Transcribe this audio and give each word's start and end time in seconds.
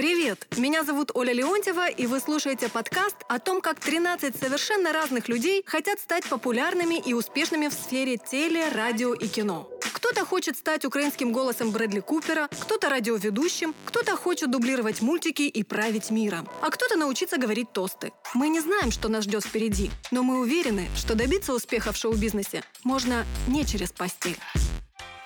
Привет! 0.00 0.46
Меня 0.56 0.82
зовут 0.82 1.10
Оля 1.12 1.34
Леонтьева, 1.34 1.90
и 1.90 2.06
вы 2.06 2.20
слушаете 2.20 2.70
подкаст 2.70 3.16
о 3.28 3.38
том, 3.38 3.60
как 3.60 3.80
13 3.80 4.34
совершенно 4.34 4.94
разных 4.94 5.28
людей 5.28 5.62
хотят 5.66 6.00
стать 6.00 6.24
популярными 6.24 6.98
и 6.98 7.12
успешными 7.12 7.68
в 7.68 7.74
сфере 7.74 8.16
теле, 8.16 8.70
радио 8.70 9.12
и 9.12 9.28
кино. 9.28 9.68
Кто-то 9.92 10.24
хочет 10.24 10.56
стать 10.56 10.86
украинским 10.86 11.32
голосом 11.32 11.70
Брэдли 11.70 12.00
Купера, 12.00 12.48
кто-то 12.50 12.88
радиоведущим, 12.88 13.74
кто-то 13.84 14.16
хочет 14.16 14.50
дублировать 14.50 15.02
мультики 15.02 15.42
и 15.42 15.62
править 15.62 16.10
миром, 16.10 16.48
а 16.62 16.70
кто-то 16.70 16.96
научиться 16.96 17.36
говорить 17.36 17.70
тосты. 17.74 18.10
Мы 18.32 18.48
не 18.48 18.60
знаем, 18.60 18.92
что 18.92 19.10
нас 19.10 19.24
ждет 19.24 19.44
впереди, 19.44 19.90
но 20.10 20.22
мы 20.22 20.40
уверены, 20.40 20.88
что 20.96 21.14
добиться 21.14 21.52
успеха 21.52 21.92
в 21.92 21.98
шоу-бизнесе 21.98 22.62
можно 22.84 23.26
не 23.48 23.66
через 23.66 23.92
постель. 23.92 24.38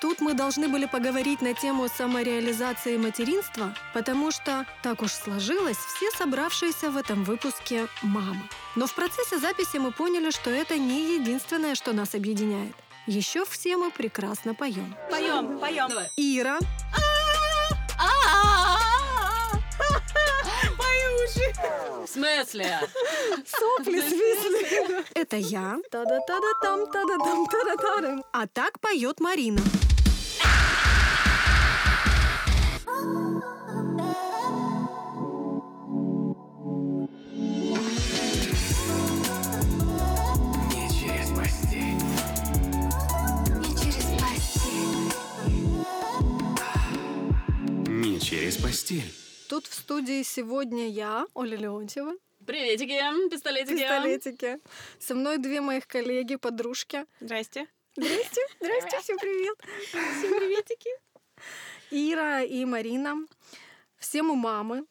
Тут 0.04 0.20
мы 0.20 0.34
должны 0.34 0.68
были 0.68 0.84
поговорить 0.84 1.40
на 1.40 1.54
тему 1.54 1.88
самореализации 1.88 2.98
материнства, 2.98 3.74
потому 3.94 4.30
что, 4.32 4.66
так 4.82 5.00
уж 5.00 5.10
сложилось, 5.12 5.78
все 5.78 6.10
собравшиеся 6.10 6.90
в 6.90 6.98
этом 6.98 7.24
выпуске 7.24 7.88
мамы. 8.02 8.42
Но 8.76 8.86
в 8.86 8.94
процессе 8.94 9.38
записи 9.38 9.78
мы 9.78 9.92
поняли, 9.92 10.30
что 10.30 10.50
это 10.50 10.76
не 10.76 11.14
единственное, 11.14 11.74
что 11.74 11.94
нас 11.94 12.14
объединяет. 12.14 12.74
Еще 13.06 13.46
все 13.46 13.78
мы 13.78 13.90
прекрасно 13.90 14.52
поем. 14.52 14.94
Поем, 15.10 15.58
поем. 15.58 15.88
Ира, 16.18 16.58
Мои 20.76 21.24
уши. 21.24 21.54
В 22.04 22.10
смысле? 22.10 22.80
сопли 23.46 24.02
свисли. 24.02 25.02
Это 25.14 25.38
я. 25.38 25.78
Та-да-та-да-там, 25.90 26.90
та-да-там, 26.92 27.46
та-да-та-дам. 27.46 28.24
А 28.32 28.46
так 28.46 28.78
поет 28.80 29.20
Марина. 29.20 29.62
Не 29.62 29.83
через 48.34 48.56
постель. 48.56 49.14
Тут 49.48 49.66
в 49.68 49.74
студии 49.74 50.24
сегодня 50.24 50.88
я, 50.88 51.26
Оля 51.34 51.56
Леонтьева, 51.56 52.14
Приветики, 52.44 53.00
пистолетики. 53.30 53.76
пистолетики. 53.76 54.58
Со 54.98 55.14
мной 55.14 55.38
две 55.38 55.60
моих 55.60 55.86
коллеги, 55.86 56.34
подружки. 56.34 57.06
Здрасте. 57.20 57.68
Здрасте, 57.96 58.40
здрасте, 58.60 59.00
всем 59.00 59.18
привет. 59.18 59.56
Всем 60.18 60.36
приветики. 60.36 60.90
Ира 61.92 62.42
и 62.42 62.64
Марина. 62.64 63.14
Все 63.98 64.22
мы 64.22 64.34
мамы. 64.34 64.84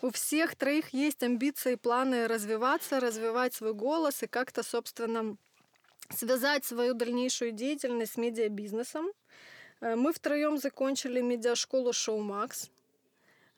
У 0.00 0.10
всех 0.10 0.56
троих 0.56 0.94
есть 0.94 1.22
амбиции 1.22 1.74
планы 1.74 2.26
развиваться, 2.26 2.98
развивать 2.98 3.52
свой 3.52 3.74
голос 3.74 4.22
и 4.22 4.26
как-то, 4.26 4.62
собственно, 4.62 5.36
связать 6.16 6.64
свою 6.64 6.94
дальнейшую 6.94 7.52
деятельность 7.52 8.14
с 8.14 8.16
медиабизнесом. 8.16 9.10
Э, 9.82 9.96
Мы 9.96 10.14
втроем 10.14 10.56
закончили 10.56 11.20
медиашколу 11.20 11.92
Шоу 11.92 12.20
Макс. 12.22 12.70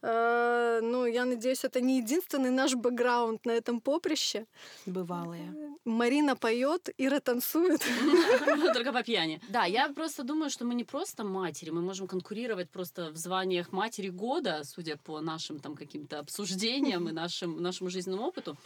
Э, 0.03 0.81
Ну, 0.83 1.07
я 1.07 1.25
надеюсь, 1.25 1.65
это 1.65 1.81
не 1.81 1.99
единственный 1.99 2.51
наш 2.51 2.75
бэкграунд 2.75 3.47
на 3.47 3.53
этом 3.53 3.81
поприще. 3.81 4.47
Бывалые. 4.87 5.55
Марина 5.85 6.37
поет, 6.37 6.89
Ира 6.99 7.21
танцует. 7.21 7.81
Только 8.75 8.93
по 8.93 9.03
пьяни. 9.03 9.41
Да, 9.49 9.65
я 9.65 9.89
просто 9.89 10.23
думаю, 10.23 10.51
что 10.51 10.65
мы 10.65 10.75
не 10.75 10.85
просто 10.85 11.25
матери, 11.25 11.71
мы 11.71 11.81
можем 11.81 12.07
конкурировать 12.07 12.71
просто 12.71 13.11
в 13.11 13.17
званиях 13.17 13.73
матери 13.73 14.11
года, 14.11 14.63
судя 14.65 14.97
по 14.97 15.21
нашим 15.21 15.59
там 15.59 15.75
каким-то 15.75 16.19
обсуждениям 16.21 17.09
и 17.09 17.13
нашим, 17.13 17.61
нашему 17.63 17.91
жизненному 17.91 18.29
опыту. 18.29 18.57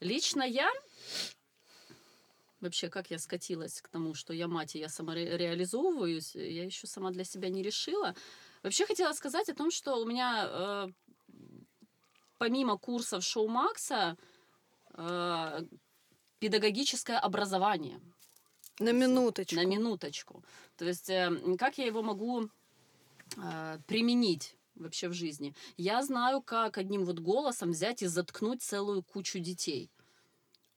Лично 0.00 0.42
я 0.42 0.70
Вообще, 2.60 2.88
как 2.88 3.10
я 3.10 3.18
скатилась 3.18 3.82
к 3.82 3.88
тому, 3.88 4.14
что 4.14 4.32
я 4.32 4.48
мать, 4.48 4.76
и 4.76 4.78
я 4.78 4.88
самореализовываюсь, 4.88 6.34
я 6.34 6.64
еще 6.64 6.86
сама 6.86 7.10
для 7.10 7.22
себя 7.24 7.50
не 7.50 7.62
решила. 7.62 8.14
Вообще 8.62 8.86
хотела 8.86 9.12
сказать 9.12 9.48
о 9.48 9.54
том, 9.54 9.70
что 9.70 9.96
у 9.96 10.06
меня 10.06 10.48
э, 10.48 10.86
помимо 12.38 12.78
курсов 12.78 13.24
Шоу 13.24 13.48
Макса 13.48 14.16
э, 14.94 15.62
педагогическое 16.38 17.18
образование. 17.18 18.00
На 18.78 18.92
минуточку. 18.92 19.56
На 19.56 19.64
минуточку. 19.64 20.44
То 20.76 20.84
есть, 20.84 21.08
э, 21.08 21.30
как 21.58 21.78
я 21.78 21.86
его 21.86 22.02
могу 22.02 22.48
э, 23.36 23.78
применить 23.86 24.56
вообще 24.74 25.08
в 25.08 25.14
жизни? 25.14 25.54
Я 25.76 26.02
знаю, 26.02 26.42
как 26.42 26.78
одним 26.78 27.04
вот 27.04 27.18
голосом 27.18 27.70
взять 27.70 28.02
и 28.02 28.06
заткнуть 28.06 28.62
целую 28.62 29.02
кучу 29.02 29.38
детей. 29.38 29.90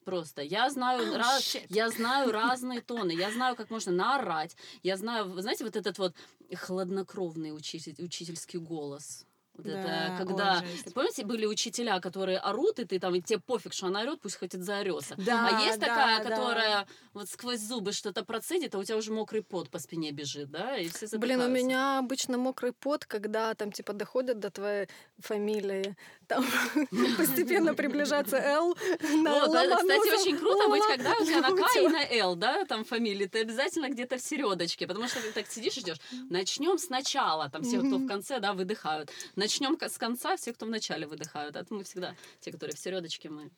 Просто. 0.10 0.42
Я 0.42 0.70
знаю, 0.70 1.18
раз, 1.18 1.58
я 1.70 1.90
знаю 1.90 2.32
разные 2.42 2.82
тоны. 2.82 3.12
Я 3.12 3.32
знаю, 3.32 3.56
как 3.56 3.70
можно 3.70 3.92
наорать. 3.92 4.56
Я 4.84 4.98
знаю, 4.98 5.40
знаете, 5.42 5.64
вот 5.64 5.76
этот 5.76 5.98
вот 6.00 6.16
хладнокровный 6.56 7.56
учитель, 7.56 7.96
учительский 8.00 8.60
голос. 8.60 9.26
Вот 9.64 9.66
Да, 9.66 10.16
это 10.16 10.26
когда... 10.26 10.62
жесть. 10.62 10.94
Помните, 10.94 11.26
были 11.26 11.46
учителя, 11.46 12.00
которые 12.00 12.40
орут, 12.40 12.80
и 12.80 12.86
ты 12.86 13.00
там, 13.00 13.16
и 13.16 13.22
тебе 13.22 13.40
пофиг, 13.40 13.74
что 13.74 13.88
она 13.88 14.02
орет, 14.02 14.22
пусть 14.22 14.38
хоть 14.38 14.54
заорется. 14.54 15.16
Да, 15.18 15.48
а 15.48 15.62
есть 15.66 15.80
да, 15.80 15.88
такая, 15.88 16.24
да. 16.24 16.30
которая 16.30 16.88
вот 17.14 17.30
сквозь 17.30 17.60
зубы 17.60 17.92
что-то 17.92 18.24
процедит, 18.24 18.76
а 18.76 18.80
у 18.80 18.84
тебя 18.84 18.98
уже 18.98 19.12
мокрый 19.12 19.44
пот 19.44 19.70
по 19.70 19.80
спине 19.80 20.12
бежит, 20.12 20.50
да? 20.50 20.78
И 20.78 20.88
все 20.88 21.18
Блин, 21.18 21.42
у 21.42 21.50
меня 21.50 22.00
обычно 22.00 22.38
мокрый 22.38 22.72
пот, 22.72 23.06
когда 23.06 23.54
там 23.54 23.72
типа 23.72 23.94
доходят 23.94 24.40
до 24.40 24.50
твоей 24.50 24.88
фамилии, 25.20 25.96
там 26.30 26.46
постепенно 27.18 27.74
приближаться 27.74 28.38
Л. 28.38 28.78
на 29.02 29.46
Вот, 29.48 29.56
это, 29.56 29.76
кстати, 29.78 30.22
очень 30.22 30.38
круто 30.38 30.70
быть, 30.70 30.84
когда 30.88 31.14
у 31.20 31.26
тебя 31.26 31.42
на 31.42 31.52
К 31.52 31.76
и 31.76 31.88
на 31.88 32.06
Л, 32.06 32.36
да, 32.36 32.64
там 32.66 32.86
фамилии, 32.86 33.26
ты 33.26 33.40
обязательно 33.42 33.90
где-то 33.90 34.18
в 34.18 34.22
середочке, 34.22 34.88
потому 34.88 35.08
что 35.08 35.20
ты 35.22 35.32
так 35.32 35.48
сидишь 35.48 35.76
и 35.78 35.82
ждешь. 35.82 35.98
Начнем 36.30 36.78
сначала, 36.78 37.50
там 37.50 37.64
все, 37.64 37.80
кто 37.80 37.98
в 37.98 38.08
конце, 38.08 38.40
да, 38.40 38.54
выдыхают. 38.54 39.12
Начнем 39.36 39.78
с 39.82 39.98
конца, 39.98 40.38
все, 40.38 40.54
кто 40.54 40.68
в 40.68 40.70
начале 40.70 41.08
выдыхают. 41.08 41.58
А 41.58 41.66
мы 41.72 41.84
всегда, 41.84 42.16
те, 42.40 42.52
которые 42.52 42.76
в 42.76 42.80
середочке, 42.80 43.30
мы. 43.30 43.50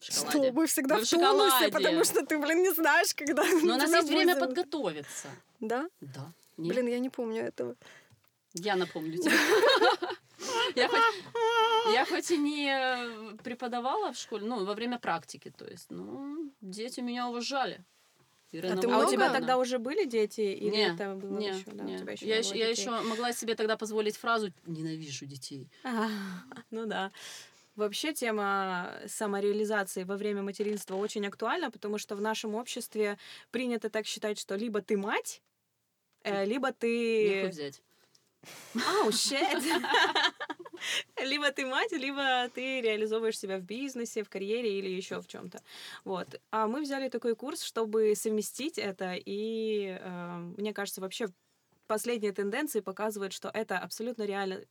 Что, 0.00 0.50
мы 0.52 0.66
всегда 0.66 0.96
Мы 0.96 1.02
в 1.02 1.06
в 1.06 1.10
тонусе, 1.10 1.26
шоколаде. 1.50 1.72
потому 1.72 2.04
что 2.04 2.24
ты, 2.24 2.38
блин, 2.38 2.62
не 2.62 2.72
знаешь, 2.72 3.14
когда 3.14 3.44
Но 3.44 3.74
у 3.74 3.76
нас 3.76 3.90
есть 3.90 4.08
время 4.08 4.34
будет. 4.34 4.46
подготовиться. 4.46 5.28
Да? 5.60 5.86
Да. 6.00 6.32
Нет? 6.56 6.74
Блин, 6.74 6.86
я 6.86 6.98
не 6.98 7.10
помню 7.10 7.42
этого. 7.42 7.76
Я 8.54 8.76
напомню 8.76 9.18
тебе. 9.18 9.36
Я 10.76 10.88
хоть, 10.88 11.94
я 11.94 12.06
хоть 12.06 12.30
и 12.30 12.38
не 12.38 13.36
преподавала 13.42 14.12
в 14.12 14.16
школе, 14.16 14.46
ну, 14.46 14.64
во 14.64 14.74
время 14.74 14.98
практики, 14.98 15.52
то 15.56 15.66
есть, 15.66 15.90
ну, 15.90 16.52
дети 16.60 17.00
меня 17.00 17.28
уважали. 17.28 17.84
Ирина 18.52 18.76
ты 18.76 18.78
А 18.78 18.80
у 18.80 18.82
тебя 18.82 18.96
Владимировна. 18.96 19.32
тогда 19.32 19.58
уже 19.58 19.78
были 19.78 20.04
дети? 20.04 20.40
Или 20.40 20.70
Не, 20.70 20.94
это 20.94 21.14
было 21.14 21.38
не, 21.38 21.48
еще? 21.48 21.64
Да, 21.66 21.84
не. 21.84 21.94
у 21.94 21.98
тебя 21.98 22.12
еще 22.12 22.26
я 22.26 22.38
еще, 22.38 22.58
я 22.58 22.68
еще 22.68 22.90
могла 22.90 23.32
себе 23.32 23.54
тогда 23.54 23.76
позволить 23.76 24.16
фразу 24.16 24.52
«ненавижу 24.66 25.24
детей». 25.26 25.68
А, 25.84 26.08
ну 26.70 26.86
да. 26.86 27.12
Вообще 27.76 28.12
тема 28.12 28.92
самореализации 29.06 30.02
во 30.02 30.16
время 30.16 30.42
материнства 30.42 30.96
очень 30.96 31.24
актуальна, 31.26 31.70
потому 31.70 31.98
что 31.98 32.16
в 32.16 32.20
нашем 32.20 32.56
обществе 32.56 33.18
принято 33.52 33.88
так 33.88 34.06
считать, 34.06 34.38
что 34.38 34.56
либо 34.56 34.82
ты 34.82 34.96
мать, 34.96 35.40
э, 36.24 36.44
либо 36.44 36.72
ты... 36.72 37.48
взять. 37.48 37.80
Ау, 38.74 39.10
shit. 39.10 39.62
Либо 41.22 41.50
ты 41.52 41.66
мать, 41.66 41.92
либо 41.92 42.48
ты 42.54 42.80
реализовываешь 42.80 43.38
себя 43.38 43.58
в 43.58 43.62
бизнесе, 43.62 44.22
в 44.22 44.30
карьере 44.30 44.78
или 44.78 44.88
еще 44.88 45.20
в 45.20 45.26
чем-то. 45.26 45.60
Вот. 46.04 46.40
А 46.50 46.66
мы 46.66 46.80
взяли 46.80 47.08
такой 47.08 47.34
курс, 47.36 47.62
чтобы 47.62 48.14
совместить 48.16 48.78
это, 48.78 49.14
и 49.14 49.98
э, 50.00 50.36
мне 50.56 50.72
кажется, 50.72 51.00
вообще 51.00 51.28
последние 51.86 52.32
тенденции 52.32 52.80
показывают, 52.80 53.32
что 53.32 53.50
это 53.52 53.78
абсолютно 53.78 54.22
реально 54.22 54.64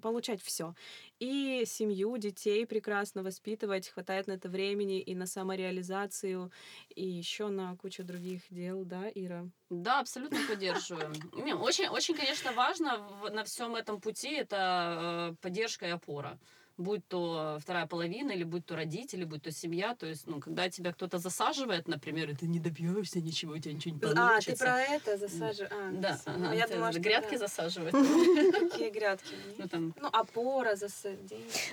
получать 0.00 0.42
все. 0.42 0.74
И 1.18 1.64
семью, 1.66 2.16
детей 2.16 2.66
прекрасно 2.66 3.22
воспитывать, 3.22 3.88
хватает 3.88 4.26
на 4.26 4.32
это 4.32 4.48
времени 4.48 5.00
и 5.00 5.14
на 5.14 5.26
самореализацию, 5.26 6.50
и 6.94 7.06
еще 7.06 7.48
на 7.48 7.76
кучу 7.76 8.04
других 8.04 8.42
дел, 8.50 8.84
да, 8.84 9.10
Ира? 9.14 9.48
Да, 9.70 10.00
абсолютно 10.00 10.38
поддерживаю. 10.48 11.12
Не, 11.32 11.54
очень, 11.54 11.88
очень, 11.88 12.14
конечно, 12.14 12.52
важно 12.52 13.08
на 13.30 13.44
всем 13.44 13.76
этом 13.76 14.00
пути 14.00 14.34
это 14.34 15.32
э, 15.32 15.36
поддержка 15.40 15.86
и 15.86 15.90
опора. 15.90 16.38
Будь 16.78 17.06
то 17.08 17.58
вторая 17.60 17.86
половина, 17.86 18.30
или 18.30 18.44
будь 18.44 18.64
то 18.64 18.76
родители, 18.76 19.24
будь 19.24 19.42
то 19.42 19.50
семья. 19.50 19.94
То 19.96 20.06
есть, 20.06 20.26
ну, 20.28 20.40
когда 20.40 20.70
тебя 20.70 20.92
кто-то 20.92 21.18
засаживает, 21.18 21.88
например, 21.88 22.30
и 22.30 22.34
ты 22.34 22.46
не 22.46 22.60
добьешься 22.60 23.20
ничего, 23.20 23.54
у 23.54 23.58
тебя 23.58 23.74
ничего 23.74 23.94
не 23.94 24.00
получится. 24.00 24.28
А, 24.36 24.40
ты 24.40 24.56
про 24.56 24.80
это 24.80 25.16
засаживаешь? 25.18 25.72
А, 25.72 25.90
Да, 25.92 26.16
с- 26.16 26.22
ага, 26.26 26.52
я 26.54 26.66
ты 26.68 26.74
думала, 26.74 26.92
что 26.92 27.00
грядки 27.00 27.32
да. 27.32 27.38
засаживать. 27.38 27.92
Какие 28.70 28.90
грядки? 28.90 29.34
Ну, 29.58 29.68
там, 29.68 29.94
Ну, 30.00 30.08
опора 30.12 30.76
засадить. 30.76 31.72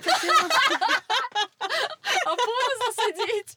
опору 2.24 2.70
засадить. 2.86 3.56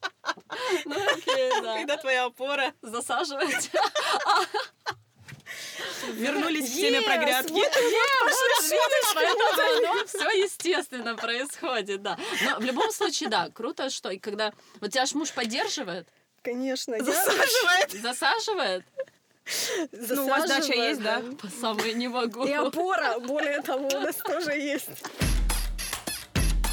Ну, 0.86 0.96
окей, 1.14 1.50
да. 1.64 1.78
Когда 1.80 1.98
твоя 1.98 2.26
опора 2.26 2.74
Засаживать. 2.84 3.72
вернулись 6.14 6.70
к 6.70 6.74
теме 6.74 7.02
про 7.02 7.18
грядки. 7.18 7.54
Все 10.08 10.30
естественно 10.44 11.16
происходит, 11.16 12.02
да. 12.02 12.18
Но 12.44 12.60
в 12.60 12.64
любом 12.64 12.92
случае, 12.92 13.30
да, 13.30 13.50
круто, 13.54 13.90
что 13.90 14.10
и 14.10 14.18
когда... 14.20 14.54
Вот 14.82 14.92
тебя 14.92 15.06
ж 15.06 15.14
муж 15.14 15.32
поддерживает, 15.32 16.08
Конечно. 16.42 16.98
Засаживает. 17.04 17.92
засаживает, 18.02 18.86
Ну, 19.92 20.26
у 20.26 20.30
вас 20.30 20.48
дача 20.48 20.74
есть, 20.74 21.02
да? 21.02 21.22
по 21.42 21.48
самое 21.48 21.94
не 21.94 22.08
могу. 22.08 22.46
И 22.46 22.54
опора, 22.54 23.20
более 23.20 23.62
того, 23.62 23.88
у 23.88 24.00
нас 24.00 24.16
тоже 24.18 24.52
есть. 24.52 24.90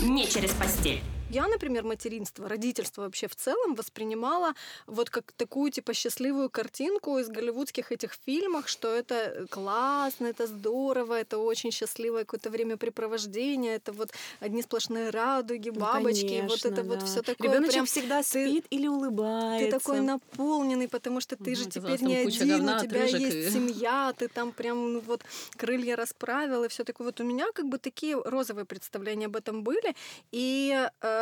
Не 0.01 0.29
через 0.29 0.53
постель. 0.53 1.03
Я, 1.29 1.49
например, 1.49 1.83
материнство, 1.85 2.49
родительство 2.49 3.03
вообще 3.03 3.27
в 3.27 3.35
целом 3.35 3.75
воспринимала 3.75 4.55
вот 4.87 5.11
как 5.11 5.33
такую 5.33 5.71
типа 5.73 5.93
счастливую 5.93 6.51
картинку 6.51 7.19
из 7.19 7.29
голливудских 7.29 7.91
этих 7.91 8.13
фильмах, 8.25 8.69
что 8.69 8.95
это 8.95 9.47
классно, 9.51 10.27
это 10.27 10.47
здорово, 10.47 11.15
это 11.21 11.39
очень 11.39 11.73
счастливое 11.73 12.25
какое-то 12.25 12.51
времяпрепровождение, 12.51 13.75
это 13.77 13.93
вот 13.93 14.11
одни 14.41 14.63
сплошные 14.63 15.11
радуги, 15.11 15.71
бабочки, 15.71 16.35
и 16.35 16.43
вот 16.43 16.65
это 16.65 16.83
вот 16.85 17.03
все 17.03 17.23
такое. 17.23 17.49
Ребеночек 17.51 17.73
прям 17.73 17.87
всегда 17.87 18.23
спит 18.23 18.65
или 18.71 18.87
улыбается. 18.87 19.65
ты 19.65 19.71
такой 19.71 20.01
наполненный, 20.01 20.89
потому 20.89 21.21
что 21.21 21.37
ты 21.37 21.51
Мгм, 21.51 21.55
же 21.57 21.65
теперь 21.67 22.03
не 22.03 22.17
один, 22.17 22.49
говна 22.49 22.77
у 22.77 22.87
тебя 22.87 23.05
есть 23.05 23.37
и- 23.37 23.51
семья, 23.51 24.13
ты 24.17 24.29
там 24.29 24.53
прям 24.53 24.93
ну, 24.93 25.01
вот 25.01 25.25
крылья 25.57 25.97
расправил 25.97 26.65
и 26.65 26.69
все 26.69 26.85
такое. 26.85 27.07
Вот 27.07 27.21
у 27.21 27.25
меня 27.25 27.47
как 27.53 27.67
бы 27.67 27.79
такие 27.79 28.17
розовые 28.25 28.65
представления 28.65 29.27
об 29.27 29.37
этом 29.37 29.63
были, 29.63 29.95
и 30.33 30.89
э, 31.01 31.16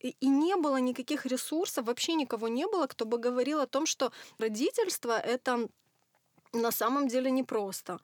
и 0.00 0.10
и 0.20 0.28
не 0.28 0.56
было 0.56 0.76
никаких 0.78 1.26
ресурсов, 1.26 1.86
вообще 1.86 2.14
никого 2.14 2.48
не 2.48 2.66
было, 2.66 2.86
кто 2.86 3.04
бы 3.06 3.18
говорил 3.18 3.60
о 3.60 3.66
том, 3.66 3.86
что 3.86 4.12
родительство 4.38 5.18
это 5.18 5.68
на 6.52 6.72
самом 6.72 7.08
деле 7.08 7.30
непросто. 7.30 8.00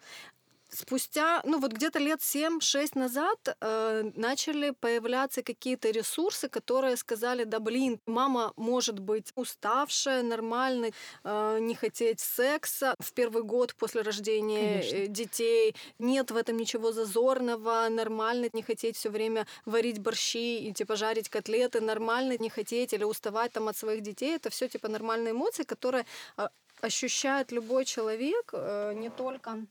Спустя, 0.74 1.42
ну 1.44 1.58
вот 1.60 1.72
где-то 1.72 1.98
лет 1.98 2.20
7-6 2.20 2.98
назад 2.98 3.56
э, 3.60 4.10
начали 4.16 4.70
появляться 4.70 5.42
какие-то 5.42 5.90
ресурсы, 5.90 6.48
которые 6.48 6.96
сказали, 6.96 7.44
да 7.44 7.60
блин, 7.60 8.00
мама 8.06 8.54
может 8.56 8.98
быть 8.98 9.32
уставшая, 9.34 10.22
нормально, 10.22 10.90
э, 11.24 11.58
не 11.60 11.74
хотеть 11.74 12.20
секса 12.20 12.94
в 13.00 13.12
первый 13.12 13.42
год 13.42 13.74
после 13.74 14.00
рождения 14.00 14.80
Конечно. 14.80 14.96
э, 14.96 15.06
детей, 15.08 15.76
нет 15.98 16.30
в 16.30 16.36
этом 16.36 16.56
ничего 16.56 16.90
зазорного, 16.92 17.88
нормально 17.90 18.48
не 18.54 18.62
хотеть 18.62 18.96
все 18.96 19.10
время 19.10 19.46
варить 19.66 19.98
борщи 19.98 20.58
и 20.58 20.72
типа 20.72 20.96
жарить 20.96 21.28
котлеты, 21.28 21.82
нормально 21.82 22.38
не 22.38 22.48
хотеть 22.48 22.94
или 22.94 23.04
уставать 23.04 23.52
там 23.52 23.68
от 23.68 23.76
своих 23.76 24.00
детей, 24.00 24.36
это 24.36 24.48
все 24.48 24.68
типа 24.68 24.88
нормальные 24.88 25.32
эмоции, 25.32 25.64
которые 25.64 26.06
э, 26.38 26.48
ощущает 26.80 27.52
любой 27.52 27.84
человек, 27.84 28.50
э, 28.54 28.94
не 28.94 29.10
только 29.10 29.66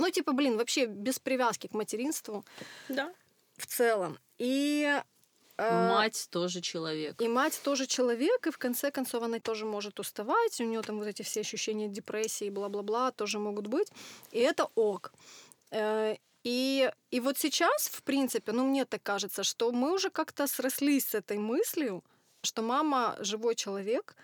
ну, 0.00 0.10
типа, 0.10 0.32
блин, 0.32 0.56
вообще 0.56 0.86
без 0.86 1.18
привязки 1.18 1.66
к 1.68 1.74
материнству 1.74 2.44
Да. 2.88 3.12
в 3.56 3.66
целом. 3.66 4.18
И 4.38 5.00
э, 5.56 5.88
Мать 5.88 6.28
тоже 6.30 6.60
человек. 6.60 7.20
и 7.22 7.28
мать 7.28 7.60
тоже 7.62 7.86
человек, 7.86 8.46
и 8.46 8.50
в 8.50 8.58
конце 8.58 8.90
концов 8.90 9.22
она 9.22 9.38
тоже 9.38 9.64
может 9.66 10.00
уставать, 10.00 10.60
у 10.60 10.64
нее 10.64 10.82
там 10.82 10.98
вот 10.98 11.06
эти 11.08 11.22
все 11.22 11.40
ощущения 11.40 11.88
депрессии, 11.88 12.50
бла-бла-бла 12.50 13.10
тоже 13.12 13.38
могут 13.38 13.66
быть, 13.66 13.88
и 14.32 14.38
это 14.38 14.68
ок. 14.74 15.12
Э, 15.70 16.16
И, 16.44 16.90
и 17.10 17.20
вот 17.20 17.36
сейчас, 17.38 17.88
в 17.88 18.02
принципе, 18.02 18.52
ну 18.52 18.64
мне 18.64 18.84
так 18.86 19.02
кажется, 19.02 19.42
что 19.44 19.70
мы 19.72 19.92
уже 19.92 20.08
как-то 20.10 20.46
срослись 20.46 21.04
с 21.10 21.14
этой 21.14 21.36
мыслью, 21.36 22.02
что 22.42 22.62
мама 22.62 23.16
живой 23.20 23.54
человек, 23.54 24.16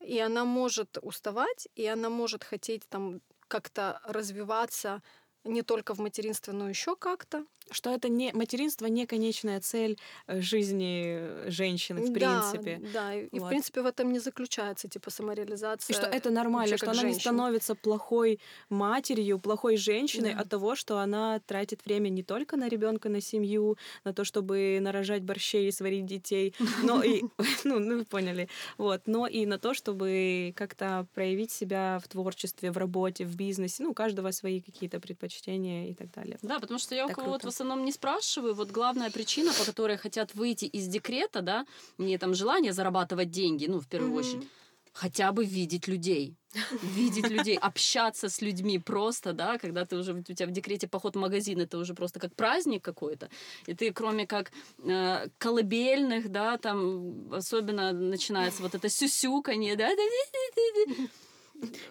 и 0.00 0.18
она 0.18 0.44
может 0.44 0.96
уставать, 1.02 1.68
и 1.76 1.84
она 1.92 2.08
может 2.08 2.42
хотеть 2.44 2.88
там 2.88 3.20
как-то 3.48 4.00
развиваться 4.04 5.02
не 5.44 5.62
только 5.62 5.94
в 5.94 5.98
материнстве, 6.00 6.52
но 6.52 6.68
еще 6.68 6.96
как-то. 6.96 7.46
Что 7.70 7.90
это 7.94 8.08
не 8.08 8.32
материнство 8.32 8.86
не 8.86 9.06
конечная 9.06 9.60
цель 9.60 9.98
э, 10.26 10.40
жизни 10.40 11.04
э, 11.20 11.50
женщины, 11.50 12.00
в 12.00 12.12
Да, 12.12 12.12
принципе. 12.14 12.78
Да, 12.92 13.14
и, 13.14 13.26
и 13.26 13.38
в 13.38 13.40
Вот. 13.40 13.48
принципе 13.48 13.82
в 13.82 13.86
этом 13.86 14.12
не 14.12 14.18
заключается 14.20 14.88
типа 14.88 15.10
самореализация. 15.10 15.94
И 15.94 15.96
что 15.96 16.06
это 16.06 16.30
нормально, 16.30 16.76
что 16.76 16.90
она 16.90 17.02
не 17.02 17.14
становится 17.14 17.74
плохой 17.74 18.40
матерью, 18.68 19.38
плохой 19.38 19.76
женщиной 19.76 20.30
Да. 20.30 20.40
от 20.42 20.48
того, 20.48 20.76
что 20.76 20.98
она 20.98 21.40
тратит 21.40 21.84
время 21.86 22.08
не 22.10 22.22
только 22.22 22.56
на 22.56 22.68
ребенка, 22.68 23.08
на 23.08 23.20
семью, 23.20 23.76
на 24.04 24.12
то, 24.14 24.24
чтобы 24.24 24.78
нарожать 24.80 25.22
борщей 25.24 25.68
и 25.68 25.72
сварить 25.72 26.06
детей, 26.06 26.54
но 26.80 27.02
и, 27.02 27.24
ну, 27.64 27.78
ну, 27.78 28.04
поняли, 28.04 28.48
вот, 28.78 29.02
но 29.06 29.26
и 29.26 29.46
на 29.46 29.58
то, 29.58 29.74
чтобы 29.74 30.52
как-то 30.56 31.06
проявить 31.14 31.50
себя 31.50 31.98
в 32.02 32.08
творчестве, 32.08 32.70
в 32.70 32.76
работе, 32.76 33.24
в 33.24 33.36
бизнесе, 33.36 33.82
ну, 33.82 33.90
у 33.90 33.94
каждого 33.94 34.30
свои 34.30 34.60
какие-то 34.60 35.00
предпочтения 35.00 35.90
и 35.90 35.94
так 35.94 36.10
далее. 36.12 36.38
Да, 36.42 36.60
потому 36.60 36.78
что 36.78 36.94
я 36.94 37.06
у 37.06 37.10
кого-то 37.10 37.48
в 37.48 37.52
основном 37.60 37.84
не 37.84 37.92
спрашиваю. 37.92 38.54
Вот 38.54 38.70
главная 38.70 39.10
причина, 39.10 39.52
по 39.52 39.64
которой 39.64 39.96
хотят 39.96 40.34
выйти 40.34 40.66
из 40.66 40.86
декрета, 40.86 41.42
да, 41.42 41.66
не 41.98 42.18
там 42.18 42.34
желание 42.34 42.72
зарабатывать 42.72 43.30
деньги, 43.30 43.66
ну, 43.66 43.80
в 43.80 43.86
первую 43.86 44.10
Мгм. 44.12 44.18
очередь, 44.20 44.48
хотя 44.92 45.32
бы 45.32 45.44
видеть 45.44 45.88
людей. 45.88 46.34
Видеть 46.82 47.30
людей, 47.30 47.56
общаться 47.70 48.28
с 48.28 48.42
людьми 48.42 48.78
просто, 48.78 49.32
да, 49.32 49.58
когда 49.58 49.84
ты 49.84 49.96
уже, 49.96 50.12
у 50.14 50.22
тебя 50.22 50.46
в 50.46 50.50
декрете 50.52 50.86
поход 50.86 51.16
в 51.16 51.18
магазин, 51.18 51.60
это 51.60 51.78
уже 51.78 51.94
просто 51.94 52.20
как 52.20 52.34
праздник 52.34 52.84
какой-то. 52.84 53.28
И 53.66 53.74
ты, 53.74 53.92
кроме 53.92 54.26
как 54.26 54.52
э, 54.84 55.28
колыбельных, 55.38 56.28
да, 56.28 56.56
там 56.58 57.32
особенно 57.32 57.92
начинается 57.92 58.62
вот 58.62 58.74
это 58.74 58.88
сюсюканье, 58.88 59.76
да, 59.76 59.90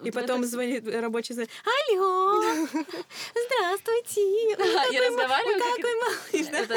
И 0.03 0.11
потом 0.11 0.45
звонит 0.45 0.87
рабочий, 0.87 1.33
звонит, 1.33 1.51
алло, 1.65 2.41
здравствуйте. 3.45 4.21
и 4.21 4.99
разговариваю, 4.99 5.59
как 5.59 5.75
Какой 5.75 5.93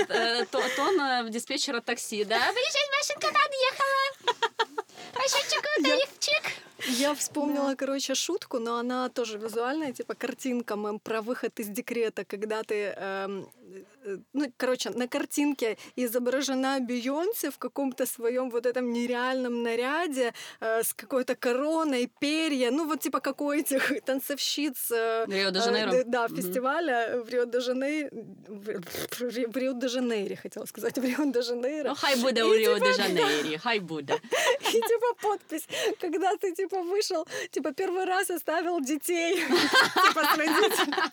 да? 0.09 0.45
тон 0.77 1.31
диспетчера 1.31 1.81
такси, 1.81 2.25
да? 2.25 2.39
Выезжай, 2.53 2.83
машинка 2.99 3.29
подъехала. 3.29 4.85
Расчетчик, 5.15 5.63
тарифчик. 5.83 6.53
Я 6.99 7.15
вспомнила, 7.15 7.75
короче, 7.75 8.15
шутку, 8.15 8.59
но 8.59 8.79
она 8.79 9.09
тоже 9.09 9.39
визуальная, 9.39 9.93
типа 9.93 10.15
картинка 10.15 10.77
мем, 10.77 10.99
про 10.99 11.21
выход 11.21 11.59
из 11.61 11.69
декрета, 11.69 12.25
когда 12.25 12.63
ты, 12.63 12.95
эм, 12.97 13.49
ну, 14.33 14.53
короче, 14.57 14.91
на 14.91 15.07
картинке 15.09 15.77
изображена 15.97 16.81
Бейонсе 16.81 17.51
в 17.51 17.59
каком-то 17.59 18.07
своем 18.07 18.51
вот 18.51 18.67
этом 18.67 18.93
нереальном 18.93 19.63
наряде 19.63 20.33
э, 20.61 20.83
с 20.83 20.93
какой-то 20.95 21.35
короной, 21.37 22.11
перья, 22.21 22.71
ну, 22.71 22.87
вот 22.87 23.01
типа 23.01 23.21
как 23.21 23.41
у 23.41 23.53
этих 23.53 23.93
танцовщиц 24.05 24.91
э, 24.91 25.27
Рио-де-Жанейро. 25.29 25.93
э, 25.93 26.05
да, 26.07 26.29
фестиваля 26.29 27.23
в 27.25 27.29
Рио-де-Жанейро, 27.29 28.11
в 28.49 28.69
Ри- 29.21 29.47
в 29.47 29.57
Рио-де-Жанейре, 29.57 30.37
хотела 30.37 30.67
сказать, 30.67 30.99
в 30.99 31.05
Рио-де-Жанейро. 31.05 31.89
Ну, 31.89 31.95
хай 31.95 32.17
буде 32.17 32.41
И 32.41 32.45
у 32.45 32.55
типа, 32.55 32.59
Ріо-де-Жанейрі, 32.59 33.59
хай 33.59 33.81
буде. 33.81 34.15
И 34.75 34.81
типа 34.81 35.15
подпись, 35.23 35.69
когда 36.01 36.37
ты 36.37 36.53
типа 36.55 36.77
вышел, 36.83 37.27
типа 37.51 37.71
первый 37.73 38.05
раз 38.05 38.31
оставил 38.31 38.81
детей, 38.81 39.37
типа 40.07 40.23
с 40.25 40.39
родителями, 40.39 41.11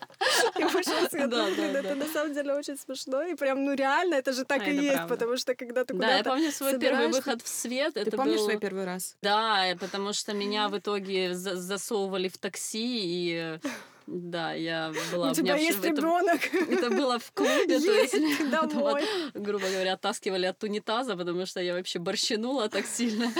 и 0.59 0.63
вышел 0.63 0.93
с. 1.09 1.13
Это 1.13 1.95
на 1.95 2.05
самом 2.05 2.33
деле 2.33 2.46
очень 2.55 2.77
смешно, 2.77 3.23
и 3.23 3.35
прям, 3.35 3.63
ну 3.65 3.73
реально, 3.73 4.15
это 4.15 4.33
же 4.33 4.43
так 4.45 4.61
А, 4.61 4.65
и 4.69 4.75
есть, 4.75 4.95
правда. 4.95 5.15
потому 5.15 5.37
что 5.37 5.55
когда 5.55 5.83
ты 5.85 5.93
Да, 5.93 6.05
я 6.07 6.17
куда-то 6.19 6.29
помню 6.35 6.51
свой 6.51 6.79
первый 6.79 7.07
выход 7.07 7.41
в 7.41 7.47
свет. 7.47 7.93
Ты 7.93 8.01
это 8.01 8.17
помнишь 8.17 8.37
был... 8.37 8.43
свой 8.45 8.57
первый 8.59 8.85
раз? 8.85 9.15
Да, 9.21 9.65
потому 9.79 10.13
что 10.13 10.33
меня 10.33 10.69
в 10.69 10.77
итоге 10.77 11.33
за- 11.33 11.55
засовывали 11.55 12.27
в 12.29 12.37
такси, 12.37 12.99
и 13.03 13.59
да, 14.07 14.53
я 14.53 14.93
была... 15.11 15.31
у 15.31 15.33
тебя 15.33 15.57
есть 15.57 15.79
это- 15.79 15.89
ребенок, 15.89 16.39
Это 16.53 16.89
было 16.89 17.19
в 17.19 17.31
клубе, 17.33 17.79
то 17.79 17.91
есть 17.91 18.15
грубо 19.33 19.67
говоря, 19.69 19.93
оттаскивали 19.93 20.45
от 20.45 20.63
унитаза, 20.63 21.17
потому 21.17 21.45
что 21.45 21.61
я 21.61 21.73
вообще 21.73 21.99
борщанула 21.99 22.69
так 22.69 22.85
сильно. 22.85 23.31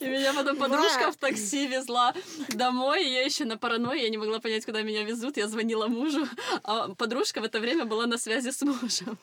И 0.00 0.06
меня 0.06 0.32
потом 0.32 0.56
подружка 0.56 1.10
в 1.10 1.16
такси 1.16 1.66
везла 1.66 2.14
домой, 2.50 3.04
и 3.04 3.12
я 3.12 3.22
еще 3.24 3.44
на 3.44 3.58
паранойи, 3.58 4.02
я 4.02 4.08
не 4.10 4.18
могла 4.18 4.38
понять, 4.38 4.64
куда 4.64 4.82
меня 4.82 5.02
везут. 5.02 5.36
Я 5.36 5.48
звонила 5.48 5.88
мужу, 5.88 6.26
а 6.62 6.94
подружка 6.94 7.40
в 7.40 7.44
это 7.44 7.58
время 7.58 7.84
была 7.84 8.06
на 8.06 8.16
связи 8.16 8.50
с 8.50 8.62
мужем. 8.62 9.18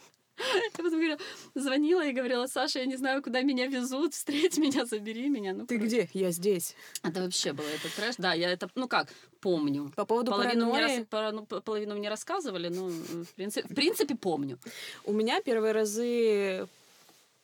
Я 0.77 0.83
потом 0.83 0.91
говорю, 0.91 1.17
звонила 1.55 2.05
и 2.05 2.11
говорила, 2.11 2.47
Саша, 2.47 2.79
я 2.79 2.85
не 2.85 2.95
знаю, 2.97 3.21
куда 3.21 3.41
меня 3.41 3.67
везут, 3.67 4.13
встреть 4.13 4.57
меня, 4.57 4.85
забери 4.85 5.29
меня. 5.29 5.53
Ну, 5.53 5.65
Ты 5.65 5.77
короче, 5.77 6.01
где? 6.03 6.09
Я 6.13 6.31
здесь. 6.31 6.75
Это 7.03 7.21
вообще 7.21 7.53
было 7.53 7.67
это 7.67 7.95
трэш. 7.95 8.15
Да, 8.17 8.33
я 8.33 8.51
это, 8.51 8.69
ну 8.75 8.87
как, 8.87 9.07
помню. 9.39 9.91
По 9.95 10.05
поводу 10.05 10.31
Половину 10.31 10.65
мне, 10.65 10.73
паранойи. 10.73 10.97
рас- 10.99 11.07
пара- 11.09 11.31
ну, 11.31 11.45
половину 11.45 11.95
мне 11.95 12.09
рассказывали, 12.09 12.69
но 12.69 12.87
в 12.89 13.33
принципе, 13.35 13.67
в 13.67 13.75
принципе 13.75 14.15
помню. 14.15 14.57
У 15.05 15.13
меня 15.13 15.41
первые 15.41 15.71
разы 15.73 16.67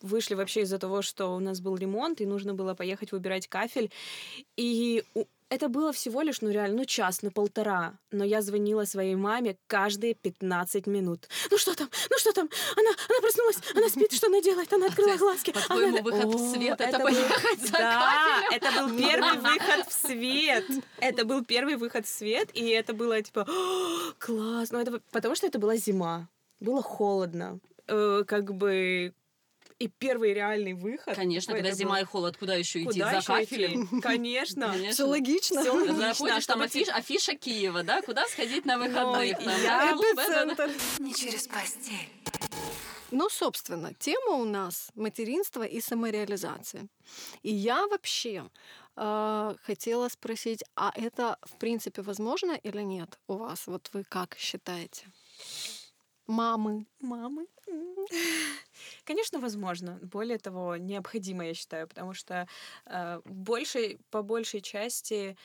вышли 0.01 0.35
вообще 0.35 0.61
из-за 0.61 0.77
того, 0.77 1.01
что 1.01 1.35
у 1.35 1.39
нас 1.39 1.59
был 1.59 1.75
ремонт, 1.75 2.21
и 2.21 2.25
нужно 2.25 2.53
было 2.53 2.75
поехать 2.75 3.11
выбирать 3.11 3.47
кафель. 3.47 3.89
И 4.55 5.03
Это 5.49 5.69
было 5.69 5.91
всего 5.93 6.21
лишь, 6.23 6.41
ну 6.41 6.49
реально, 6.49 6.77
ну 6.77 6.85
час, 6.85 7.21
ну 7.21 7.31
полтора. 7.31 7.93
Но 8.11 8.25
я 8.25 8.41
звонила 8.41 8.83
своей 8.85 9.15
маме 9.15 9.55
каждые 9.67 10.13
15 10.13 10.87
минут. 10.87 11.29
Ну 11.49 11.57
что 11.57 11.73
там? 11.73 11.89
Ну 12.09 12.17
что 12.19 12.33
там? 12.33 12.49
Она, 12.75 12.89
она 13.09 13.19
проснулась, 13.21 13.57
она 13.73 13.87
спит, 13.89 14.11
что 14.11 14.27
она 14.27 14.41
делает? 14.41 14.73
Она 14.73 14.87
открыла 14.87 15.15
глазки. 15.15 15.51
По-твоему, 15.51 15.97
она... 15.99 16.01
выход 16.01 16.25
в 16.25 16.35
О, 16.35 16.53
свет 16.53 16.81
это 16.81 16.97
был- 16.97 17.05
поехать 17.05 17.61
за 17.61 17.71
Да, 17.71 18.41
кафелем? 18.49 18.55
это 18.55 18.71
был 18.81 18.97
первый 18.97 19.37
выход 19.39 19.87
в 19.87 19.93
свет. 20.07 20.65
Это 20.99 21.25
был 21.25 21.45
первый 21.45 21.75
выход 21.77 22.05
в 22.05 22.09
свет, 22.09 22.49
и 22.53 22.67
это 22.69 22.93
было 22.93 23.21
типа 23.21 23.45
«О, 23.47 24.13
класс. 24.19 24.71
Ну, 24.71 24.79
это 24.79 24.99
потому 25.11 25.35
что 25.35 25.47
это 25.47 25.59
была 25.59 25.77
зима. 25.77 26.27
Было 26.59 26.81
холодно. 26.81 27.59
Э, 27.87 28.23
Как 28.27 28.53
бы 28.53 29.13
и 29.79 29.87
первый 29.87 30.33
реальный 30.33 30.73
выход. 30.73 31.15
Конечно, 31.15 31.53
когда 31.53 31.69
был- 31.69 31.75
зима 31.77 32.01
и 32.01 32.03
холод, 32.03 32.37
куда 32.37 32.55
еще 32.55 32.79
идти? 32.79 32.87
Куда 32.99 33.11
За 33.11 33.17
ещё 33.17 33.43
идти? 33.43 33.55
кафелем? 33.55 34.01
Конечно. 34.01 34.71
Конечно. 34.71 34.91
Все 34.93 35.03
логично. 35.05 35.61
Всё 35.61 35.73
логично. 35.75 35.97
Заходишь, 36.13 36.45
там 36.45 36.61
афиш- 36.61 36.89
афиша 36.89 37.35
Киева, 37.35 37.83
да? 37.83 38.01
Куда 38.01 38.25
сходить 38.27 38.65
на 38.65 38.77
там, 38.89 39.21
я. 39.21 39.91
Эпицентр. 39.93 40.71
Не 40.99 41.13
через 41.13 41.47
постель. 41.47 42.09
Ну, 43.11 43.29
собственно, 43.29 43.93
тема 43.93 44.31
у 44.35 44.43
нас 44.45 44.89
материнство 44.95 45.63
и 45.63 45.79
самореализация. 45.79 46.87
И 47.41 47.53
я 47.53 47.87
вообще 47.87 48.49
э, 48.97 49.55
хотела 49.63 50.09
спросить, 50.09 50.63
а 50.75 50.91
это 50.95 51.37
в 51.43 51.57
принципе 51.57 52.01
возможно 52.01 52.51
или 52.51 52.81
нет 52.81 53.17
у 53.27 53.35
вас? 53.35 53.67
Вот 53.67 53.89
вы 53.93 54.03
как 54.03 54.35
считаете? 54.37 55.05
Мамы. 56.27 56.85
Мамы. 56.99 57.47
Конечно, 59.05 59.39
возможно. 59.39 59.99
Более 60.01 60.37
того, 60.37 60.75
необходимо, 60.77 61.45
я 61.45 61.53
считаю, 61.53 61.87
потому 61.87 62.13
что 62.13 62.47
э, 62.85 63.21
большей, 63.25 63.99
по 64.09 64.21
большей 64.21 64.61
части 64.61 65.37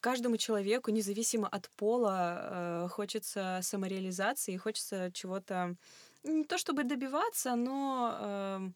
каждому 0.00 0.36
человеку, 0.36 0.90
независимо 0.90 1.48
от 1.48 1.70
пола, 1.76 2.84
э, 2.86 2.88
хочется 2.90 3.60
самореализации, 3.62 4.56
хочется 4.56 5.10
чего-то 5.12 5.76
не 6.24 6.44
то 6.44 6.58
чтобы 6.58 6.84
добиваться, 6.84 7.54
но 7.56 8.16
эм, 8.20 8.74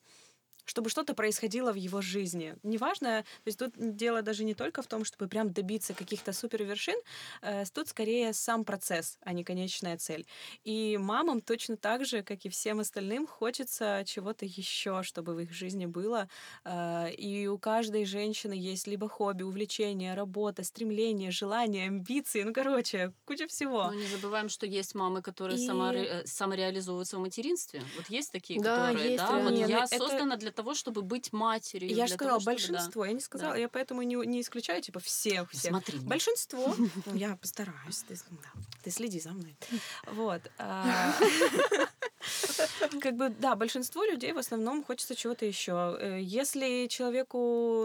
чтобы 0.70 0.88
что-то 0.88 1.14
происходило 1.14 1.72
в 1.72 1.74
его 1.74 2.00
жизни. 2.00 2.54
Неважно, 2.62 3.24
то 3.42 3.48
есть 3.48 3.58
тут 3.58 3.72
дело 3.76 4.22
даже 4.22 4.44
не 4.44 4.54
только 4.54 4.82
в 4.82 4.86
том, 4.86 5.04
чтобы 5.04 5.28
прям 5.28 5.52
добиться 5.52 5.94
каких-то 5.94 6.32
супер 6.32 6.62
вершин, 6.62 6.94
э, 7.42 7.64
тут 7.74 7.88
скорее 7.88 8.32
сам 8.32 8.64
процесс, 8.64 9.18
а 9.22 9.32
не 9.32 9.42
конечная 9.42 9.96
цель. 9.98 10.24
И 10.62 10.96
мамам 10.96 11.40
точно 11.40 11.76
так 11.76 12.04
же, 12.06 12.22
как 12.22 12.44
и 12.46 12.48
всем 12.48 12.78
остальным, 12.78 13.26
хочется 13.26 14.04
чего-то 14.06 14.44
еще, 14.46 15.02
чтобы 15.02 15.34
в 15.34 15.40
их 15.40 15.52
жизни 15.52 15.86
было. 15.86 16.28
Э, 16.64 17.10
И 17.18 17.48
у 17.48 17.58
каждой 17.58 18.04
женщины 18.04 18.52
есть 18.52 18.86
либо 18.86 19.08
хобби, 19.08 19.42
увлечение, 19.42 20.14
работа, 20.14 20.62
стремление, 20.62 21.30
желание, 21.32 21.86
амбиции. 21.88 22.44
Ну, 22.44 22.52
короче, 22.52 23.12
куча 23.24 23.46
всего. 23.48 23.86
Но 23.86 23.94
не 23.94 24.06
забываем, 24.06 24.48
что 24.48 24.66
есть 24.66 24.94
мамы, 24.94 25.20
которые 25.22 25.58
И- 25.58 25.66
саморе- 25.66 26.06
э, 26.22 26.26
самореализовываются 26.26 27.16
в 27.16 27.20
материнстве. 27.20 27.82
Вот 27.96 28.06
есть 28.10 28.30
такие, 28.32 28.60
Да, 28.60 28.86
которые, 28.88 29.10
есть 29.12 29.24
да, 29.24 29.32
вот 29.32 29.50
реально. 29.52 29.66
я 29.66 29.84
Это- 29.84 29.98
создана 29.98 30.36
для 30.36 30.52
того, 30.60 30.74
чтобы 30.74 31.02
быть 31.02 31.32
матерью. 31.32 31.88
Я 31.94 32.06
же 32.06 32.16
того, 32.16 32.38
сказала, 32.38 32.40
чтобы, 32.40 32.44
да. 32.44 32.52
большинство. 32.52 33.04
Я 33.06 33.12
не 33.12 33.20
сказала, 33.20 33.52
Да. 33.54 33.58
я 33.60 33.68
поэтому 33.68 34.02
не, 34.02 34.14
не 34.26 34.40
исключаю, 34.40 34.82
типа, 34.82 35.00
всех, 35.00 35.50
всех. 35.50 35.70
Смотри. 35.70 35.98
Большинство. 36.00 36.74
Ну, 37.06 37.14
я 37.14 37.36
постараюсь. 37.36 38.04
Ты, 38.08 38.14
да, 38.30 38.50
ты 38.84 38.90
следи 38.90 39.20
за 39.20 39.30
мной. 39.30 39.56
Вот. 40.12 40.42
а, 40.58 41.14
Как 43.00 43.16
бы, 43.16 43.30
да, 43.30 43.54
большинству 43.56 44.02
людей 44.04 44.32
в 44.32 44.38
основном 44.38 44.84
хочется 44.84 45.14
чего-то 45.14 45.46
еще. 45.46 45.98
Если 46.20 46.86
человеку, 46.88 47.84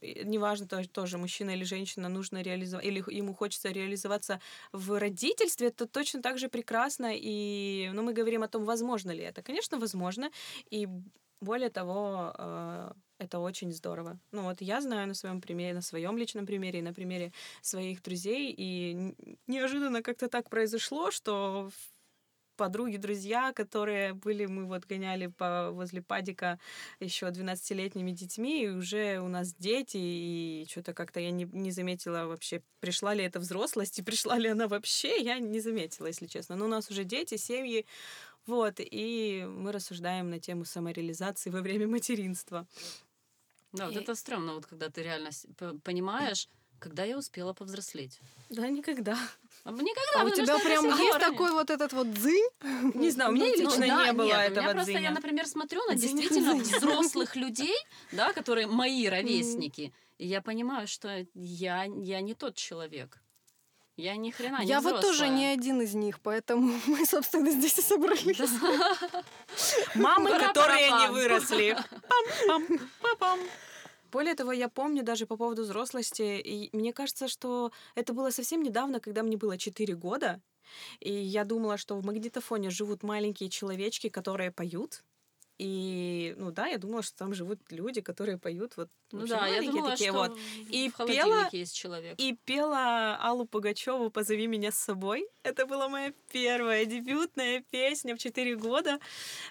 э, 0.00 0.22
неважно, 0.24 0.66
то- 0.68 0.88
тоже 0.88 1.18
мужчина 1.18 1.50
или 1.50 1.64
женщина, 1.64 2.08
нужно 2.08 2.42
реализовать, 2.42 2.86
или 2.86 3.02
ему 3.08 3.34
хочется 3.34 3.70
реализоваться 3.70 4.40
в 4.72 4.98
родительстве, 4.98 5.70
то 5.70 5.86
точно 5.86 6.22
так 6.22 6.38
же 6.38 6.48
прекрасно. 6.48 7.10
И, 7.14 7.90
ну, 7.94 8.02
мы 8.02 8.12
говорим 8.12 8.42
о 8.42 8.48
том, 8.48 8.64
возможно 8.64 9.10
ли 9.10 9.24
это. 9.24 9.42
Конечно, 9.42 9.78
возможно. 9.78 10.30
И 10.70 10.88
более 11.40 11.70
того, 11.70 12.34
э, 12.38 12.92
это 13.18 13.38
очень 13.38 13.72
здорово. 13.72 14.18
Ну 14.32 14.42
вот 14.42 14.60
я 14.60 14.80
знаю 14.80 15.08
на 15.08 15.14
своем 15.14 15.40
примере, 15.40 15.74
на 15.74 15.82
своем 15.82 16.18
личном 16.18 16.46
примере 16.46 16.82
на 16.82 16.92
примере 16.92 17.32
своих 17.62 18.02
друзей, 18.02 18.54
и 18.56 19.14
неожиданно 19.46 20.02
как-то 20.02 20.28
так 20.28 20.50
произошло, 20.50 21.10
что 21.10 21.70
подруги, 22.56 22.96
друзья, 22.96 23.52
которые 23.52 24.14
были, 24.14 24.46
мы 24.46 24.64
вот 24.64 24.86
гоняли 24.86 25.26
по, 25.26 25.70
возле 25.70 26.02
падика 26.02 26.58
еще 27.00 27.26
12-летними 27.26 28.10
детьми, 28.10 28.64
и 28.64 28.68
уже 28.68 29.20
у 29.20 29.28
нас 29.28 29.54
дети, 29.54 29.98
и 29.98 30.66
что-то 30.68 30.94
как-то 30.94 31.20
я 31.20 31.30
не, 31.30 31.44
не 31.44 31.70
заметила 31.70 32.26
вообще, 32.26 32.62
пришла 32.80 33.14
ли 33.14 33.24
это 33.24 33.38
взрослость, 33.38 33.98
и 33.98 34.02
пришла 34.02 34.38
ли 34.38 34.48
она 34.48 34.68
вообще, 34.68 35.22
я 35.22 35.38
не 35.38 35.60
заметила, 35.60 36.06
если 36.06 36.26
честно. 36.26 36.56
Но 36.56 36.64
у 36.64 36.68
нас 36.68 36.90
уже 36.90 37.04
дети, 37.04 37.36
семьи, 37.36 37.86
вот, 38.46 38.74
и 38.78 39.44
мы 39.48 39.72
рассуждаем 39.72 40.30
на 40.30 40.38
тему 40.40 40.64
самореализации 40.64 41.50
во 41.50 41.60
время 41.60 41.86
материнства. 41.88 42.66
Да, 43.72 43.86
вот 43.86 43.96
И- 43.96 43.98
это 44.00 44.14
стрёмно, 44.14 44.54
вот 44.54 44.66
когда 44.66 44.88
ты 44.88 45.02
реально 45.02 45.30
понимаешь, 45.82 46.48
когда 46.78 47.04
я 47.04 47.16
успела 47.18 47.52
повзрослеть. 47.52 48.20
Да, 48.48 48.68
никогда. 48.68 49.18
А 49.64 49.72
Никогда, 49.72 50.20
А 50.20 50.24
у 50.24 50.30
тебя 50.30 50.58
прям 50.58 50.84
есть 50.86 51.18
такой 51.18 51.50
вот 51.52 51.70
этот 51.70 51.92
вот 51.92 52.12
дзынь? 52.12 52.48
Не 52.94 53.10
знаю, 53.10 53.30
у 53.30 53.34
меня 53.34 53.46
Ну, 53.46 53.64
лично 53.64 53.86
да, 53.86 54.04
не 54.06 54.12
было 54.12 54.26
нет, 54.26 54.36
у 54.36 54.40
этого 54.40 54.60
меня 54.64 54.72
просто, 54.72 54.92
я, 54.92 55.10
например, 55.10 55.46
смотрю 55.46 55.84
на 55.86 55.94
Дзынь, 55.94 56.16
действительно 56.16 56.54
дзынь. 56.62 56.76
взрослых 56.76 57.34
людей, 57.36 57.76
да, 58.12 58.32
которые 58.32 58.66
мои 58.66 59.08
ровесники, 59.08 59.92
и 60.18 60.26
я 60.26 60.40
понимаю, 60.40 60.86
что 60.86 61.26
я, 61.34 61.84
я 61.84 62.20
не 62.20 62.34
тот 62.34 62.54
человек. 62.54 63.20
Я 63.96 64.16
ни 64.16 64.30
хрена 64.30 64.60
не 64.60 64.68
Я 64.68 64.80
вот 64.80 65.00
тоже 65.00 65.24
взрослая. 65.24 65.30
не 65.30 65.46
один 65.46 65.80
из 65.80 65.94
них, 65.94 66.20
поэтому 66.20 66.78
мы, 66.86 67.06
собственно, 67.06 67.50
здесь 67.50 67.78
и 67.78 67.82
собрались. 67.82 68.38
Мамы, 69.94 70.38
которые 70.38 70.90
не 70.90 71.10
выросли. 71.10 71.76
Более 74.12 74.34
того, 74.34 74.52
я 74.52 74.68
помню 74.68 75.02
даже 75.02 75.26
по 75.26 75.36
поводу 75.36 75.62
взрослости, 75.62 76.40
и 76.40 76.76
мне 76.76 76.92
кажется, 76.92 77.28
что 77.28 77.72
это 77.94 78.12
было 78.12 78.30
совсем 78.30 78.62
недавно, 78.62 79.00
когда 79.00 79.22
мне 79.22 79.36
было 79.36 79.58
4 79.58 79.94
года, 79.94 80.40
и 81.00 81.12
я 81.12 81.44
думала, 81.44 81.76
что 81.76 81.96
в 81.96 82.04
магнитофоне 82.04 82.70
живут 82.70 83.02
маленькие 83.02 83.50
человечки, 83.50 84.08
которые 84.08 84.52
поют. 84.52 85.02
И, 85.58 86.34
ну 86.36 86.50
да, 86.50 86.66
я 86.66 86.78
думала, 86.78 87.02
что 87.02 87.16
там 87.16 87.32
живут 87.32 87.60
люди, 87.70 88.00
которые 88.02 88.36
поют 88.38 88.76
вот 88.76 88.90
Ну 89.10 89.20
вообще 89.20 89.34
да, 89.34 89.46
я 89.46 89.62
думала, 89.62 89.90
такие 89.92 90.10
что 90.10 90.18
вот. 90.18 90.38
И 90.70 90.90
в 90.90 90.96
пела- 91.06 91.48
есть 91.52 91.74
человек. 91.74 92.14
И 92.18 92.36
пела 92.44 93.16
Аллу 93.16 93.46
Пугачеву 93.46 94.10
«Позови 94.10 94.46
меня 94.46 94.70
с 94.70 94.76
собой». 94.76 95.26
Это 95.42 95.66
была 95.66 95.88
моя 95.88 96.12
первая 96.30 96.84
дебютная 96.84 97.64
песня 97.70 98.14
в 98.14 98.18
4 98.18 98.56
года. 98.56 98.98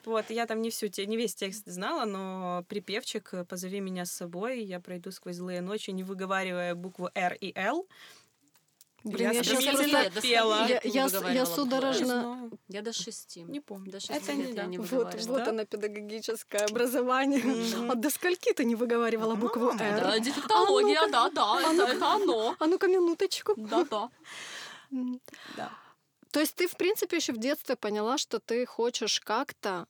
Вот, 0.05 0.29
я 0.29 0.45
там 0.45 0.61
не 0.61 0.69
всю, 0.69 0.87
не 1.05 1.17
весь 1.17 1.33
текст 1.35 1.65
знала, 1.65 2.05
но 2.05 2.65
припевчик 2.69 3.47
«Позови 3.49 3.79
меня 3.79 4.05
с 4.05 4.11
собой», 4.11 4.61
я 4.63 4.79
пройду 4.79 5.11
сквозь 5.11 5.37
злые 5.37 5.61
ночи, 5.61 5.89
не 5.91 6.03
выговаривая 6.03 6.75
букву 6.75 7.09
«Р» 7.15 7.33
и 7.33 7.51
«Л». 7.55 7.87
Блин, 9.05 9.31
я 9.31 9.37
Я 9.37 9.43
сейчас 9.43 10.13
до 10.13 10.21
пела. 10.21 10.67
Я, 10.67 10.81
я, 10.83 11.07
я 11.33 11.45
букву 11.45 11.45
судорожно... 11.45 12.49
Я 12.67 12.81
до 12.81 12.91
шести. 12.91 13.43
не 13.43 13.59
помню. 13.61 13.91
До 13.91 13.99
шести 13.99 14.13
Это 14.15 14.31
лет 14.33 14.37
не 14.47 14.49
я 14.49 14.55
да. 14.55 14.63
не 14.65 14.77
Вот, 14.79 14.89
выговаривала. 14.91 15.27
вот 15.37 15.43
Да? 15.45 15.49
оно, 15.51 15.65
педагогическое 15.65 16.65
образование. 16.65 17.39
Мгм. 17.43 17.91
А 17.91 17.95
до 17.95 18.09
скольки 18.09 18.51
ты 18.53 18.65
не 18.65 18.75
выговаривала 18.75 19.35
букву 19.35 19.69
А, 19.69 19.83
«Р»? 19.83 20.01
Да, 20.01 20.19
дефектология, 20.19 20.99
А 21.01 21.07
да, 21.09 21.29
да, 21.29 21.53
а 21.57 21.61
это, 21.61 21.73
ну-ка. 21.73 21.91
это 21.93 22.11
оно. 22.13 22.55
А 22.59 22.65
ну-ка, 22.65 22.87
минуточку. 22.87 23.53
Да, 23.57 23.83
да. 23.83 24.09
Да. 25.57 25.69
То 26.31 26.39
есть 26.39 26.55
ты, 26.55 26.67
в 26.67 26.75
принципе, 26.75 27.17
еще 27.17 27.31
в 27.33 27.37
детстве 27.37 27.75
поняла, 27.75 28.17
что 28.17 28.39
ты 28.39 28.65
хочешь 28.65 29.19
как-то 29.19 29.85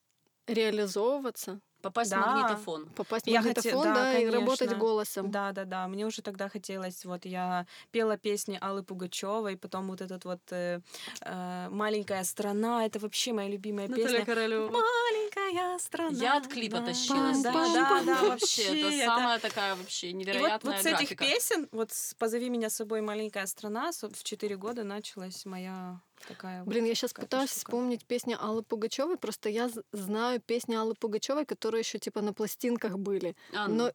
реализовываться, 0.47 1.59
Попасть 1.85 2.09
Да. 2.09 2.17
в 2.17 2.25
магнитофон. 2.25 2.85
попасть 2.95 3.25
в 3.25 3.29
Я 3.29 3.41
магнитофон, 3.41 3.83
да, 3.83 3.93
да, 3.93 4.17
и 4.17 4.25
работать 4.27 4.75
голосом. 4.75 5.29
Да, 5.29 5.51
да, 5.51 5.65
да. 5.65 5.87
Мне 5.87 6.07
уже 6.07 6.23
тогда 6.23 6.49
хотелось. 6.49 7.05
Вот 7.05 7.25
я 7.25 7.67
пела 7.91 8.17
песни 8.17 8.57
Аллы 8.59 8.81
Пугачевой, 8.81 9.55
потом 9.55 9.87
вот 9.89 10.01
этот 10.01 10.25
вот 10.25 10.39
э, 10.49 10.79
э, 11.21 11.67
маленькая 11.69 12.23
страна. 12.23 12.85
Это 12.85 12.97
вообще 12.97 13.33
моя 13.33 13.49
любимая 13.49 13.87
песня. 13.87 14.25
Королева. 14.25 14.71
Маленькая 14.71 15.77
страна. 15.77 16.17
Я 16.17 16.37
от 16.37 16.47
клипа 16.47 16.79
да. 16.79 16.85
тащилась. 16.87 17.43
Да, 17.43 17.51
да, 17.53 17.73
да, 17.73 18.15
пам. 18.15 18.29
вообще. 18.29 18.63
Это 18.63 18.95
это- 18.95 19.05
самая 19.05 19.39
такая 19.39 19.75
вообще 19.75 20.09
И 20.09 20.13
вот, 20.13 20.19
невероятная 20.19 20.73
вот 20.73 20.81
с 20.81 20.85
этих 20.87 21.17
песен, 21.19 21.69
вот 21.71 21.91
«Позови 22.17 22.49
меня 22.49 22.71
с 22.71 22.75
собой, 22.77 23.01
маленькая 23.01 23.45
страна», 23.45 23.91
в 23.91 24.23
4 24.23 24.57
года 24.57 24.83
началась 24.83 25.45
моя 25.45 26.01
такая 26.27 26.59
вот 26.63 26.67
Блин, 26.69 26.85
я 26.85 26.95
сейчас 26.95 27.13
пытаюсь 27.13 27.49
штука. 27.49 27.65
вспомнить 27.65 28.05
песни 28.05 28.35
Аллы 28.39 28.63
Пугачевой, 28.63 29.17
просто 29.17 29.49
я 29.49 29.69
знаю 29.91 30.39
песни 30.41 30.75
Аллы 30.75 30.95
Пугачевой, 30.95 31.45
которые 31.45 31.81
еще 31.81 31.99
типа 31.99 32.21
на 32.21 32.33
пластинках 32.33 32.97
были. 32.97 33.35
А, 33.53 33.67
ну. 33.67 33.75
Но, 33.75 33.91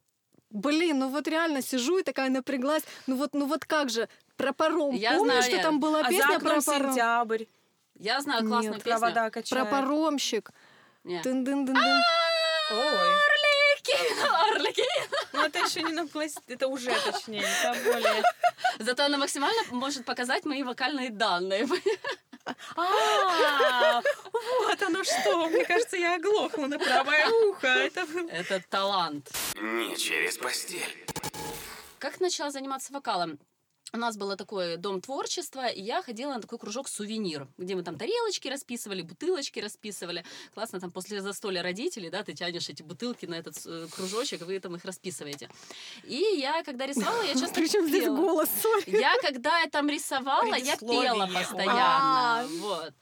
блин, 0.49 0.99
ну 0.99 1.09
вот 1.09 1.27
реально 1.27 1.61
сижу 1.61 1.99
и 1.99 2.03
такая 2.03 2.29
напряглась. 2.29 2.83
Ну 3.07 3.15
вот, 3.15 3.33
ну 3.33 3.45
вот 3.45 3.65
как 3.65 3.89
же? 3.89 4.07
Про 4.37 4.53
паром. 4.53 4.91
Я 4.95 5.11
Помнишь, 5.17 5.25
знаю, 5.33 5.43
что 5.43 5.55
я- 5.55 5.63
там 5.63 5.79
была 5.79 5.99
А 6.01 6.09
песня 6.09 6.39
про 6.39 6.61
паром? 6.61 6.91
сентябрь, 6.93 7.43
Я 7.99 8.21
знаю 8.21 8.47
классную 8.47 8.75
Нет, 8.75 8.83
песню. 8.83 9.45
Про 9.49 9.65
паромщик. 9.65 10.51
Не. 11.03 11.21
Тын-дын-дын-дын. 11.21 12.01
Ой. 12.71 13.07
Кевин 13.83 14.19
Арлекин. 14.23 14.85
Ну, 15.33 15.45
это 15.45 15.59
еще 15.59 15.81
не 15.83 15.93
на 15.93 16.07
пласт... 16.07 16.39
Это 16.47 16.67
уже 16.67 16.91
точнее, 17.11 17.45
это 17.63 17.77
более... 17.83 18.23
Зато 18.79 19.03
она 19.05 19.17
максимально 19.17 19.61
может 19.71 20.05
показать 20.05 20.45
мои 20.45 20.63
вокальные 20.63 21.09
данные. 21.09 21.67
А, 22.75 24.01
вот 24.61 24.81
оно 24.81 25.03
что. 25.03 25.47
Мне 25.47 25.65
кажется, 25.65 25.97
я 25.97 26.15
оглохла 26.15 26.67
на 26.67 26.79
правое 26.79 27.27
ухо. 27.29 27.67
Это... 27.67 28.07
Это 28.31 28.63
талант. 28.69 29.29
Не 29.55 29.95
через 29.95 30.37
постель. 30.37 31.05
Как 31.99 32.19
начала 32.19 32.49
заниматься 32.49 32.91
вокалом? 32.93 33.39
У 33.93 33.97
нас 33.97 34.15
был 34.15 34.37
такой 34.37 34.77
дом 34.77 35.01
творчества, 35.01 35.67
и 35.67 35.81
я 35.81 36.01
ходила 36.01 36.33
на 36.35 36.39
такой 36.41 36.57
кружок 36.57 36.87
сувенир, 36.87 37.47
где 37.57 37.75
мы 37.75 37.83
там 37.83 37.97
тарелочки 37.97 38.47
расписывали, 38.47 39.01
бутылочки 39.01 39.59
расписывали. 39.59 40.23
Классно, 40.53 40.79
там 40.79 40.91
после 40.91 41.21
застолья 41.21 41.61
родителей, 41.61 42.09
да, 42.09 42.23
ты 42.23 42.31
тянешь 42.33 42.69
эти 42.69 42.83
бутылки 42.83 43.25
на 43.25 43.35
этот 43.35 43.55
э, 43.65 43.87
кружочек, 43.93 44.41
и 44.41 44.43
вы 44.45 44.59
там 44.61 44.77
их 44.77 44.85
расписываете. 44.85 45.49
И 46.05 46.15
я, 46.37 46.63
когда 46.63 46.85
рисовала, 46.85 47.21
я 47.23 47.33
часто 47.33 47.55
Причем 47.55 47.85
здесь 47.85 48.07
голос. 48.07 48.49
Я, 48.87 49.13
когда 49.21 49.59
я 49.59 49.67
там 49.67 49.89
рисовала, 49.89 50.55
я 50.55 50.77
пела 50.77 51.27
А. 51.29 51.39
постоянно. 51.39 52.47
Вот. 52.59 52.93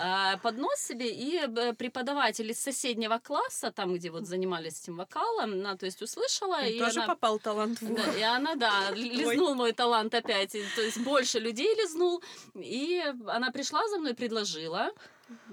А, 0.00 0.36
Под 0.38 0.56
нос 0.56 0.80
себе, 0.80 1.10
и 1.10 1.36
э, 1.36 1.74
преподаватель 1.74 2.50
из 2.50 2.58
соседнего 2.58 3.18
класса, 3.18 3.70
там, 3.70 3.94
где 3.94 4.10
вот 4.10 4.26
занимались 4.26 4.80
этим 4.80 4.96
вокалом, 4.96 5.52
она, 5.52 5.76
то 5.76 5.84
есть, 5.84 6.00
услышала, 6.00 6.64
и 6.64 6.78
Тоже 6.78 7.02
попал 7.02 7.38
талант 7.38 7.82
в 7.82 8.16
и 8.18 8.22
она, 8.22 8.54
да, 8.54 8.92
ли- 8.92 9.10
лизнул 9.10 9.54
мой 9.54 9.72
талант 9.72 10.14
опять. 10.14 10.37
И, 10.42 10.64
То 10.76 10.82
есть 10.82 10.98
больше 10.98 11.38
людей 11.38 11.74
лизнул. 11.74 12.22
И 12.54 13.02
она 13.26 13.50
пришла 13.50 13.86
за 13.88 13.98
мной, 13.98 14.14
предложила. 14.14 14.90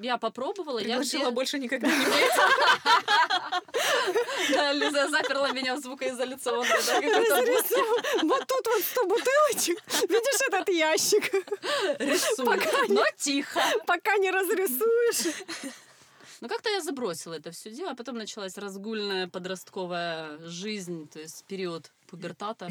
Я 0.01 0.18
попробовала. 0.18 0.80
я 0.80 0.86
Предложила 0.86 1.24
где- 1.25 1.32
больше 1.32 1.60
никогда 1.60 1.88
не. 1.88 1.94
Да, 4.54 4.72
Лиза 4.74 5.10
заперла 5.10 5.51
меня 5.51 5.75
в 5.75 5.82
Разрисовал. 7.30 7.98
Вот 8.24 8.48
тут 8.48 8.68
вот 8.68 8.82
100 8.84 9.06
бутылочек. 9.06 9.84
Видишь 10.10 10.42
этот 10.48 10.70
ящик? 10.70 11.34
рисунок. 12.00 12.63
Но 12.89 13.04
тихо. 13.18 13.62
Пока 13.86 14.18
не 14.18 14.32
разрисуешь. 14.32 15.36
Ну, 16.42 16.48
как-то 16.50 16.70
я 16.70 16.82
забросила 16.82 17.34
это 17.34 17.51
все 17.51 17.72
дело, 17.72 17.92
а 17.92 17.96
потом 17.96 18.18
началась 18.18 18.58
разгульная 18.58 19.27
подростковая 19.27 20.38
жизнь, 20.39 21.08
то 21.08 21.20
есть 21.20 21.46
период 21.46 21.92
пубертата. 22.08 22.70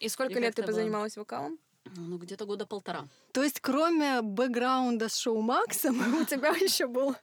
И 0.00 0.08
сколько 0.08 0.38
И 0.38 0.42
лет 0.42 0.54
ты 0.54 0.62
позанималась 0.62 1.16
вокалом? 1.16 1.58
Ну, 1.96 2.18
где-то 2.18 2.44
года 2.46 2.66
полтора. 2.66 3.06
То 3.32 3.42
есть, 3.42 3.60
кроме 3.60 4.22
бэкграунда 4.22 5.08
с 5.08 5.16
шоу 5.16 5.40
Максом, 5.40 5.98
у 6.20 6.24
тебя 6.24 6.50
еще 6.50 6.86
был 6.86 7.14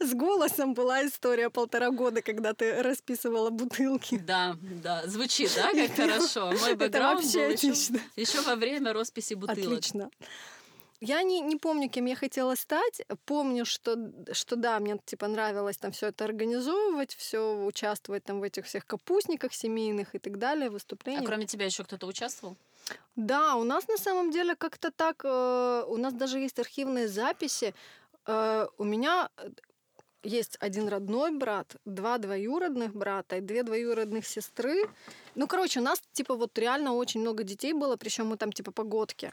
с 0.00 0.14
голосом 0.14 0.74
была 0.74 1.04
история 1.06 1.50
полтора 1.50 1.90
года, 1.90 2.22
когда 2.22 2.54
ты 2.54 2.82
расписывала 2.82 3.50
бутылки. 3.50 4.18
Да, 4.18 4.56
да, 4.60 5.06
звучит, 5.06 5.50
да, 5.56 5.72
как 5.72 5.90
хорошо. 5.96 6.46
Мой 6.46 6.72
Это 6.72 6.76
бэкграунд 6.76 7.24
вообще 7.24 7.46
был 7.48 7.52
еще, 7.52 8.00
еще 8.14 8.40
во 8.42 8.54
время 8.54 8.92
росписи 8.92 9.34
бутылок. 9.34 9.58
Отлично. 9.58 10.10
Я 11.00 11.22
не, 11.22 11.40
не 11.40 11.56
помню, 11.56 11.90
кем 11.90 12.06
я 12.06 12.16
хотела 12.16 12.54
стать. 12.54 13.02
Помню, 13.24 13.64
что, 13.64 13.96
что 14.32 14.56
да, 14.56 14.78
мне 14.80 14.98
типа 15.04 15.28
нравилось 15.28 15.76
там 15.76 15.92
все 15.92 16.06
это 16.08 16.24
организовывать, 16.24 17.14
все 17.14 17.64
участвовать 17.64 18.24
там 18.24 18.40
в 18.40 18.42
этих 18.42 18.64
всех 18.66 18.86
капустниках 18.86 19.52
семейных 19.52 20.14
и 20.14 20.18
так 20.18 20.38
далее, 20.38 20.68
А 20.68 20.70
выступлениях. 20.70 21.26
кроме 21.26 21.46
тебя 21.46 21.66
еще 21.66 21.84
кто-то 21.84 22.06
участвовал? 22.06 22.56
Да, 23.16 23.56
у 23.56 23.64
нас 23.64 23.88
на 23.88 23.96
самом 23.98 24.30
деле 24.30 24.54
как-то 24.54 24.90
так, 24.90 25.22
э, 25.24 25.84
у 25.88 25.96
нас 25.96 26.14
даже 26.14 26.38
есть 26.38 26.58
архивные 26.58 27.08
записи. 27.08 27.74
Э, 28.26 28.66
у 28.78 28.84
меня 28.84 29.28
э, 29.36 29.50
есть 30.22 30.56
один 30.60 30.88
родной 30.88 31.30
брат, 31.30 31.76
два 31.84 32.18
двоюродных 32.18 32.94
брата 32.94 33.36
и 33.36 33.40
две 33.40 33.62
двоюродных 33.62 34.26
сестры. 34.26 34.84
Ну, 35.34 35.46
короче, 35.46 35.80
у 35.80 35.82
нас, 35.82 36.02
типа, 36.12 36.34
вот 36.34 36.58
реально 36.58 36.94
очень 36.94 37.20
много 37.20 37.44
детей 37.44 37.72
было, 37.72 37.96
причем 37.96 38.26
мы 38.26 38.36
там, 38.36 38.52
типа, 38.52 38.72
погодки. 38.72 39.32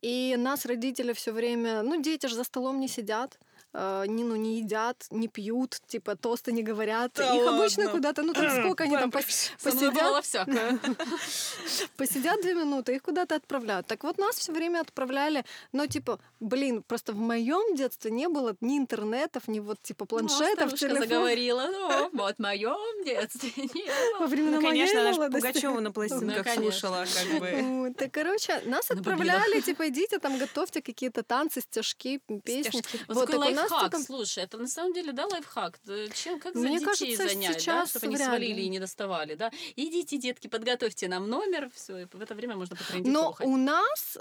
И 0.00 0.34
нас 0.38 0.66
родители 0.66 1.12
все 1.12 1.32
время, 1.32 1.82
ну, 1.82 2.00
дети 2.02 2.26
же 2.26 2.34
за 2.34 2.44
столом 2.44 2.80
не 2.80 2.88
сидят, 2.88 3.38
э, 3.74 4.04
не, 4.06 4.24
ну, 4.24 4.36
не 4.36 4.58
едят, 4.60 5.06
не 5.10 5.28
пьют, 5.28 5.80
типа, 5.86 6.16
тосты 6.16 6.52
не 6.52 6.62
говорят. 6.62 7.12
Да 7.14 7.34
Их 7.36 7.46
обычно 7.46 7.84
ладно? 7.84 7.96
куда-то, 7.98 8.22
ну, 8.22 8.32
там 8.32 8.50
сколько 8.50 8.84
они 8.84 8.96
там 8.96 9.10
пос- 9.10 9.50
посидят. 9.62 10.24
всякое. 10.24 10.78
Посидят 11.96 12.40
две 12.42 12.54
минуты, 12.54 12.94
их 12.96 13.02
куда-то 13.02 13.34
отправляют. 13.36 13.86
Так 13.86 14.04
вот 14.04 14.18
нас 14.18 14.36
все 14.36 14.52
время 14.52 14.80
отправляли, 14.80 15.44
но 15.72 15.86
типа, 15.86 16.18
блин, 16.40 16.82
просто 16.82 17.12
в 17.12 17.16
моем 17.18 17.74
детстве 17.76 18.10
не 18.10 18.28
было 18.28 18.56
ни 18.60 18.78
интернетов, 18.78 19.48
ни 19.48 19.60
вот 19.60 19.80
типа 19.82 20.04
планшетов, 20.04 20.70
Ну, 20.70 20.76
старушка 20.76 20.76
телефонов. 20.78 21.08
заговорила. 21.08 21.66
Ну, 21.72 22.10
вот 22.12 22.36
в 22.36 22.38
моем 22.40 23.04
детстве 23.04 23.50
не 23.56 23.84
Во 24.14 24.18
было. 24.20 24.26
времена 24.28 24.56
Ну, 24.56 24.60
моей 24.62 24.80
конечно, 24.80 25.00
она 25.00 25.12
же 25.12 25.18
молодости. 25.20 25.46
Пугачева 25.46 25.80
на 25.80 25.92
пластинках 25.92 26.36
Ну, 26.38 26.44
конечно. 26.44 26.62
слушала, 26.72 27.04
как 27.30 27.40
бы. 27.40 27.94
Так, 27.96 28.10
короче, 28.12 28.60
нас 28.66 28.88
На 28.90 28.96
отправляли, 28.96 29.60
типа, 29.60 29.88
идите 29.88 30.18
там, 30.18 30.38
готовьте 30.38 30.82
какие-то 30.82 31.22
танцы, 31.22 31.60
стежки, 31.60 32.20
песни. 32.44 32.82
Вот, 33.08 33.30
так 33.30 33.40
у 33.40 33.50
нас 33.50 33.61
лайфхак, 33.70 34.00
слушай, 34.00 34.44
это 34.44 34.58
на 34.58 34.68
самом 34.68 34.92
деле, 34.92 35.12
да, 35.12 35.26
лайфхак. 35.26 35.78
Да, 35.84 36.08
Чем, 36.08 36.38
как 36.40 36.54
за 36.54 36.60
Мне 36.60 36.78
детей 36.78 37.16
кажется, 37.16 37.28
занять, 37.28 37.54
да, 37.54 37.60
сейчас 37.60 37.90
чтобы 37.90 38.06
они 38.06 38.16
свалили 38.16 38.54
ли. 38.60 38.64
и 38.64 38.68
не 38.68 38.78
доставали, 38.78 39.34
да? 39.34 39.50
Идите, 39.76 40.18
детки, 40.18 40.48
подготовьте 40.48 41.08
нам 41.08 41.28
номер, 41.28 41.70
все, 41.74 41.98
и 41.98 42.04
в 42.10 42.20
это 42.20 42.34
время 42.34 42.56
можно 42.56 42.76
потрендить 42.76 43.12
Но 43.12 43.34
у 43.40 43.56
нас 43.56 44.18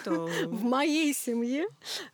Что? 0.00 0.10
в 0.46 0.62
моей 0.64 1.14
семье 1.14 1.66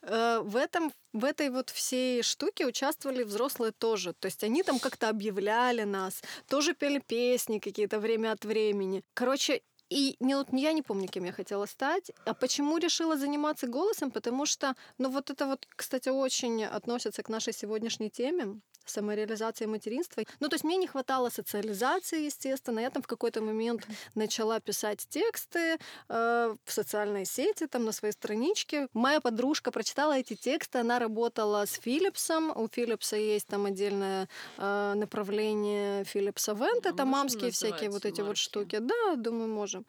э, 0.03 0.41
в 0.43 0.57
этом 0.57 0.93
в 1.15 1.25
этой 1.25 1.51
вот 1.51 1.71
всей 1.71 2.23
штуке 2.23 2.67
участвовали 2.67 3.23
взрослые 3.23 3.73
тоже. 3.73 4.15
То 4.15 4.27
есть 4.27 4.43
они 4.45 4.63
там 4.63 4.79
как-то 4.79 5.09
объявляли 5.11 5.83
нас, 5.85 6.23
тоже 6.49 6.75
пели 6.75 7.01
песни 7.07 7.59
какие-то 7.59 8.01
время 8.01 8.33
от 8.33 8.45
времени. 8.45 9.03
Короче, 9.15 9.63
и 9.93 10.17
не, 10.21 10.35
вот 10.37 10.49
я 10.53 10.73
не 10.73 10.83
помню, 10.83 11.09
кем 11.09 11.25
я 11.25 11.33
хотела 11.33 11.67
стать. 11.67 12.11
А 12.25 12.35
почему 12.35 12.79
решила 12.79 13.17
заниматься 13.17 13.67
голосом? 13.67 14.11
Потому 14.11 14.47
что, 14.47 14.75
ну 14.99 15.11
вот 15.11 15.31
это 15.31 15.47
вот, 15.47 15.67
кстати, 15.77 16.09
очень 16.09 16.65
относится 16.65 17.23
к 17.23 17.29
нашей 17.29 17.53
сегодняшней 17.53 18.11
теме 18.11 18.61
самореализации 18.91 19.67
материнства. 19.67 20.23
Ну, 20.41 20.49
то 20.49 20.55
есть 20.55 20.65
мне 20.65 20.77
не 20.77 20.87
хватало 20.87 21.31
социализации, 21.31 22.25
естественно. 22.27 22.81
Я 22.81 22.91
там 22.91 23.03
в 23.03 23.07
какой-то 23.07 23.41
момент 23.41 23.87
начала 24.15 24.61
писать 24.61 25.07
тексты 25.09 25.79
э, 26.09 26.57
в 26.65 26.73
социальной 26.73 27.25
сети, 27.25 27.67
там 27.67 27.85
на 27.85 27.93
своей 27.93 28.13
страничке. 28.13 28.89
Моя 28.93 29.21
подружка 29.21 29.71
прочитала 29.71 30.19
эти 30.19 30.35
тексты, 30.35 30.79
она 30.79 30.99
работала 30.99 31.65
с 31.67 31.79
Philipsом. 31.79 32.53
У 32.57 32.67
Philips'а 32.67 33.17
есть 33.19 33.47
там 33.47 33.67
отдельное 33.67 34.29
э, 34.59 34.95
направление 34.95 36.03
Philips 36.05 36.49
Event, 36.49 36.83
А 36.85 36.89
это 36.91 37.05
мамские 37.05 37.51
всякие 37.51 37.91
вот 37.91 38.05
эти 38.05 38.21
вот 38.21 38.29
марки? 38.29 38.41
штуки. 38.41 38.79
Да, 38.79 39.17
думаю, 39.17 39.49
можем. 39.49 39.87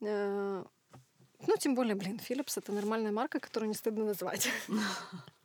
Э, 0.00 0.64
ну, 1.46 1.56
тем 1.58 1.74
более, 1.74 1.94
блин, 1.94 2.20
Philips 2.28 2.54
это 2.56 2.72
нормальная 2.72 3.12
марка, 3.12 3.40
которую 3.40 3.68
не 3.68 3.74
стыдно 3.74 4.04
назвать. 4.04 4.48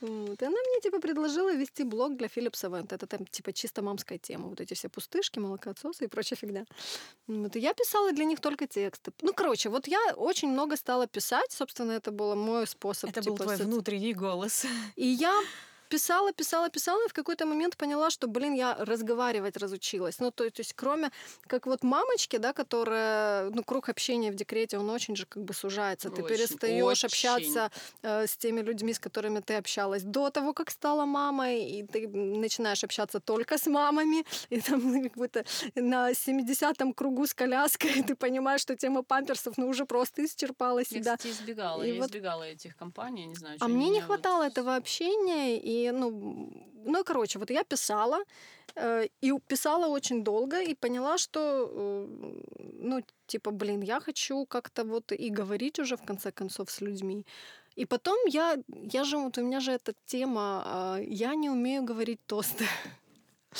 Вот. 0.00 0.42
И 0.42 0.44
она 0.44 0.56
мне 0.56 0.80
типа 0.82 1.00
предложила 1.00 1.54
вести 1.54 1.84
блог 1.84 2.16
для 2.16 2.26
Philips 2.26 2.64
Event. 2.64 2.94
Это 2.94 3.06
там 3.06 3.26
типа 3.26 3.52
чисто 3.52 3.82
мамская 3.82 4.18
тема. 4.18 4.48
Вот 4.48 4.60
эти 4.60 4.74
все 4.74 4.88
пустышки, 4.88 5.38
молокоотсосы 5.38 6.04
и 6.04 6.08
прочая 6.08 6.38
фигня. 6.38 6.64
Вот. 7.26 7.56
И 7.56 7.60
я 7.60 7.74
писала 7.74 8.12
для 8.12 8.24
них 8.24 8.40
только 8.40 8.66
тексты. 8.66 9.12
Ну, 9.22 9.32
короче, 9.32 9.68
вот 9.68 9.88
я 9.88 10.14
очень 10.16 10.48
много 10.48 10.76
стала 10.76 11.06
писать. 11.06 11.52
Собственно, 11.52 11.92
это 11.92 12.10
был 12.10 12.34
мой 12.34 12.66
способ. 12.66 13.10
Это 13.10 13.20
типа, 13.20 13.36
был 13.36 13.44
твой 13.44 13.56
соци- 13.56 13.64
внутренний 13.64 14.14
голос. 14.14 14.66
И 14.96 15.06
я 15.06 15.42
писала, 15.88 16.32
писала, 16.32 16.68
писала, 16.70 17.04
и 17.04 17.08
в 17.08 17.12
какой-то 17.12 17.46
момент 17.46 17.76
поняла, 17.76 18.10
что, 18.10 18.26
блин, 18.28 18.54
я 18.54 18.74
разговаривать 18.78 19.56
разучилась. 19.56 20.20
Ну, 20.20 20.30
то, 20.30 20.48
то 20.50 20.60
есть, 20.60 20.72
кроме, 20.74 21.10
как 21.46 21.66
вот 21.66 21.82
мамочки, 21.82 22.36
да, 22.38 22.52
которая, 22.52 23.50
ну, 23.50 23.62
круг 23.64 23.88
общения 23.88 24.30
в 24.30 24.34
декрете, 24.34 24.78
он 24.78 24.90
очень 24.90 25.16
же 25.16 25.26
как 25.26 25.42
бы 25.44 25.54
сужается. 25.54 26.10
Ты 26.10 26.22
Очень, 26.22 26.36
перестаешь 26.36 26.84
очень. 26.84 27.06
общаться 27.06 27.70
э, 28.02 28.26
с 28.26 28.36
теми 28.36 28.60
людьми, 28.60 28.92
с 28.92 28.98
которыми 28.98 29.40
ты 29.40 29.54
общалась 29.54 30.02
до 30.02 30.30
того, 30.30 30.52
как 30.52 30.70
стала 30.70 31.04
мамой, 31.06 31.62
и 31.64 31.82
ты 31.86 32.08
начинаешь 32.08 32.84
общаться 32.84 33.20
только 33.20 33.56
с 33.58 33.66
мамами, 33.66 34.24
и 34.50 34.60
там 34.60 35.02
как 35.02 35.12
будто 35.16 35.44
на 35.74 36.10
70-м 36.12 36.92
кругу 36.92 37.26
с 37.26 37.34
коляской 37.34 38.02
ты 38.02 38.14
понимаешь, 38.14 38.60
что 38.60 38.76
тема 38.76 39.02
памперсов, 39.02 39.58
ну, 39.58 39.68
уже 39.68 39.84
просто 39.84 40.24
исчерпала 40.24 40.78
Я, 40.80 40.84
себя. 40.84 41.16
кстати, 41.16 41.32
избегала. 41.32 41.82
И 41.82 41.92
я 41.94 42.00
вот- 42.00 42.10
избегала 42.10 42.42
этих 42.44 42.76
компаний, 42.76 43.22
я 43.22 43.26
не 43.28 43.34
знаю, 43.34 43.56
А 43.60 43.68
мне 43.68 43.84
не 43.84 43.90
меня 43.90 44.00
вот- 44.00 44.06
хватало 44.06 44.42
этого 44.44 44.76
общения, 44.76 45.58
и, 45.58 45.77
ну, 45.92 46.48
ну, 46.84 47.04
короче, 47.04 47.38
вот 47.38 47.50
я 47.50 47.64
писала, 47.64 48.18
э, 48.76 49.08
и 49.24 49.32
писала 49.46 49.88
очень 49.88 50.24
долго, 50.24 50.62
и 50.62 50.74
поняла, 50.74 51.18
что, 51.18 51.40
э, 51.40 52.06
ну, 52.80 53.02
типа, 53.26 53.50
блин, 53.50 53.82
я 53.82 54.00
хочу 54.00 54.46
как-то 54.46 54.84
вот 54.84 55.12
и 55.12 55.30
говорить 55.30 55.78
уже, 55.78 55.96
в 55.96 56.04
конце 56.04 56.30
концов, 56.30 56.70
с 56.70 56.80
людьми. 56.80 57.24
И 57.78 57.86
потом 57.86 58.16
я, 58.26 58.56
я 58.92 59.04
же, 59.04 59.18
вот 59.18 59.38
у 59.38 59.42
меня 59.42 59.60
же 59.60 59.72
эта 59.72 59.92
тема, 60.06 60.62
а, 60.64 60.98
я 61.00 61.34
не 61.36 61.50
умею 61.50 61.84
говорить 61.84 62.20
тосты. 62.26 62.64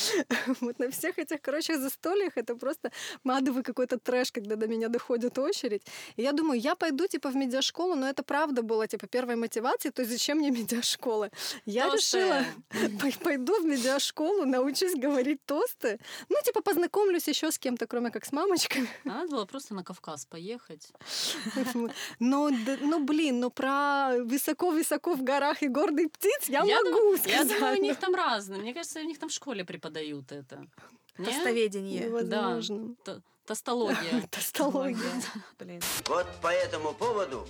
Вот 0.60 0.78
на 0.78 0.90
всех 0.90 1.18
этих, 1.18 1.40
короче, 1.42 1.78
застольях 1.78 2.36
это 2.36 2.54
просто 2.56 2.90
мадовый 3.24 3.62
какой-то 3.62 3.98
трэш, 3.98 4.32
когда 4.32 4.56
до 4.56 4.66
меня 4.66 4.88
доходит 4.88 5.38
очередь. 5.38 5.82
И 6.16 6.22
я 6.22 6.32
думаю, 6.32 6.60
я 6.60 6.74
пойду, 6.74 7.06
типа, 7.06 7.30
в 7.30 7.36
медиашколу, 7.36 7.94
но 7.94 8.08
это 8.08 8.22
правда 8.22 8.62
было, 8.62 8.86
типа, 8.86 9.06
первой 9.06 9.36
мотивацией, 9.36 9.92
то 9.92 10.02
есть 10.02 10.12
зачем 10.12 10.38
мне 10.38 10.50
медиашкола? 10.58 11.30
Я 11.66 11.86
решила, 11.92 12.44
пой- 13.00 13.18
пойду 13.22 13.60
в 13.60 13.64
медиашколу, 13.64 14.44
научусь 14.46 14.94
говорить 14.94 15.44
тосты. 15.46 15.98
Ну, 16.28 16.36
типа, 16.44 16.62
познакомлюсь 16.62 17.28
еще 17.28 17.50
с 17.50 17.58
кем-то, 17.58 17.86
кроме 17.86 18.10
как 18.10 18.24
с 18.24 18.32
мамочкой. 18.32 18.88
Надо 19.04 19.28
было 19.30 19.44
просто 19.44 19.74
на 19.74 19.84
Кавказ 19.84 20.26
поехать. 20.26 20.88
Но, 22.18 22.50
д- 22.50 22.78
ну, 22.80 23.04
блин, 23.04 23.40
ну 23.40 23.50
про 23.50 24.16
высоко-высоко 24.18 25.14
в 25.14 25.22
горах 25.22 25.62
и 25.62 25.68
гордых 25.68 26.10
птиц 26.12 26.48
я, 26.48 26.64
могу 26.64 26.90
думаю, 26.90 27.18
сказать. 27.18 27.34
я 27.36 27.44
думаю, 27.44 27.78
у 27.78 27.82
них 27.82 27.96
там 27.98 28.14
разные. 28.14 28.60
Мне 28.60 28.74
кажется, 28.74 29.00
у 29.00 29.04
них 29.04 29.18
там 29.18 29.28
в 29.28 29.32
школе 29.32 29.64
преподают 29.92 30.32
это. 30.32 30.66
Не? 31.18 31.24
Тостоведение. 31.26 32.04
Невозможно. 32.06 32.94
Т- 33.04 33.20
Тостология. 33.46 34.28
Тостология. 34.30 35.22
Блин. 35.58 35.80
Вот 36.06 36.26
по 36.42 36.48
этому 36.48 36.92
поводу 36.94 37.48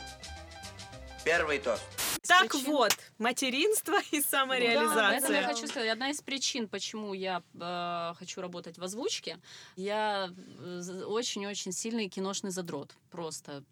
первый 1.24 1.58
тост. 1.58 1.82
Так 2.26 2.50
причин- 2.52 2.66
вот, 2.72 2.92
материнство 3.18 3.98
и 4.10 4.20
Да, 4.20 4.26
самореализация. 4.28 5.10
поэтому 5.10 5.34
я 5.34 5.42
хочу 5.46 5.66
сказать, 5.66 5.90
одна 5.90 6.10
из 6.10 6.20
причин, 6.20 6.68
почему 6.68 7.14
я 7.14 7.42
э, 7.54 8.14
хочу 8.18 8.40
работать 8.40 8.78
в 8.78 8.82
озвучке, 8.82 9.38
я 9.76 10.30
э, 10.58 11.02
очень-очень 11.06 11.72
сильный 11.72 12.08
киношный 12.08 12.50
задрот, 12.50 12.94
просто 13.10 13.64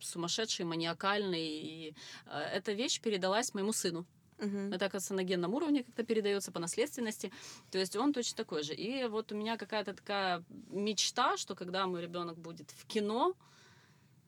сумасшедший, 0.00 0.64
маниакальный, 0.64 1.46
и 1.48 1.94
э, 2.26 2.38
эта 2.54 2.72
вещь 2.72 3.00
передалась 3.00 3.52
моему 3.54 3.72
сыну. 3.72 4.04
Мгм. 4.38 4.72
Это, 4.72 4.86
оказывается, 4.86 5.14
на 5.14 5.22
генном 5.22 5.54
уровне 5.54 5.84
как-то 5.84 6.02
передается 6.02 6.52
по 6.52 6.60
наследственности. 6.60 7.32
То 7.70 7.78
есть 7.78 7.96
он 7.96 8.12
точно 8.12 8.36
такой 8.36 8.62
же. 8.62 8.74
И 8.74 9.06
вот 9.06 9.32
у 9.32 9.36
меня 9.36 9.56
какая-то 9.56 9.94
такая 9.94 10.44
мечта, 10.70 11.36
что 11.36 11.54
когда 11.54 11.86
мой 11.86 12.02
ребенок 12.02 12.38
будет 12.38 12.70
в 12.70 12.86
кино, 12.86 13.34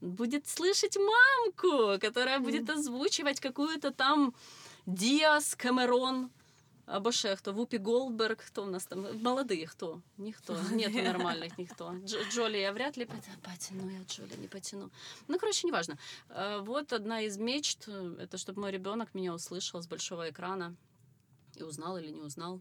будет 0.01 0.47
слышать 0.47 0.97
мамку, 0.97 1.99
которая 2.01 2.41
будет 2.41 2.69
озвучивать 2.71 3.41
какую-то 3.41 3.91
там 3.91 4.35
Диас, 4.87 5.57
Камерон, 5.57 6.31
або 6.87 7.13
ще 7.13 7.37
хто, 7.37 7.53
Вупі 7.53 7.79
Голдберг, 7.79 8.41
хто 8.41 8.63
у 8.63 8.67
нас 8.67 8.87
там, 8.87 9.07
молодые, 9.23 9.67
кто? 9.67 10.01
Никто, 10.19 10.57
нету 10.73 10.99
нормальных 10.99 11.59
никто. 11.59 11.85
Дж- 11.91 12.31
Джоли 12.33 12.57
я 12.59 12.73
вряд 12.73 12.99
ли 12.99 13.05
пот- 13.05 13.41
потяну, 13.43 13.91
я 13.91 14.05
Джоли 14.05 14.37
не 14.41 14.49
потяну. 14.49 14.91
Ну, 15.29 15.39
короче, 15.39 15.67
неважно. 15.67 15.99
Э, 16.29 16.61
Вот 16.61 16.93
одна 16.93 17.21
из 17.21 17.37
мечт, 17.39 17.89
э, 17.89 18.17
это 18.21 18.39
чтобы 18.39 18.61
мой 18.61 18.71
ребенок 18.73 19.15
меня 19.15 19.35
услышал 19.35 19.81
с 19.83 19.87
большого 19.89 20.31
экрана 20.31 20.75
и 21.61 21.63
узнал 21.65 21.99
или 21.99 22.11
не 22.13 22.21
узнал. 22.23 22.61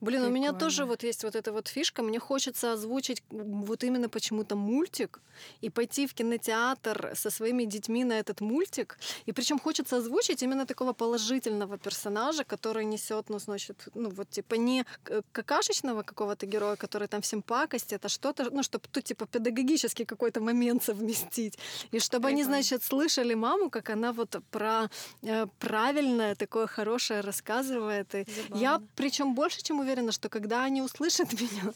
Блин, 0.00 0.22
у 0.22 0.28
меня 0.28 0.50
Прикольно. 0.50 0.60
тоже 0.60 0.84
вот 0.84 1.02
есть 1.02 1.24
вот 1.24 1.34
эта 1.34 1.52
вот 1.52 1.68
фишка. 1.68 2.02
Мне 2.02 2.18
хочется 2.18 2.72
озвучить 2.72 3.22
вот 3.30 3.84
именно 3.84 4.08
почему-то 4.08 4.56
мультик 4.56 5.20
и 5.60 5.70
пойти 5.70 6.06
в 6.06 6.14
кинотеатр 6.14 7.12
со 7.14 7.30
своими 7.30 7.64
детьми 7.64 8.04
на 8.04 8.18
этот 8.18 8.40
мультик. 8.40 8.98
И 9.26 9.32
причем 9.32 9.58
хочется 9.58 9.96
озвучить 9.96 10.42
именно 10.42 10.66
такого 10.66 10.92
положительного 10.92 11.78
персонажа, 11.78 12.44
который 12.44 12.84
несет, 12.84 13.30
ну, 13.30 13.38
значит, 13.38 13.88
ну, 13.94 14.10
вот 14.10 14.30
типа 14.30 14.54
не 14.54 14.84
какашечного 15.32 16.02
какого-то 16.02 16.46
героя, 16.46 16.76
который 16.76 17.08
там 17.08 17.20
всем 17.20 17.42
пакостит, 17.42 18.04
а 18.04 18.08
что-то, 18.08 18.50
ну, 18.50 18.62
чтобы 18.62 18.84
тут 18.90 19.04
типа 19.04 19.26
педагогический 19.26 20.04
какой-то 20.04 20.40
момент 20.40 20.84
совместить. 20.84 21.58
И 21.90 22.00
чтобы 22.00 22.28
они, 22.28 22.42
Прикольно. 22.42 22.62
значит, 22.62 22.84
слышали 22.84 23.34
маму, 23.34 23.70
как 23.70 23.90
она 23.90 24.12
вот 24.12 24.36
про 24.50 24.90
э, 25.22 25.46
правильное, 25.58 26.34
такое 26.34 26.66
хорошее 26.66 27.20
рассказывает. 27.20 28.14
И 28.14 28.26
я 28.54 28.82
причем 28.96 29.34
больше 29.34 29.59
чем 29.62 29.80
уверена, 29.80 30.12
что 30.12 30.28
когда 30.28 30.64
они 30.64 30.82
услышат 30.82 31.32
меня, 31.40 31.72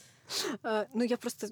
ну 0.94 1.02
я 1.04 1.16
просто 1.16 1.48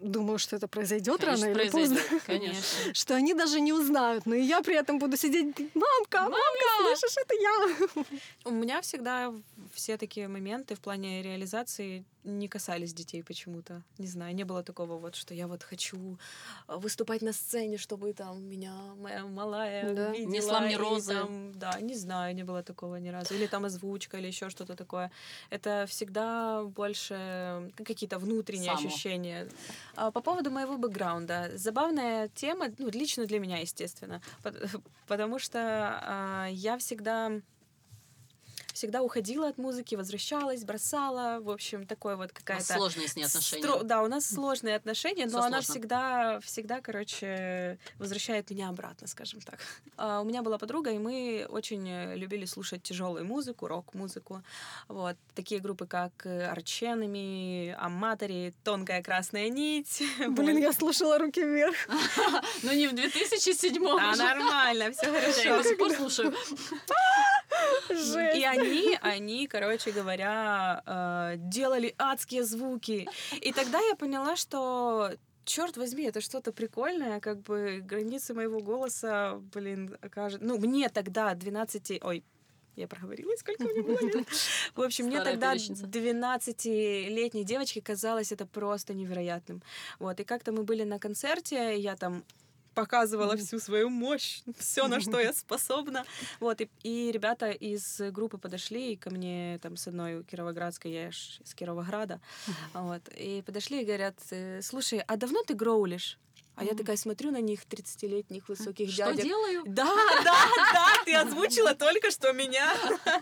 думаю, 0.00 0.38
что 0.38 0.56
это 0.56 0.68
произойдет 0.68 1.20
Конечно, 1.20 1.46
рано 1.46 1.60
или 1.60 1.70
поздно, 1.70 2.00
Конечно. 2.26 2.62
что 2.94 3.14
они 3.14 3.34
даже 3.34 3.60
не 3.60 3.72
узнают, 3.72 4.26
но 4.26 4.34
и 4.34 4.42
я 4.42 4.62
при 4.62 4.74
этом 4.76 4.98
буду 4.98 5.16
сидеть, 5.16 5.58
мамка, 5.74 6.20
мамка, 6.22 6.38
слышишь, 6.78 7.16
это 7.16 7.34
я. 7.34 8.04
У 8.44 8.50
меня 8.50 8.80
всегда 8.80 9.32
все 9.74 9.96
такие 9.96 10.28
моменты 10.28 10.74
в 10.74 10.80
плане 10.80 11.22
реализации 11.22 12.04
не 12.24 12.48
касались 12.48 12.92
детей 12.92 13.22
почему-то. 13.22 13.82
Не 13.98 14.06
знаю, 14.06 14.34
не 14.34 14.44
было 14.44 14.62
такого 14.62 14.98
вот, 14.98 15.14
что 15.16 15.34
я 15.34 15.46
вот 15.46 15.62
хочу 15.62 16.18
э, 16.68 16.76
выступать 16.76 17.22
на 17.22 17.32
сцене, 17.32 17.78
чтобы 17.78 18.12
там 18.12 18.42
меня 18.42 18.74
моя 18.98 19.24
малая 19.24 19.94
Да. 19.94 20.10
видела. 20.12 20.30
Несла 20.32 20.60
мне 20.60 20.76
розы. 20.76 21.14
там, 21.14 21.52
да, 21.58 21.80
не 21.80 21.94
знаю, 21.94 22.34
не 22.34 22.44
было 22.44 22.62
такого 22.62 22.96
ни 22.96 23.08
разу. 23.08 23.34
Или 23.34 23.46
там 23.46 23.64
озвучка, 23.64 24.18
или 24.18 24.26
еще 24.26 24.50
что-то 24.50 24.76
такое. 24.76 25.10
Это 25.50 25.86
всегда 25.88 26.62
больше 26.64 27.72
какие-то 27.76 28.09
внутренние 28.18 28.74
Само. 28.74 28.88
ощущения. 28.88 29.48
А 29.96 30.10
По 30.10 30.20
поводу 30.20 30.50
моего 30.50 30.76
бэкграунда. 30.78 31.50
Забавная 31.56 32.28
тема, 32.28 32.66
ну, 32.78 32.88
лично 32.90 33.26
для 33.26 33.38
меня, 33.40 33.58
естественно. 33.58 34.20
Пот- 34.42 34.56
Потому 35.06 35.38
что 35.38 35.58
а, 36.02 36.46
я 36.50 36.78
всегда 36.78 37.32
всегда 38.72 39.02
уходила 39.02 39.48
от 39.48 39.58
музыки, 39.58 39.94
возвращалась, 39.94 40.64
бросала, 40.64 41.38
в 41.40 41.50
общем, 41.50 41.86
такое 41.86 42.16
вот 42.16 42.32
какая-то... 42.32 42.64
сложные 42.74 43.08
с 43.08 43.16
ней 43.16 43.24
отношения. 43.24 43.62
стро- 43.64 43.82
Да, 43.84 44.02
у 44.02 44.08
нас 44.08 44.26
сложные 44.26 44.76
отношения, 44.76 45.24
но 45.26 45.30
Всё 45.30 45.38
она 45.40 45.62
сложно. 45.62 45.72
всегда, 45.74 46.40
всегда, 46.40 46.80
короче, 46.80 47.78
возвращает 47.98 48.50
меня 48.50 48.68
обратно, 48.68 49.06
скажем 49.06 49.40
так. 49.40 49.58
А, 49.96 50.20
У 50.20 50.24
меня 50.24 50.42
была 50.42 50.58
подруга, 50.58 50.90
и 50.90 50.98
мы 50.98 51.46
очень 51.48 51.88
э, 51.88 52.16
любили 52.16 52.44
слушать 52.44 52.82
тяжелую 52.82 53.24
музыку, 53.24 53.66
рок-музыку. 53.66 54.42
Вот. 54.88 55.16
Такие 55.34 55.60
группы, 55.60 55.86
как 55.86 56.12
э, 56.24 56.46
Арченами, 56.46 57.74
Аматори, 57.78 58.54
Тонкая 58.64 59.02
красная 59.02 59.48
нить. 59.48 60.02
Блин, 60.28 60.58
я 60.58 60.72
слушала 60.72 61.18
руки 61.18 61.42
вверх. 61.42 61.76
Ну 62.62 62.72
не 62.72 62.86
в 62.88 62.94
2007 62.94 63.82
Да, 63.82 64.16
нормально, 64.16 64.90
все 64.92 65.06
Я 65.12 65.20
хорошо. 65.20 65.62
до 65.62 65.68
сих 65.68 65.78
пор 65.78 65.92
слушаю. 65.92 66.34
Жесть. 67.94 68.36
И 68.36 68.44
они, 68.44 68.98
они, 69.02 69.46
короче 69.46 69.92
говоря, 69.92 70.82
э, 70.86 71.34
делали 71.36 71.94
адские 71.98 72.44
звуки. 72.44 73.08
И 73.40 73.52
тогда 73.52 73.80
я 73.80 73.94
поняла, 73.94 74.36
что 74.36 75.10
черт 75.44 75.76
возьми, 75.76 76.04
это 76.04 76.20
что-то 76.20 76.52
прикольное, 76.52 77.20
как 77.20 77.42
бы 77.42 77.80
границы 77.82 78.34
моего 78.34 78.60
голоса, 78.60 79.40
блин, 79.54 79.96
окажет. 80.00 80.40
Ну, 80.42 80.58
мне 80.58 80.88
тогда 80.88 81.34
12... 81.34 82.02
Ой, 82.02 82.24
я 82.76 82.86
проговорилась, 82.88 83.40
сколько 83.40 83.64
мне 83.64 83.82
было 83.82 84.00
лет. 84.00 84.28
В 84.74 84.80
общем, 84.80 85.06
мне 85.06 85.22
тогда 85.22 85.52
перечница. 85.52 85.86
12-летней 85.86 87.44
девочке 87.44 87.82
казалось 87.82 88.32
это 88.32 88.46
просто 88.46 88.94
невероятным. 88.94 89.62
Вот, 89.98 90.20
и 90.20 90.24
как-то 90.24 90.52
мы 90.52 90.62
были 90.62 90.84
на 90.84 90.98
концерте, 90.98 91.76
я 91.78 91.96
там 91.96 92.24
показывала 92.74 93.36
всю 93.36 93.58
свою 93.58 93.90
мощь, 93.90 94.42
все, 94.58 94.88
на 94.88 95.00
что 95.00 95.20
я 95.20 95.32
способна. 95.32 96.04
Вот, 96.40 96.60
и, 96.60 96.70
и 96.82 97.10
ребята 97.12 97.50
из 97.50 98.00
группы 98.10 98.38
подошли 98.38 98.92
и 98.92 98.96
ко 98.96 99.10
мне 99.10 99.58
там 99.62 99.76
с 99.76 99.86
одной 99.88 100.24
кировоградской, 100.24 100.92
я 100.92 101.10
ж 101.10 101.40
из 101.44 101.54
Кировограда, 101.54 102.20
вот, 102.74 103.02
и 103.16 103.42
подошли 103.42 103.82
и 103.82 103.84
говорят, 103.84 104.16
э, 104.30 104.60
слушай, 104.62 105.00
а 105.06 105.16
давно 105.16 105.42
ты 105.42 105.54
гроулишь? 105.54 106.18
А 106.56 106.64
я 106.64 106.74
такая 106.74 106.96
смотрю 106.98 107.30
на 107.30 107.40
них, 107.40 107.60
30-летних 107.64 108.48
высоких 108.48 108.90
Что 108.90 109.12
дядек. 109.12 109.24
делаю? 109.24 109.62
Да, 109.64 109.86
да, 110.24 110.46
да, 110.74 111.04
ты 111.06 111.14
озвучила 111.14 111.74
только 111.74 112.10
что 112.10 112.34
меня. 112.34 112.74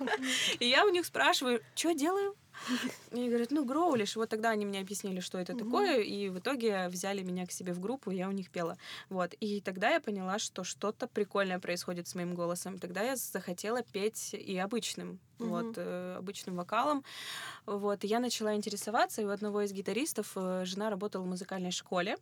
И 0.58 0.66
я 0.66 0.84
у 0.84 0.88
них 0.88 1.06
спрашиваю, 1.06 1.62
что 1.76 1.92
делаю? 1.92 2.34
И 3.10 3.14
они 3.16 3.28
говорят, 3.28 3.50
ну, 3.50 3.64
гроулишь. 3.64 4.16
Вот 4.16 4.28
тогда 4.28 4.50
они 4.50 4.66
мне 4.66 4.80
объяснили, 4.80 5.20
что 5.20 5.38
это 5.38 5.54
такое, 5.56 6.00
и 6.00 6.28
в 6.28 6.38
итоге 6.38 6.88
взяли 6.88 7.22
меня 7.22 7.46
к 7.46 7.52
себе 7.52 7.72
в 7.72 7.80
группу, 7.80 8.10
и 8.10 8.16
я 8.16 8.28
у 8.28 8.32
них 8.32 8.50
пела. 8.50 8.76
Вот. 9.08 9.34
И 9.40 9.60
тогда 9.60 9.90
я 9.90 10.00
поняла, 10.00 10.38
что 10.38 10.64
что-то 10.64 11.06
прикольное 11.06 11.58
происходит 11.58 12.08
с 12.08 12.14
моим 12.14 12.34
голосом. 12.34 12.78
Тогда 12.78 13.02
я 13.02 13.16
захотела 13.16 13.82
петь 13.82 14.34
и 14.34 14.56
обычным, 14.58 15.18
вот, 15.38 15.74
э, 15.76 16.16
обычным 16.18 16.56
вокалом. 16.56 17.04
Вот. 17.66 18.04
И 18.04 18.06
я 18.06 18.20
начала 18.20 18.54
интересоваться, 18.54 19.22
и 19.22 19.24
у 19.24 19.30
одного 19.30 19.62
из 19.62 19.72
гитаристов 19.72 20.32
э, 20.36 20.64
жена 20.64 20.90
работала 20.90 21.22
в 21.22 21.26
музыкальной 21.26 21.70
школе. 21.70 22.16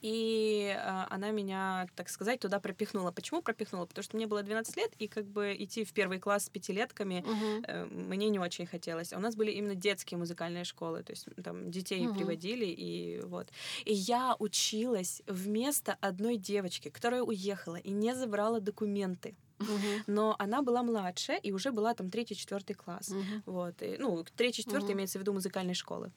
И 0.00 0.74
э, 0.76 1.04
она 1.10 1.30
меня, 1.30 1.86
так 1.94 2.08
сказать, 2.08 2.40
туда 2.40 2.58
пропихнула. 2.60 3.10
Почему 3.12 3.42
пропихнула? 3.42 3.86
Потому 3.86 4.02
что 4.02 4.16
мне 4.16 4.26
было 4.26 4.42
12 4.42 4.76
лет, 4.76 4.92
и 4.98 5.08
как 5.08 5.26
бы 5.26 5.54
идти 5.58 5.84
в 5.84 5.92
первый 5.92 6.18
класс 6.18 6.44
с 6.46 6.48
пятилетками 6.48 7.24
Мгм. 7.26 7.64
э, 7.66 7.84
мне 7.86 8.28
не 8.30 8.38
очень 8.38 8.66
хотелось. 8.66 9.12
А 9.12 9.18
у 9.18 9.20
нас 9.20 9.36
были 9.36 9.50
именно 9.50 9.74
детские 9.74 10.18
музыкальные 10.18 10.64
школы, 10.64 11.02
то 11.02 11.12
есть 11.12 11.26
там 11.44 11.70
детей 11.70 12.06
Мгм. 12.06 12.16
приводили, 12.16 12.66
и 12.66 13.20
вот. 13.24 13.48
И 13.84 13.92
я 13.92 14.36
училась 14.38 15.22
вместо 15.26 15.96
одной 16.00 16.36
девочки, 16.36 16.88
которая 16.88 17.22
уехала 17.22 17.76
и 17.76 17.90
не 17.90 18.14
забрала 18.14 18.60
документы. 18.60 19.34
Мгм. 19.58 20.04
Но 20.06 20.36
она 20.38 20.62
была 20.62 20.82
младше 20.82 21.38
и 21.42 21.52
уже 21.52 21.70
была 21.70 21.92
там 21.94 22.10
третий-четвертый 22.10 22.72
класс. 22.74 23.10
Мгм. 23.10 23.42
Вот. 23.44 23.82
И, 23.82 23.96
ну, 23.98 24.24
третий-четвертый 24.36 24.84
Мгм. 24.86 24.92
имеется 24.94 25.18
в 25.18 25.20
виду 25.20 25.34
музыкальной 25.34 25.74
школы. 25.74 26.10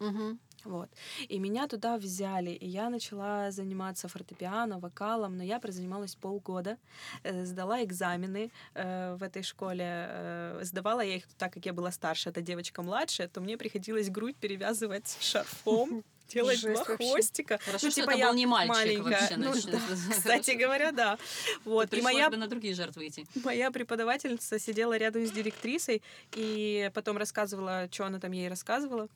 Мгм. 0.00 0.38
Вот. 0.64 0.90
И 1.28 1.38
меня 1.38 1.66
туда 1.68 1.96
взяли, 1.96 2.50
и 2.50 2.66
я 2.66 2.90
начала 2.90 3.50
заниматься 3.50 4.08
фортепиано, 4.08 4.78
вокалом, 4.78 5.38
но 5.38 5.42
я 5.42 5.58
прозанималась 5.58 6.14
полгода, 6.16 6.76
э, 7.22 7.46
сдала 7.46 7.82
экзамены 7.82 8.50
э, 8.74 9.14
в 9.18 9.22
этой 9.22 9.42
школе, 9.42 9.84
э, 9.86 10.60
сдавала 10.62 11.00
я 11.00 11.16
их 11.16 11.24
так, 11.38 11.54
как 11.54 11.64
я 11.64 11.72
была 11.72 11.90
старше, 11.90 12.28
эта 12.28 12.42
девочка 12.42 12.82
младше, 12.82 13.26
то 13.28 13.40
мне 13.40 13.56
приходилось 13.56 14.10
грудь 14.10 14.36
перевязывать 14.36 15.16
шарфом, 15.20 16.04
делать 16.28 16.60
Жесть 16.60 16.74
два 16.84 16.84
вообще. 16.84 17.08
хвостика. 17.10 17.58
Хорошо, 17.64 17.86
Ну, 17.86 17.90
что 17.92 18.00
типа 18.02 18.10
это 18.10 18.18
я 18.18 18.26
был 18.28 18.34
не 18.34 18.46
мальчик 18.46 18.74
маленькая. 18.76 19.20
вообще. 19.20 19.36
Ну, 19.38 19.54
да, 19.72 19.78
Кстати 20.10 20.50
говоря, 20.52 20.92
да. 20.92 21.18
Вот. 21.64 21.92
И 21.94 22.02
моя 22.02 22.28
бы 22.28 22.36
на 22.36 22.46
другие 22.48 22.74
жертвы 22.74 23.08
идти. 23.08 23.26
Моя 23.44 23.70
преподавательница 23.70 24.58
сидела 24.58 24.96
рядом 24.98 25.26
с 25.26 25.30
директрисой 25.30 26.02
и 26.36 26.90
потом 26.94 27.16
рассказывала, 27.16 27.88
что 27.90 28.04
она 28.04 28.20
там 28.20 28.32
ей 28.32 28.48
рассказывала. 28.48 29.08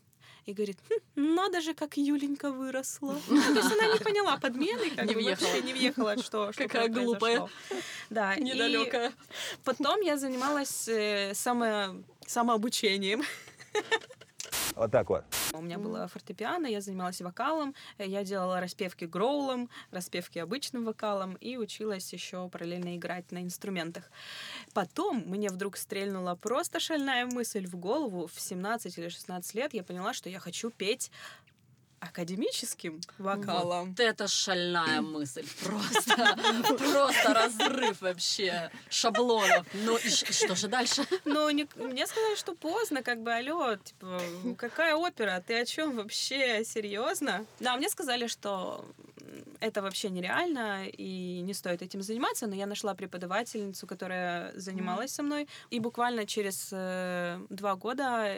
И 0.47 0.53
говорит, 0.53 0.77
«Хм, 0.91 1.35
надо 1.35 1.61
же, 1.63 1.73
как 1.73 1.97
Юленька 1.97 2.51
выросла. 2.51 3.19
Ну, 3.29 3.41
То 3.55 3.61
есть 3.61 3.73
она 3.73 3.93
не 3.93 3.99
поняла 3.99 4.37
подмены, 4.37 4.91
как 4.91 5.07
Не 5.07 5.15
бы 5.15 5.23
вообще 5.23 5.63
не 5.63 5.73
въехала, 5.73 6.19
что, 6.19 6.51
Какая 6.57 6.89
глупая. 6.89 7.49
Да, 8.11 8.37
Недалекая. 8.37 9.13
потом 9.65 10.01
я 10.03 10.17
занималась 10.19 10.87
э, 10.89 11.33
само, 11.35 11.97
самообучением. 12.27 13.23
Вот 14.77 14.91
так 14.91 15.09
вот. 15.09 15.25
У 15.53 15.61
меня 15.63 15.79
было 15.79 16.09
фортепиано, 16.09 16.67
я 16.67 16.81
занималась 16.81 17.21
вокалом, 17.21 17.75
э, 17.99 18.07
я 18.07 18.25
делала 18.25 18.61
распевки 18.61 19.05
гроулом, 19.05 19.71
распевки 19.93 20.41
обычным 20.41 20.85
вокалом 20.85 21.35
и 21.35 21.57
училась 21.57 22.13
еще 22.13 22.49
параллельно 22.49 22.97
играть 22.97 23.31
на 23.31 23.43
инструментах. 23.43 24.11
Потом 24.73 25.23
мне 25.27 25.51
вдруг 25.51 25.77
стрельнула 25.77 26.35
просто 26.35 26.81
шальная 26.81 27.27
мысль 27.27 27.67
в 27.67 27.77
голову. 27.77 28.27
В 28.27 28.41
17 28.41 28.99
или 28.99 29.09
16 29.09 29.55
лет 29.55 29.75
я 29.75 29.85
поняла, 29.85 30.13
что 30.13 30.29
я 30.29 30.41
хочу 30.41 30.71
петь 30.71 31.11
академическим 32.09 33.01
вокалом. 33.19 33.91
Вот 33.91 34.01
это 34.01 34.29
шальная 34.29 35.01
мысль. 35.01 35.47
Просто, 35.63 36.37
просто 36.79 37.35
разрыв 37.35 38.01
вообще 38.01 38.71
шаблонов. 38.89 39.67
Ну 39.75 39.97
и, 39.97 40.09
что 40.09 40.55
же 40.55 40.69
дальше? 40.69 41.03
Не- 41.25 41.69
мне 41.77 42.07
сказали, 42.07 42.37
что 42.37 42.55
поздно, 42.55 43.03
как 43.03 43.23
бы, 43.23 43.33
алло, 43.33 43.77
типа, 43.77 44.21
какая 44.59 44.95
опера, 44.97 45.43
ты 45.47 45.61
о 45.61 45.65
чем 45.65 45.97
вообще, 45.97 46.65
серьезно? 46.65 47.47
Да, 47.61 47.77
мне 47.77 47.89
сказали, 47.89 48.27
что 48.27 48.85
это 49.61 49.83
вообще 49.83 50.11
нереально 50.11 50.87
и 50.87 51.41
не 51.41 51.55
стоит 51.55 51.83
этим 51.83 52.03
заниматься, 52.03 52.47
но 52.47 52.55
я 52.55 52.67
нашла 52.67 52.95
преподавательницу, 52.95 53.87
которая 53.87 54.53
занималась 54.59 55.13
со 55.13 55.23
мной, 55.23 55.49
и 55.71 55.81
буквально 55.81 56.27
через 56.27 56.69
э, 56.73 57.41
два 57.49 57.75
года 57.75 58.37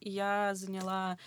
я 0.00 0.54
заняла 0.54 1.18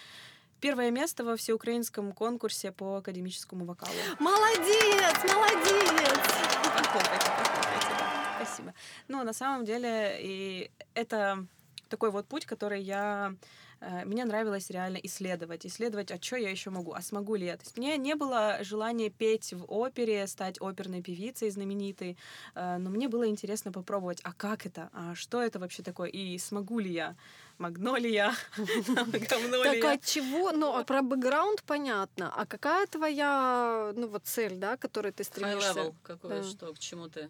первое 0.62 0.92
место 0.92 1.26
во 1.26 1.36
всеукраинском 1.36 2.14
конкурсе 2.14 2.72
по 2.72 2.98
академическому 2.98 3.66
вокалу. 3.66 3.92
Молодец, 4.20 5.18
молодец! 5.24 6.22
Похлопайте, 6.64 7.26
похлопайте, 7.26 7.90
да. 8.00 8.36
Спасибо. 8.44 8.74
Ну, 9.08 9.24
на 9.24 9.34
самом 9.34 9.66
деле, 9.66 10.18
и 10.22 10.72
это 10.94 11.46
такой 11.90 12.12
вот 12.12 12.28
путь, 12.28 12.46
который 12.46 12.82
я 12.82 13.36
э, 13.82 14.06
мне 14.06 14.24
нравилось 14.24 14.70
реально 14.70 14.98
исследовать, 15.04 15.66
исследовать, 15.66 16.12
а 16.12 16.22
что 16.22 16.38
я 16.38 16.50
еще 16.50 16.70
могу, 16.70 16.94
а 16.94 17.02
смогу 17.02 17.36
ли 17.36 17.46
я. 17.46 17.58
То 17.58 17.64
есть 17.64 17.78
мне 17.78 17.98
не 17.98 18.16
было 18.16 18.60
желания 18.62 19.10
петь 19.10 19.54
в 19.54 19.66
опере, 19.68 20.26
стать 20.28 20.58
оперной 20.62 21.02
певицей 21.02 21.50
знаменитой, 21.50 22.18
э, 22.56 22.78
но 22.78 22.90
мне 22.90 23.10
было 23.10 23.28
интересно 23.28 23.72
попробовать, 23.72 24.22
а 24.24 24.32
как 24.32 24.66
это, 24.66 24.90
а 24.94 25.16
что 25.16 25.42
это 25.42 25.60
вообще 25.60 25.84
такое, 25.84 26.10
и 26.10 26.38
смогу 26.38 26.80
ли 26.80 26.92
я, 26.92 27.16
магнолия, 27.62 28.34
говно 28.58 29.64
ли 29.64 29.64
Так 29.64 29.84
я. 29.84 29.92
от 29.94 30.06
чего? 30.06 30.52
Ну, 30.52 30.76
а 30.76 30.84
про 30.84 31.02
бэкграунд 31.02 31.64
понятно. 31.64 32.34
А 32.36 32.46
какая 32.46 32.88
твоя, 32.88 33.92
ну 33.96 34.08
вот 34.08 34.26
цель, 34.26 34.56
да, 34.56 34.76
к 34.78 34.82
которой 34.82 35.12
ты 35.12 35.24
High 35.24 35.26
стремишься? 35.26 35.72
level 35.72 35.96
какой, 36.04 36.44
что, 36.44 36.74
к 36.74 36.80
чему 36.80 37.08
ты? 37.08 37.30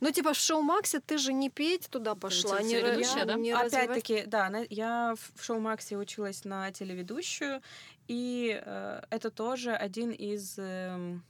Ну, 0.00 0.10
типа 0.12 0.32
в 0.32 0.36
шоу 0.36 0.62
Максе 0.62 1.00
ты 1.00 1.18
же 1.18 1.32
не 1.32 1.50
петь 1.50 1.88
туда 1.90 2.14
пошла, 2.14 2.62
не, 2.62 2.74
телеведущая, 2.74 3.24
да? 3.24 3.34
не. 3.34 3.50
Опять-таки, 3.52 4.24
да, 4.26 4.50
я 4.70 5.14
в 5.34 5.42
шоу 5.42 5.58
Максе 5.58 5.96
училась 5.96 6.44
на 6.44 6.70
телеведущую, 6.70 7.60
и 8.06 8.60
э, 8.64 9.02
это 9.10 9.30
тоже 9.30 9.72
один 9.72 10.10
из, 10.12 10.54
эм, 10.56 11.24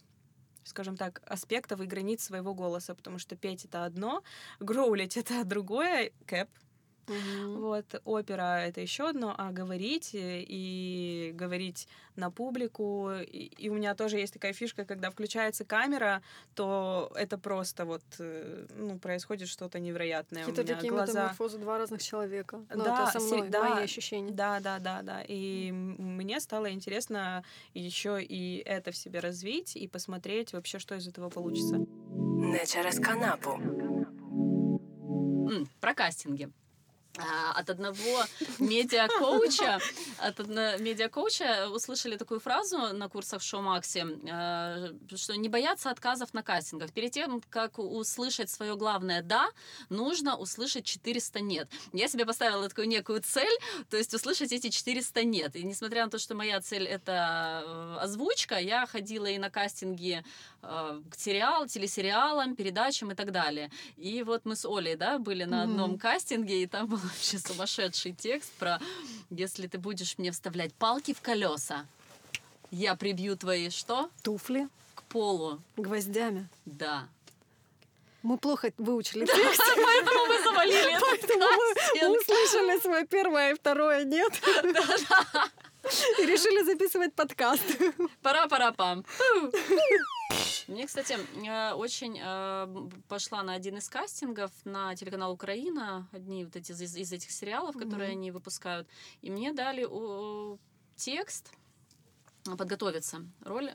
скажем 0.65 0.97
так, 0.99 1.23
аспектов 1.27 1.81
и 1.81 1.87
границ 1.87 2.23
своего 2.23 2.53
голоса, 2.53 2.95
потому 2.95 3.19
что 3.19 3.37
петь 3.37 3.65
это 3.65 3.87
одно, 3.87 4.23
гроулить 4.61 5.17
это 5.17 5.45
другое, 5.45 6.13
кэп, 6.27 6.51
Мгм. 7.09 7.61
вот, 7.61 8.01
опера 8.05 8.61
это 8.61 8.81
еще 8.81 9.09
одно, 9.09 9.35
а 9.37 9.51
говорить 9.51 10.15
э, 10.15 10.45
и 10.47 11.33
говорить 11.35 11.89
на 12.17 12.31
публику, 12.31 13.11
и, 13.13 13.51
и 13.59 13.69
у 13.69 13.75
меня 13.75 13.95
тоже 13.95 14.19
есть 14.19 14.33
такая 14.33 14.53
фишка, 14.53 14.85
когда 14.85 15.11
включается 15.11 15.65
камера, 15.65 16.23
то 16.55 17.11
это 17.15 17.39
просто 17.39 17.85
вот, 17.85 18.03
э, 18.19 18.67
ну, 18.77 18.99
происходит 18.99 19.49
что-то 19.49 19.79
невероятное. 19.79 20.43
У 20.45 20.47
Какие-то 20.47 20.63
меня 20.63 20.75
такие 20.75 20.93
глаза... 20.93 21.13
метаморфозы 21.13 21.59
два 21.59 21.79
разных 21.79 22.03
человека. 22.03 22.65
Ну, 22.75 22.85
Да, 22.85 23.09
это 23.09 23.19
со 23.19 23.35
мной, 23.35 23.49
да, 23.49 23.75
мои 23.75 23.85
ощущения. 23.85 24.33
Да, 24.33 24.61
да, 24.61 24.79
да, 24.79 25.03
да. 25.03 25.23
И 25.27 25.71
мне 25.73 26.41
стало 26.41 26.71
интересно 26.71 27.45
еще 27.75 28.23
и 28.23 28.59
это 28.59 28.91
в 28.91 28.97
себе 28.97 29.21
развить 29.21 29.77
и 29.77 29.89
посмотреть 29.89 30.53
вообще, 30.53 30.79
что 30.79 30.95
из 30.95 31.07
этого 31.09 31.31
получится. 31.31 31.77
Не 31.77 32.67
через 32.67 32.99
канапу. 32.99 33.59
Про 35.81 35.95
кастинги. 35.95 36.51
А, 37.19 37.53
От 37.59 37.71
одного 37.71 38.25
медиакоуча, 38.59 39.79
от 40.19 40.41
одного 40.41 40.79
медиакоуча 40.79 41.69
услышали 41.71 42.17
такую 42.17 42.41
фразу 42.41 42.79
на 42.93 43.09
курсах 43.09 43.41
в 43.43 43.45
Шоу 43.45 43.63
Максе, 43.63 44.07
э, 44.25 44.93
что 45.17 45.37
не 45.37 45.49
бояться 45.49 45.91
отказов 45.91 46.33
на 46.35 46.43
кастингах. 46.43 46.93
Перед 46.93 47.13
тем, 47.13 47.43
как 47.51 47.79
услышать 47.79 48.51
свое 48.51 48.77
главное 48.77 49.23
«да», 49.23 49.49
нужно 49.89 50.37
услышать 50.37 50.85
400 50.85 51.41
«нет». 51.41 51.69
Я 51.93 52.09
себе 52.09 52.25
поставила 52.25 52.69
такую 52.69 52.89
некую 52.89 53.21
цель, 53.23 53.59
то 53.91 53.97
есть 53.97 54.15
услышать 54.15 54.53
эти 54.53 54.69
400 54.71 55.25
«нет». 55.25 55.57
И 55.57 55.63
несмотря 55.65 56.05
на 56.05 56.11
то, 56.11 56.19
что 56.19 56.35
моя 56.35 56.61
цель— 56.61 56.87
это 56.87 57.63
э, 57.67 57.97
озвучка, 58.05 58.59
я 58.59 58.87
ходила 58.87 59.27
и 59.27 59.39
на 59.39 59.51
кастинги 59.51 60.25
э, 60.63 61.01
к 61.11 61.19
сериал, 61.19 61.67
телесериалам, 61.67 62.55
передачам 62.55 63.11
и 63.11 63.15
так 63.15 63.33
далее. 63.33 63.71
И 63.97 64.23
вот 64.23 64.45
мы 64.45 64.55
с 64.57 64.65
Олей, 64.65 64.97
да, 64.97 65.19
были 65.19 65.45
на 65.45 65.63
одном 65.63 65.91
Мгм. 65.91 65.99
кастинге, 65.99 66.63
и 66.63 66.67
там 66.67 66.87
был 66.87 66.99
вообще 67.09 67.39
сумасшедший 67.39 68.13
текст 68.13 68.51
про 68.59 68.79
«Если 69.31 69.67
ты 69.67 69.79
будешь 69.79 70.19
мне 70.19 70.31
вставлять 70.31 70.75
палки 70.75 71.15
в 71.15 71.21
колеса, 71.21 71.87
я 72.71 72.95
прибью 72.95 73.37
твои 73.37 73.71
что? 73.71 74.11
Туфли 74.23 74.69
К 74.95 75.03
полу». 75.05 75.61
гвоздями. 75.77 76.49
Да. 76.67 77.09
Мы 78.23 78.37
плохо 78.37 78.73
выучили 78.79 79.25
текст, 79.25 79.63
Поэтому 79.77 80.27
мы 80.27 80.43
завалили 80.43 80.99
поэтому 81.01 81.45
мы 82.03 82.21
услышали 82.21 82.81
свое 82.81 83.07
первое 83.07 83.53
и 83.53 83.55
второе 83.55 84.05
«нет». 84.05 84.33
И 86.19 86.27
решили 86.27 86.65
записывать 86.65 87.15
подкаст. 87.15 87.65
Пара-пара-пам. 88.23 89.05
Мне, 90.69 90.87
кстати, 90.87 91.17
э, 91.47 91.73
очень 91.73 92.19
э, 92.23 92.91
пошла 93.09 93.43
на 93.43 93.55
один 93.55 93.79
из 93.79 93.89
кастингов 93.89 94.51
на 94.65 94.95
телеканал 94.95 95.33
Украина, 95.33 96.07
одни 96.13 96.45
вот 96.45 96.57
эти 96.57 96.73
из, 96.73 96.97
из 96.97 97.13
этих 97.13 97.31
сериалов, 97.31 97.75
которые 97.77 98.11
Мгм. 98.11 98.19
они 98.19 98.31
выпускают, 98.31 98.87
и 99.23 99.31
мне 99.31 99.53
дали 99.53 99.87
о, 99.89 100.59
текст 100.97 101.51
э, 102.47 102.57
подготовиться. 102.57 103.25
Роль 103.41 103.73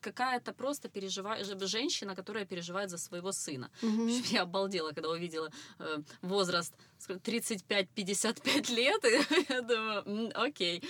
какая-то 0.00 0.52
просто 0.52 0.90
переживает 0.90 1.46
женщина, 1.66 2.14
которая 2.14 2.44
переживает 2.44 2.90
за 2.90 2.98
своего 2.98 3.32
сына. 3.32 3.70
Общем, 3.78 4.22
Я 4.34 4.42
обалдела, 4.42 4.90
когда 4.92 5.08
увидела 5.08 5.50
э, 5.78 6.02
возраст 6.20 6.74
сколько, 6.98 7.20
35-55 7.30 8.74
лет, 8.74 9.02
и 9.06 9.46
я 9.48 9.62
думаю, 9.62 10.02
«М, 10.04 10.32
окей. 10.34 10.82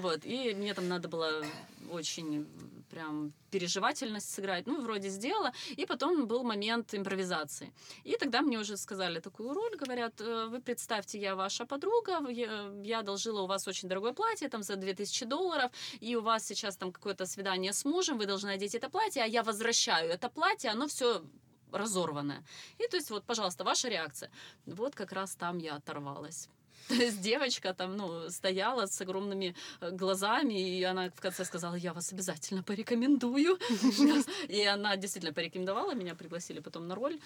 Вот, 0.00 0.24
и 0.24 0.54
мне 0.54 0.72
там 0.72 0.88
надо 0.88 1.08
было 1.08 1.44
очень 1.90 2.46
прям 2.92 3.32
переживательность 3.50 4.34
сыграть, 4.34 4.66
ну, 4.66 4.82
вроде 4.82 5.08
сделала, 5.08 5.52
и 5.78 5.86
потом 5.86 6.26
был 6.26 6.44
момент 6.44 6.94
импровизации. 6.94 7.72
И 8.04 8.16
тогда 8.16 8.42
мне 8.42 8.58
уже 8.58 8.76
сказали 8.76 9.20
такую 9.20 9.54
роль, 9.54 9.76
говорят, 9.76 10.20
«Э, 10.20 10.46
вы 10.50 10.60
представьте, 10.60 11.18
я 11.18 11.34
ваша 11.34 11.64
подруга, 11.64 12.28
я, 12.84 13.00
одолжила 13.00 13.42
у 13.42 13.46
вас 13.46 13.68
очень 13.68 13.88
дорогое 13.88 14.12
платье, 14.12 14.48
там, 14.48 14.62
за 14.62 14.76
2000 14.76 15.26
долларов, 15.26 15.70
и 16.00 16.16
у 16.16 16.20
вас 16.20 16.46
сейчас 16.46 16.76
там 16.76 16.92
какое-то 16.92 17.26
свидание 17.26 17.72
с 17.72 17.84
мужем, 17.84 18.18
вы 18.18 18.26
должны 18.26 18.50
одеть 18.50 18.74
это 18.74 18.90
платье, 18.90 19.22
а 19.22 19.26
я 19.26 19.42
возвращаю 19.42 20.10
это 20.10 20.28
платье, 20.28 20.70
оно 20.70 20.86
все 20.86 21.22
разорванное. 21.72 22.42
И 22.78 22.88
то 22.88 22.96
есть 22.96 23.10
вот, 23.10 23.24
пожалуйста, 23.24 23.64
ваша 23.64 23.88
реакция. 23.88 24.30
Вот 24.66 24.94
как 24.94 25.12
раз 25.12 25.34
там 25.34 25.58
я 25.58 25.76
оторвалась. 25.76 26.48
То 26.88 26.94
есть 26.94 27.20
девочка 27.20 27.74
там, 27.74 27.96
ну, 27.96 28.30
стояла 28.30 28.86
с 28.86 29.00
огромными 29.00 29.54
э, 29.80 29.90
глазами, 29.90 30.78
и 30.78 30.82
она 30.82 31.10
в 31.10 31.20
конце 31.20 31.44
сказала, 31.44 31.74
я 31.74 31.92
вас 31.92 32.12
обязательно 32.12 32.62
порекомендую. 32.62 33.58
И 34.48 34.64
она 34.64 34.96
действительно 34.96 35.32
порекомендовала, 35.32 35.94
меня 35.94 36.14
пригласили 36.14 36.60
потом 36.60 36.88
на 36.88 36.94
роль. 36.94 37.18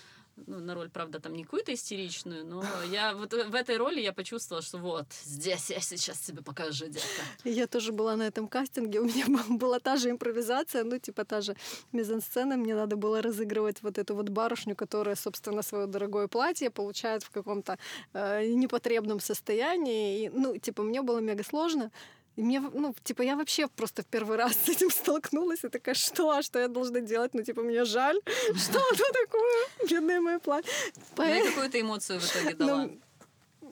Ну, 0.46 0.60
на 0.60 0.74
роль, 0.74 0.90
правда, 0.90 1.18
там 1.18 1.34
не 1.34 1.44
какую-то 1.44 1.72
истеричную, 1.72 2.44
но 2.44 2.62
я 2.90 3.14
вот 3.14 3.32
в 3.32 3.54
этой 3.54 3.78
роли 3.78 4.00
я 4.00 4.12
почувствовала, 4.12 4.62
что 4.62 4.76
вот, 4.76 5.06
здесь 5.24 5.70
я 5.70 5.80
сейчас 5.80 6.18
тебе 6.18 6.42
покажу, 6.42 6.86
детка. 6.86 7.22
Я 7.44 7.66
тоже 7.66 7.92
была 7.92 8.16
на 8.16 8.24
этом 8.24 8.46
кастинге, 8.46 9.00
у 9.00 9.04
меня 9.04 9.24
была 9.48 9.78
та 9.78 9.96
же 9.96 10.10
импровизация, 10.10 10.84
ну, 10.84 10.98
типа 10.98 11.24
та 11.24 11.40
же 11.40 11.56
мизансцена, 11.92 12.56
мне 12.58 12.74
надо 12.74 12.96
было 12.96 13.22
разыгрывать 13.22 13.82
вот 13.82 13.96
эту 13.96 14.14
вот 14.14 14.28
барышню, 14.28 14.76
которая, 14.76 15.16
собственно, 15.16 15.62
свое 15.62 15.86
дорогое 15.86 16.28
платье 16.28 16.70
получает 16.70 17.22
в 17.22 17.30
каком-то 17.30 17.78
э, 18.12 18.46
непотребном 18.46 19.20
состоянии, 19.20 19.45
и, 19.52 20.30
ну, 20.32 20.56
типа, 20.56 20.82
мне 20.82 21.02
было 21.02 21.18
мега 21.18 21.44
сложно, 21.44 21.90
и 22.36 22.42
мне, 22.42 22.60
ну, 22.60 22.94
типа, 23.02 23.22
я 23.22 23.34
вообще 23.34 23.66
просто 23.66 24.02
в 24.02 24.06
первый 24.06 24.36
раз 24.36 24.56
с 24.56 24.68
этим 24.68 24.90
столкнулась 24.90 25.64
и 25.64 25.68
такая, 25.68 25.94
что, 25.94 26.30
а 26.30 26.42
что 26.42 26.58
я 26.58 26.68
должна 26.68 27.00
делать? 27.00 27.32
Ну, 27.34 27.42
типа, 27.42 27.62
мне 27.62 27.84
жаль, 27.84 28.20
что 28.26 28.78
это 28.92 29.04
такое, 29.24 29.88
бедное 29.88 30.20
мое 30.20 30.38
платье. 30.38 30.70
Ну 31.16 31.24
и 31.24 31.48
какую 31.48 31.70
ты 31.70 31.80
эмоцию 31.80 32.20
в 32.20 32.24
итоге 32.24 32.54
дала? 32.58 32.86
Ну, 32.86 33.00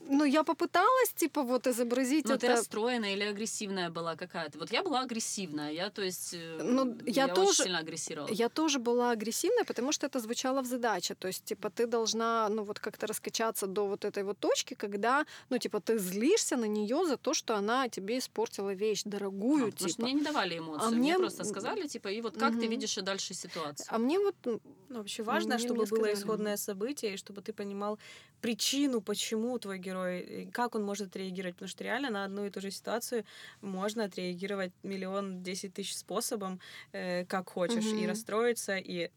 ну, 0.09 0.25
я 0.25 0.43
попыталась, 0.45 1.13
типа, 1.15 1.43
вот 1.43 1.67
изобразить 1.67 2.27
Ну, 2.27 2.35
это. 2.35 2.41
ты 2.47 2.49
расстроенная 2.49 3.15
или 3.15 3.25
агрессивная 3.25 3.91
была 3.91 4.17
какая-то? 4.17 4.59
Вот 4.59 4.73
я 4.73 4.83
была 4.83 5.01
агрессивная, 5.01 5.71
я, 5.73 5.91
то 5.91 6.03
есть, 6.03 6.35
э, 6.35 6.61
Ну, 6.63 6.97
я 7.07 7.25
очень 7.27 7.35
тоже- 7.35 7.63
сильно 7.63 7.79
агрессировала. 7.79 8.29
Я 8.33 8.49
тоже 8.49 8.79
была 8.79 9.11
агрессивной, 9.13 9.65
потому 9.65 9.93
что 9.93 10.07
это 10.07 10.21
звучало 10.21 10.61
в 10.63 10.67
задаче. 10.67 11.15
То 11.15 11.29
есть, 11.29 11.45
типа, 11.45 11.69
ты 11.71 11.87
должна, 11.87 12.49
ну, 12.49 12.65
вот 12.65 12.79
как-то 12.79 13.07
раскачаться 13.07 13.67
до 13.67 13.87
вот 13.87 14.05
этой 14.05 14.23
вот 14.25 14.39
точки, 14.39 14.75
когда, 14.75 15.25
ну, 15.51 15.59
типа, 15.59 15.81
ты 15.81 15.99
злишься 15.99 16.57
на 16.57 16.67
нее 16.67 17.05
за 17.07 17.17
то, 17.17 17.35
что 17.35 17.55
она 17.57 17.89
тебе 17.89 18.19
испортила 18.19 18.75
вещь 18.75 19.03
дорогую, 19.05 19.65
А, 19.69 19.71
потому 19.71 19.89
что 19.89 19.97
типа. 19.97 20.03
мне 20.03 20.13
не 20.13 20.23
давали 20.23 20.59
эмоции, 20.59 20.87
А 20.87 20.91
мне 20.91 20.99
мне- 20.99 21.19
просто 21.19 21.45
сказали, 21.45 21.87
типа, 21.89 22.09
и 22.09 22.21
вот 22.21 22.35
как 22.39 22.51
ты 22.53 22.59
Мгм. 22.67 22.71
видишь 22.71 22.99
и 22.99 23.03
дальше 23.03 23.35
ситуацию? 23.35 23.87
А 23.91 23.99
мне 23.99 24.19
вот, 24.19 24.35
Ну, 24.45 24.99
вообще 24.99 25.23
важно, 25.23 25.55
Мне- 25.55 25.59
чтобы 25.65 25.81
мне 25.83 25.91
было 25.91 25.99
сказали. 25.99 26.15
исходное 26.15 26.57
событие, 26.57 27.15
и 27.15 27.17
чтобы 27.17 27.41
ты 27.43 27.53
понимал 27.53 27.99
причину, 28.41 29.01
почему 29.01 29.59
твой 29.59 29.79
герой, 29.79 29.94
и 30.09 30.51
как 30.51 30.75
он 30.75 30.85
может 30.85 31.09
отреагировать. 31.09 31.57
Потому 31.57 31.69
что 31.69 31.85
реально 31.85 32.11
на 32.11 32.25
одну 32.25 32.45
и 32.47 32.51
ту 32.51 32.61
же 32.61 32.71
ситуацию 32.71 33.25
можно 33.61 34.05
отреагировать 34.05 34.73
миллион 34.83 35.43
десять 35.43 35.75
тысяч 35.75 35.97
способом, 35.97 36.61
э, 36.93 37.25
как 37.27 37.51
хочешь, 37.51 37.93
и 37.95 38.07
Мгм. 38.07 38.07
расстроиться, 38.07 38.77
и 38.77 39.11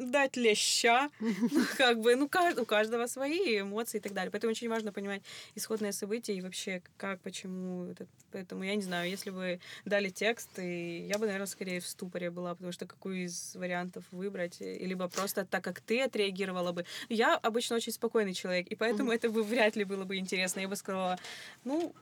дать 0.00 0.36
леща, 0.36 1.10
как 1.76 2.00
бы, 2.00 2.16
ну, 2.16 2.24
у 2.24 2.64
каждого 2.64 3.06
свои 3.06 3.60
эмоции 3.60 3.98
и 3.98 4.00
так 4.00 4.12
далее. 4.12 4.30
Поэтому 4.30 4.50
очень 4.50 4.68
важно 4.68 4.92
понимать 4.92 5.22
исходное 5.54 5.92
событие 5.92 6.36
и 6.36 6.40
вообще 6.40 6.82
как, 6.96 7.20
почему. 7.20 7.90
это. 7.90 8.06
Поэтому 8.32 8.64
я 8.64 8.74
не 8.76 8.82
знаю, 8.82 9.10
если 9.10 9.30
бы 9.30 9.60
дали 9.84 10.08
текст, 10.08 10.58
и 10.58 11.06
я 11.06 11.18
бы, 11.18 11.26
наверное, 11.26 11.46
скорее 11.46 11.80
в 11.80 11.86
ступоре 11.86 12.30
была, 12.30 12.54
потому 12.54 12.72
что 12.72 12.86
какую 12.86 13.24
из 13.24 13.54
вариантов 13.56 14.04
выбрать, 14.10 14.60
и 14.60 14.86
либо 14.86 15.08
просто 15.08 15.44
так, 15.44 15.64
как 15.64 15.80
ты 15.80 16.00
отреагировала 16.02 16.72
бы. 16.72 16.84
Я 17.08 17.36
обычно 17.36 17.76
очень 17.76 17.92
спокойный 17.92 18.34
человек, 18.34 18.68
и 18.68 18.76
поэтому 18.76 19.12
это 19.12 19.28
бы 19.30 19.42
вряд 19.42 19.76
ли 19.76 19.84
было 19.84 20.04
бы 20.04 20.16
интересно. 20.16 20.60
Я 20.60 20.68
бы 20.68 20.76
сказала, 20.76 21.18
ну, 21.64 21.94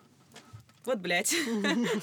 вот, 0.85 0.99
блядь. 0.99 1.35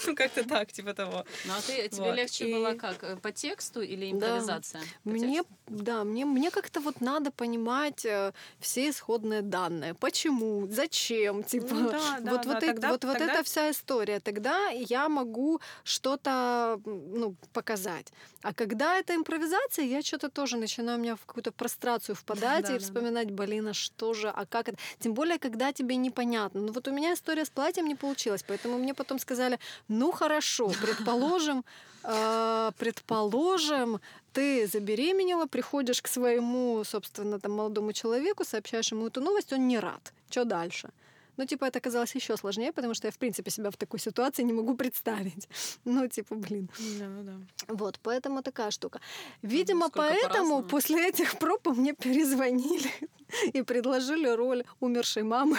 Ну, 0.08 0.16
как-то 0.16 0.44
так, 0.48 0.72
типа 0.72 0.94
того. 0.94 1.26
Ну, 1.46 1.54
а 1.54 1.62
ты, 1.62 1.88
тебе 1.90 2.04
Вот, 2.06 2.16
легче 2.16 2.50
и- 2.50 2.54
было 2.54 2.74
как, 2.74 3.04
э, 3.04 3.16
по 3.18 3.32
тексту 3.32 3.82
или 3.82 4.12
импровизация? 4.12 4.82
Мне, 5.04 5.38
тексту? 5.38 5.54
да, 5.68 6.04
мне, 6.04 6.26
мне 6.26 6.52
как-то 6.52 6.80
вот 6.82 7.02
надо 7.02 7.32
понимать 7.32 8.06
э, 8.06 8.32
все 8.60 8.90
исходные 8.90 9.42
данные. 9.42 9.94
Почему, 9.94 10.68
зачем, 10.70 11.44
типа. 11.44 11.68
Ну 11.74 11.90
да, 11.92 12.18
да, 12.20 12.32
вот, 12.32 12.42
да, 12.46 12.52
вот, 12.54 12.60
тогда- 12.60 12.90
вот, 12.90 13.04
вот 13.06 13.22
эта 13.22 13.44
вся 13.44 13.70
история. 13.72 14.20
Тогда 14.20 14.70
я 14.70 15.08
могу 15.10 15.60
что-то 15.84 16.80
ну, 16.86 17.36
показать. 17.54 18.12
А 18.42 18.54
когда 18.54 18.98
это 19.00 19.16
импровизация, 19.16 19.86
я 19.86 20.02
что-то 20.02 20.30
тоже 20.30 20.58
начинаю 20.58 20.98
у 21.00 21.02
меня 21.02 21.16
в 21.16 21.26
какую-то 21.26 21.52
прострацию 21.52 22.16
впадать 22.16 22.66
Да, 22.66 22.76
и 22.76 22.80
да. 22.80 22.84
вспоминать, 22.84 23.32
блин, 23.32 23.68
а 23.68 23.74
что 23.74 24.14
же, 24.14 24.30
а 24.30 24.46
как 24.46 24.70
это. 24.70 24.78
Тем 25.00 25.14
более, 25.14 25.40
когда 25.40 25.72
тебе 25.74 25.96
непонятно. 25.96 26.62
Ну 26.62 26.72
вот 26.72 26.88
у 26.88 26.92
меня 26.92 27.14
история 27.14 27.46
с 27.46 27.50
платьем 27.50 27.88
не 27.88 27.96
получилась, 27.96 28.44
поэтому 28.48 28.65
мне 28.74 28.94
потом 28.94 29.20
сказали, 29.20 29.60
ну 29.88 30.12
хорошо, 30.12 30.72
предположим, 30.82 31.64
э, 32.04 32.72
предположим, 32.78 34.00
ты 34.34 34.68
забеременела, 34.68 35.46
приходишь 35.46 36.02
к 36.02 36.08
своему, 36.08 36.84
собственно, 36.84 37.40
там, 37.40 37.52
молодому 37.54 37.94
человеку, 37.94 38.44
сообщаешь 38.44 38.92
ему 38.92 39.08
эту 39.08 39.22
новость, 39.22 39.54
он 39.54 39.68
не 39.68 39.80
рад. 39.80 40.14
Что 40.30 40.46
дальше? 40.46 40.90
Ну, 41.38 41.46
типа, 41.46 41.66
это 41.66 41.80
оказалось 41.80 42.16
еще 42.16 42.38
сложнее, 42.38 42.72
потому 42.72 42.94
что 42.94 43.08
я, 43.08 43.12
в 43.12 43.18
принципе, 43.18 43.52
себя 43.52 43.70
в 43.70 43.76
такой 43.76 44.00
ситуации 44.00 44.44
не 44.44 44.54
могу 44.54 44.76
представить. 44.76 45.50
Ну, 45.86 46.08
типа, 46.08 46.36
блин. 46.36 46.70
Да, 47.00 47.08
да. 47.22 47.34
Вот, 47.68 48.00
поэтому 48.02 48.42
такая 48.42 48.72
штука. 48.72 49.00
Видимо, 49.42 49.88
сколько 49.88 50.10
поэтому 50.10 50.30
по-разному. 50.30 50.64
после 50.64 51.10
этих 51.10 51.38
проб 51.38 51.68
мне 51.68 51.94
перезвонили 51.94 52.92
и 53.54 53.62
предложили 53.62 54.28
роль 54.28 54.64
умершей 54.80 55.24
мамы. 55.24 55.58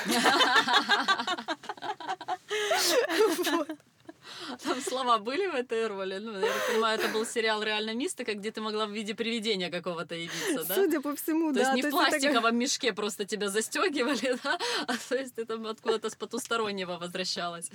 Там 4.62 4.80
слова 4.80 5.18
были 5.18 5.46
в 5.46 5.54
этой 5.54 5.86
роли? 5.86 6.18
Ну, 6.18 6.38
я 6.38 6.52
так 6.52 6.66
понимаю, 6.68 6.98
это 6.98 7.08
был 7.08 7.26
сериал 7.26 7.62
«Реально 7.62 7.94
мистика», 7.94 8.34
где 8.34 8.50
ты 8.50 8.60
могла 8.60 8.86
в 8.86 8.90
виде 8.90 9.14
привидения 9.14 9.70
какого-то 9.70 10.14
явиться, 10.14 10.64
да? 10.64 10.74
Судя 10.74 11.00
по 11.00 11.14
всему, 11.14 11.52
То 11.52 11.60
да. 11.60 11.72
есть 11.72 11.74
не 11.74 11.82
в 11.82 11.90
пластиковом 11.90 12.56
мешке 12.56 12.92
просто 12.92 13.24
тебя 13.24 13.48
застегивали, 13.48 14.38
да? 14.44 14.58
А 14.86 14.94
то 15.08 15.16
есть 15.16 15.34
ты 15.34 15.44
там 15.44 15.66
откуда-то 15.66 16.10
с 16.10 16.14
потустороннего 16.14 16.98
возвращалась. 16.98 17.70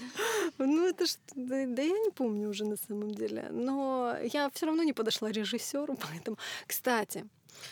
Ну, 0.57 0.87
это 0.87 1.05
ж... 1.05 1.15
Да, 1.35 1.65
да 1.67 1.81
я 1.81 1.97
не 1.97 2.11
помню 2.11 2.49
уже 2.49 2.65
на 2.65 2.77
самом 2.77 3.11
деле. 3.11 3.47
Но 3.51 4.15
я 4.33 4.49
все 4.53 4.65
равно 4.65 4.83
не 4.83 4.93
подошла 4.93 5.31
режиссеру, 5.31 5.97
поэтому... 6.11 6.37
Кстати, 6.67 7.25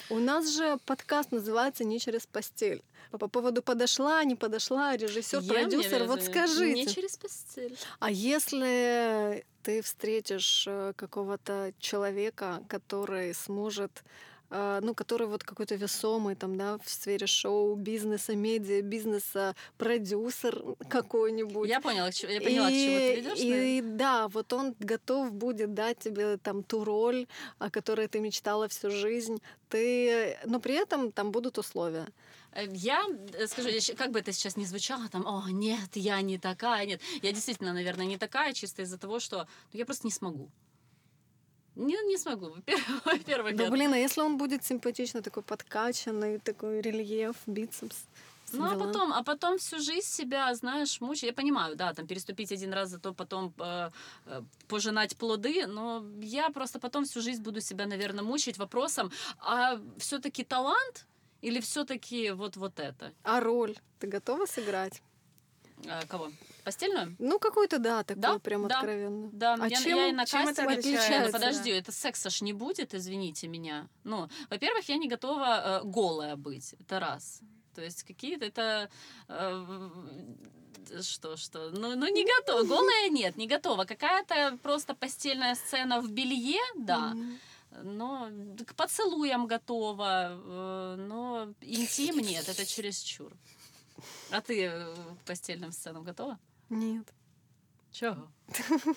у 0.10 0.20
нас 0.20 0.50
же 0.56 0.78
подкаст 0.86 1.32
называется 1.32 1.84
«Не 1.84 2.00
через 2.00 2.26
постель». 2.26 2.84
По 3.12 3.28
поводу 3.28 3.64
подошла, 3.64 4.24
не 4.24 4.36
подошла, 4.36 4.96
режиссер, 4.96 5.44
продюсер, 5.44 6.04
вот 6.04 6.22
скажите. 6.22 6.74
Не 6.74 6.88
через 6.88 7.18
постель. 7.18 7.76
А 8.00 8.12
если 8.12 9.44
ты 9.64 9.82
встретишь 9.82 10.66
э, 10.68 10.94
какого-то 10.96 11.74
человека, 11.80 12.64
который 12.68 13.34
сможет 13.34 14.04
ну, 14.50 14.96
который 14.96 15.28
вот 15.28 15.44
какой-то 15.44 15.76
весомый 15.76 16.36
там, 16.36 16.58
да, 16.58 16.78
в 16.84 16.90
сфере 16.90 17.28
шоу, 17.28 17.76
бизнеса, 17.76 18.36
медиа, 18.36 18.82
бизнеса, 18.82 19.56
продюсер 19.78 20.64
какой-нибудь. 20.88 21.70
Я 21.70 21.82
поняла, 21.82 22.10
я 22.10 22.42
поняла, 22.42 22.70
к 22.70 22.74
чему 22.74 22.98
ты 22.98 23.16
ведешь. 23.16 23.40
И 23.40 23.82
да, 23.84 24.28
вот 24.28 24.52
он 24.54 24.76
готов 24.80 25.32
будет 25.32 25.74
дать 25.74 26.00
тебе 26.00 26.38
там 26.38 26.64
ту 26.64 26.84
роль, 26.84 27.28
о 27.60 27.70
которой 27.70 28.08
ты 28.08 28.20
мечтала 28.20 28.68
всю 28.68 28.90
жизнь. 28.90 29.42
Ты, 29.70 30.38
но 30.46 30.60
при 30.60 30.76
этом 30.76 31.12
там 31.12 31.32
будут 31.32 31.58
условия. 31.58 32.08
Э, 32.52 32.66
Я 32.74 33.06
э, 33.34 33.48
скажу, 33.48 33.70
как 33.96 34.12
бы 34.12 34.20
это 34.20 34.32
сейчас 34.32 34.58
не 34.58 34.66
звучало, 34.66 35.08
там, 35.10 35.26
о, 35.28 35.50
нет, 35.50 35.96
я 35.96 36.22
не 36.22 36.38
такая, 36.38 36.86
нет. 36.86 37.02
Я 37.22 37.32
действительно, 37.32 37.74
наверное, 37.74 38.06
не 38.06 38.18
такая, 38.18 38.54
чисто 38.54 38.82
из-за 38.82 38.98
того, 38.98 39.20
что 39.20 39.48
ну, 39.74 39.80
я 39.80 39.86
просто 39.86 40.08
не 40.08 40.12
смогу. 40.12 40.50
Не, 41.80 41.96
не 42.04 42.18
смогу. 42.18 42.56
Во-первых, 43.06 43.56
Да 43.56 43.70
блин, 43.70 43.94
а 43.94 43.98
если 43.98 44.22
он 44.22 44.38
будет 44.38 44.66
симпатично 44.66 45.22
такой 45.22 45.44
подкачанный, 45.44 46.40
такой 46.40 46.82
рельеф, 46.82 47.36
бицепс? 47.48 47.96
Ну, 48.54 48.66
а 48.66 48.70
дела? 48.70 48.86
потом, 48.86 49.14
а 49.14 49.24
потом 49.24 49.58
всю 49.58 49.80
жизнь 49.80 50.08
себя, 50.08 50.56
знаешь, 50.56 51.02
мучить. 51.02 51.24
Я 51.24 51.34
понимаю, 51.34 51.76
да, 51.76 51.94
там 51.94 52.08
переступить 52.08 52.52
один 52.52 52.74
раз, 52.74 52.90
зато 52.90 53.14
потом 53.14 53.54
э, 53.60 53.90
э, 54.26 54.42
пожинать 54.68 55.16
плоды, 55.18 55.68
но 55.68 56.04
я 56.22 56.50
просто 56.50 56.80
потом 56.80 57.06
всю 57.06 57.22
жизнь 57.22 57.42
буду 57.42 57.62
себя, 57.62 57.86
наверное, 57.86 58.24
мучить 58.24 58.58
вопросом, 58.58 59.12
а 59.38 59.80
все-таки 59.98 60.44
талант 60.44 61.06
или 61.42 61.60
все-таки 61.60 62.32
вот 62.32 62.58
вот 62.58 62.80
это? 62.80 63.12
А 63.24 63.40
роль 63.40 63.76
ты 64.00 64.08
готова 64.08 64.46
сыграть? 64.46 65.02
А, 65.88 66.06
кого? 66.08 66.32
Постельную? 66.64 67.16
Ну, 67.20 67.40
какой-то, 67.40 67.80
да, 67.80 68.04
такой 68.04 68.22
Да, 68.22 68.40
прям 68.40 68.68
да, 68.68 68.76
откровенно. 68.76 69.30
Да, 69.32 69.58
А 69.60 69.68
я, 69.68 69.78
чем- 69.82 69.98
я 69.98 70.08
и 70.08 70.12
на 70.12 70.26
чем 70.26 70.48
это 70.48 70.64
отличается? 70.64 71.26
Ну, 71.26 71.32
подожди, 71.32 71.70
это 71.72 71.92
секса 71.92 72.30
ж 72.30 72.42
не 72.42 72.54
будет, 72.54 72.94
извините 72.94 73.48
меня. 73.48 73.88
Ну, 74.04 74.28
во-первых, 74.50 74.88
я 74.90 74.98
не 74.98 75.08
готова 75.08 75.82
э, 75.82 75.88
голая 75.88 76.36
быть, 76.36 76.76
это 76.80 77.00
раз. 77.00 77.42
То 77.76 77.82
есть 77.82 78.04
какие-то 78.04 78.46
это... 78.46 78.90
э, 79.30 79.90
что, 81.02 81.38
что? 81.38 81.70
Ну, 81.72 81.96
ну, 81.96 82.08
не 82.08 82.26
готова. 82.26 82.64
Голая 82.64 83.10
нет, 83.10 83.38
не 83.38 83.48
готова. 83.48 83.86
Какая-то 83.86 84.58
просто 84.62 84.94
постельная 84.96 85.56
сцена 85.56 86.02
в 86.02 86.12
белье, 86.12 86.60
да. 86.76 87.16
Но 87.84 88.30
к 88.66 88.76
поцелуям 88.76 89.46
готова, 89.48 90.30
э, 90.32 90.96
но 90.98 91.54
интим 91.62 92.18
нет, 92.18 92.50
это 92.50 92.66
чересчур. 92.66 93.32
А 94.32 94.42
ты 94.42 94.66
э, 94.66 94.96
к 95.22 95.26
постельным 95.26 95.72
сценам 95.72 96.04
готова? 96.04 96.40
Нет. 96.70 97.08
Чего? 97.92 98.28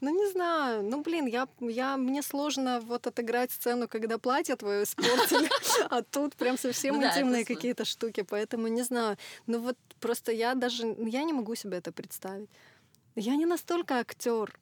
Ну, 0.00 0.10
не 0.10 0.30
знаю. 0.32 0.82
Ну, 0.82 1.02
блин, 1.02 1.26
я, 1.26 1.48
я, 1.60 1.96
мне 1.96 2.22
сложно 2.22 2.80
вот 2.80 3.06
отыграть 3.06 3.50
сцену, 3.52 3.88
когда 3.88 4.18
платье 4.18 4.56
твое 4.56 4.82
испортили, 4.82 5.48
а 5.90 6.02
тут 6.02 6.36
прям 6.36 6.58
совсем 6.58 6.96
Ну 6.96 7.06
интимные 7.06 7.44
какие-то 7.44 7.84
штуки, 7.84 8.22
поэтому 8.22 8.68
не 8.68 8.82
знаю. 8.82 9.16
Ну, 9.46 9.60
вот 9.60 9.76
просто 10.00 10.32
я 10.32 10.54
даже, 10.54 10.94
я 10.98 11.24
не 11.24 11.32
могу 11.32 11.54
себе 11.54 11.78
это 11.78 11.92
представить. 11.92 12.50
Я 13.16 13.36
не 13.36 13.46
настолько 13.46 13.98
актер. 13.98 14.58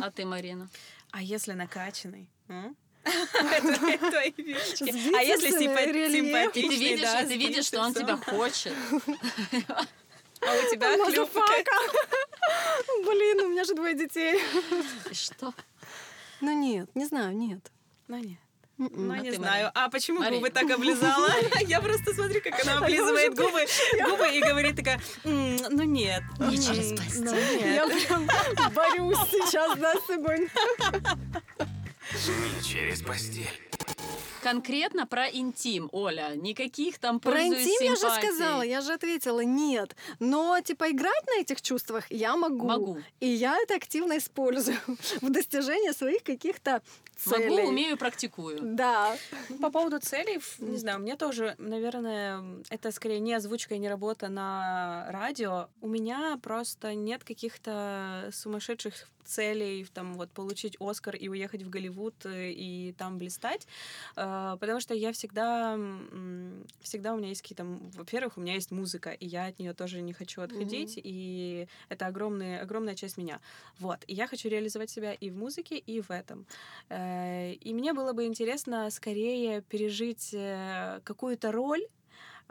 А 0.00 0.10
ты, 0.10 0.24
Марина? 0.24 0.68
А 1.10 1.22
если 1.22 1.52
накачанный? 1.52 2.28
м? 2.48 2.76
А 3.04 3.10
если 5.22 5.50
симпатичный, 5.50 6.76
видишь, 6.76 7.00
да, 7.00 7.20
ты 7.22 7.26
с 7.26 7.30
видишь, 7.30 7.66
что 7.66 7.80
он 7.80 7.94
тебя 7.94 8.16
хочет. 8.16 8.72
А 10.44 10.54
у 10.54 10.70
тебя. 10.70 10.96
Motherfucker. 10.96 11.72
Блин, 13.04 13.40
у 13.40 13.48
меня 13.48 13.64
же 13.64 13.74
двое 13.74 13.94
детей. 13.94 14.40
И 15.10 15.14
что? 15.14 15.52
Ну, 16.40 16.58
нет, 16.58 16.88
не 16.94 17.04
знаю, 17.04 17.36
нет. 17.36 17.70
Ну 18.08 18.18
нет. 18.18 18.38
М-м. 18.78 19.08
Ну, 19.08 19.14
А 19.14 19.18
не 19.18 19.32
знаю. 19.32 19.70
А 19.74 19.88
почему 19.88 20.20
Марина. 20.20 20.36
губы 20.38 20.50
так 20.50 20.70
облизала? 20.70 21.28
Я 21.66 21.80
просто 21.80 22.14
смотрю, 22.14 22.40
как 22.40 22.60
она 22.64 22.78
облизывает 22.78 23.34
губы, 23.34 23.66
губы 24.08 24.28
и 24.28 24.40
говорит 24.40 24.76
такая, 24.76 25.00
«М, 25.24 25.56
ну 25.70 25.82
нет. 25.84 26.22
Не 26.40 26.56
через 26.56 26.90
ну 26.90 26.96
постель. 26.96 27.74
Я 27.74 27.86
нет». 27.86 28.06
прям 28.08 28.28
борюсь 28.74 29.18
сейчас, 29.30 29.78
да, 29.78 29.94
с 29.94 30.06
собой. 30.06 30.48
Не 32.14 32.62
через 32.62 33.00
постель. 33.00 33.48
Конкретно 34.42 35.06
про 35.06 35.28
интим, 35.28 35.88
Оля. 35.92 36.34
Никаких 36.34 36.98
там 36.98 37.20
Про 37.20 37.32
пользуюсь 37.32 37.64
интим 37.66 37.84
я 37.86 37.90
же 37.94 38.00
симпатией. 38.00 38.32
сказала, 38.32 38.62
я 38.62 38.80
же 38.82 38.92
ответила 38.92 39.40
нет. 39.40 39.96
Но, 40.18 40.60
типа, 40.60 40.90
играть 40.90 41.26
на 41.28 41.40
этих 41.40 41.62
чувствах 41.62 42.10
я 42.10 42.36
могу. 42.36 42.66
Могу. 42.66 42.98
И 43.20 43.28
я 43.28 43.56
это 43.62 43.76
активно 43.76 44.18
использую 44.18 44.76
в 45.22 45.30
достижении 45.30 45.92
своих 45.92 46.22
каких-то 46.22 46.82
целей. 47.30 47.56
Могу, 47.56 47.68
умею, 47.68 47.96
практикую. 47.96 48.58
Да. 48.62 49.16
По 49.60 49.70
поводу 49.70 49.98
целей, 50.00 50.40
не 50.58 50.78
знаю, 50.78 51.00
мне 51.00 51.16
тоже, 51.16 51.54
наверное, 51.58 52.42
это 52.70 52.90
скорее 52.90 53.20
не 53.20 53.34
озвучка 53.34 53.74
и 53.74 53.78
не 53.78 53.88
работа 53.88 54.28
на 54.28 55.06
радио. 55.10 55.68
У 55.80 55.88
меня 55.88 56.38
просто 56.42 56.94
нет 56.94 57.24
каких-то 57.24 58.30
сумасшедших 58.32 59.08
целей, 59.24 59.86
там, 59.94 60.14
вот, 60.14 60.30
получить 60.30 60.76
Оскар 60.80 61.14
и 61.14 61.28
уехать 61.28 61.62
в 61.62 61.70
Голливуд 61.70 62.14
э, 62.26 62.50
и 62.50 62.92
там 62.98 63.18
блистать, 63.18 63.66
Э, 64.16 64.56
потому 64.60 64.80
что 64.80 64.94
я 64.94 65.12
всегда, 65.12 65.78
всегда 66.80 67.14
у 67.14 67.16
меня 67.16 67.28
есть 67.28 67.42
какие-то, 67.42 67.64
во-первых, 67.64 68.36
у 68.36 68.40
меня 68.40 68.54
есть 68.54 68.70
музыка, 68.70 69.10
и 69.10 69.26
я 69.26 69.46
от 69.46 69.58
нее 69.58 69.74
тоже 69.74 70.00
не 70.00 70.12
хочу 70.12 70.42
отходить, 70.42 70.98
и 71.02 71.66
это 71.88 72.06
огромная, 72.06 72.62
огромная 72.62 72.94
часть 72.94 73.16
меня. 73.16 73.40
Вот, 73.78 73.98
и 74.06 74.14
я 74.14 74.26
хочу 74.26 74.48
реализовать 74.48 74.90
себя 74.90 75.12
и 75.12 75.30
в 75.30 75.36
музыке, 75.36 75.78
и 75.78 76.00
в 76.00 76.10
этом. 76.10 76.46
Э, 77.12 77.52
И 77.54 77.74
мне 77.74 77.92
было 77.92 78.12
бы 78.12 78.24
интересно 78.26 78.90
скорее 78.90 79.62
пережить 79.62 80.30
э, 80.34 81.00
какую-то 81.04 81.52
роль, 81.52 81.86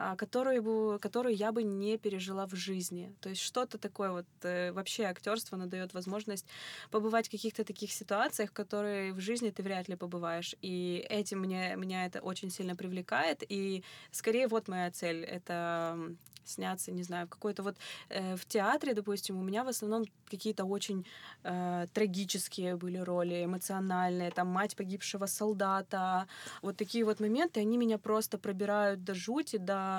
а, 0.04 0.16
которую, 0.16 0.64
бы, 0.64 1.00
которую 1.00 1.36
я 1.36 1.52
бы 1.52 1.62
не 1.64 1.98
пережила 1.98 2.48
в 2.48 2.56
жизни. 2.56 3.14
То 3.20 3.30
есть 3.30 3.42
что-то 3.42 3.78
такое 3.78 4.12
вот 4.12 4.26
э, 4.42 4.72
вообще 4.72 5.04
актерство 5.04 5.58
оно 5.58 5.68
дает 5.68 5.94
возможность 5.94 6.48
побывать 6.90 7.28
в 7.28 7.32
каких-то 7.32 7.64
таких 7.64 7.92
ситуациях, 7.92 8.52
которые 8.52 9.14
в 9.14 9.20
жизни 9.20 9.52
ты 9.52 9.62
вряд 9.62 9.90
ли 9.90 9.96
побываешь. 9.96 10.56
И 10.64 11.06
этим 11.10 11.40
мне, 11.42 11.76
меня 11.76 12.06
это 12.08 12.20
очень 12.22 12.50
сильно 12.50 12.76
привлекает. 12.76 13.44
И 13.48 13.84
скорее 14.12 14.48
вот 14.48 14.68
моя 14.68 14.90
цель— 14.90 15.24
это 15.38 15.98
сняться, 16.46 16.92
не 16.92 17.04
знаю, 17.04 17.28
в 17.28 17.30
какой-то 17.30 17.64
вот 17.64 17.78
э, 18.10 18.36
в 18.36 18.46
театре, 18.46 18.94
допустим, 18.94 19.40
у 19.40 19.44
меня 19.44 19.64
в 19.64 19.68
основном 19.68 20.06
какие-то 20.30 20.66
очень 20.66 21.06
э, 21.44 21.88
трагические 21.94 22.76
были 22.76 22.98
роли, 22.98 23.46
эмоциональные, 23.46 24.32
там 24.32 24.48
мать 24.48 24.76
погибшего 24.76 25.28
солдата, 25.28 26.28
вот 26.62 26.78
такие 26.78 27.04
вот 27.04 27.20
моменты, 27.20 27.60
они 27.60 27.78
меня 27.78 27.98
просто 27.98 28.38
пробирают 28.38 29.04
до 29.04 29.14
жути, 29.14 29.58
до 29.58 29.91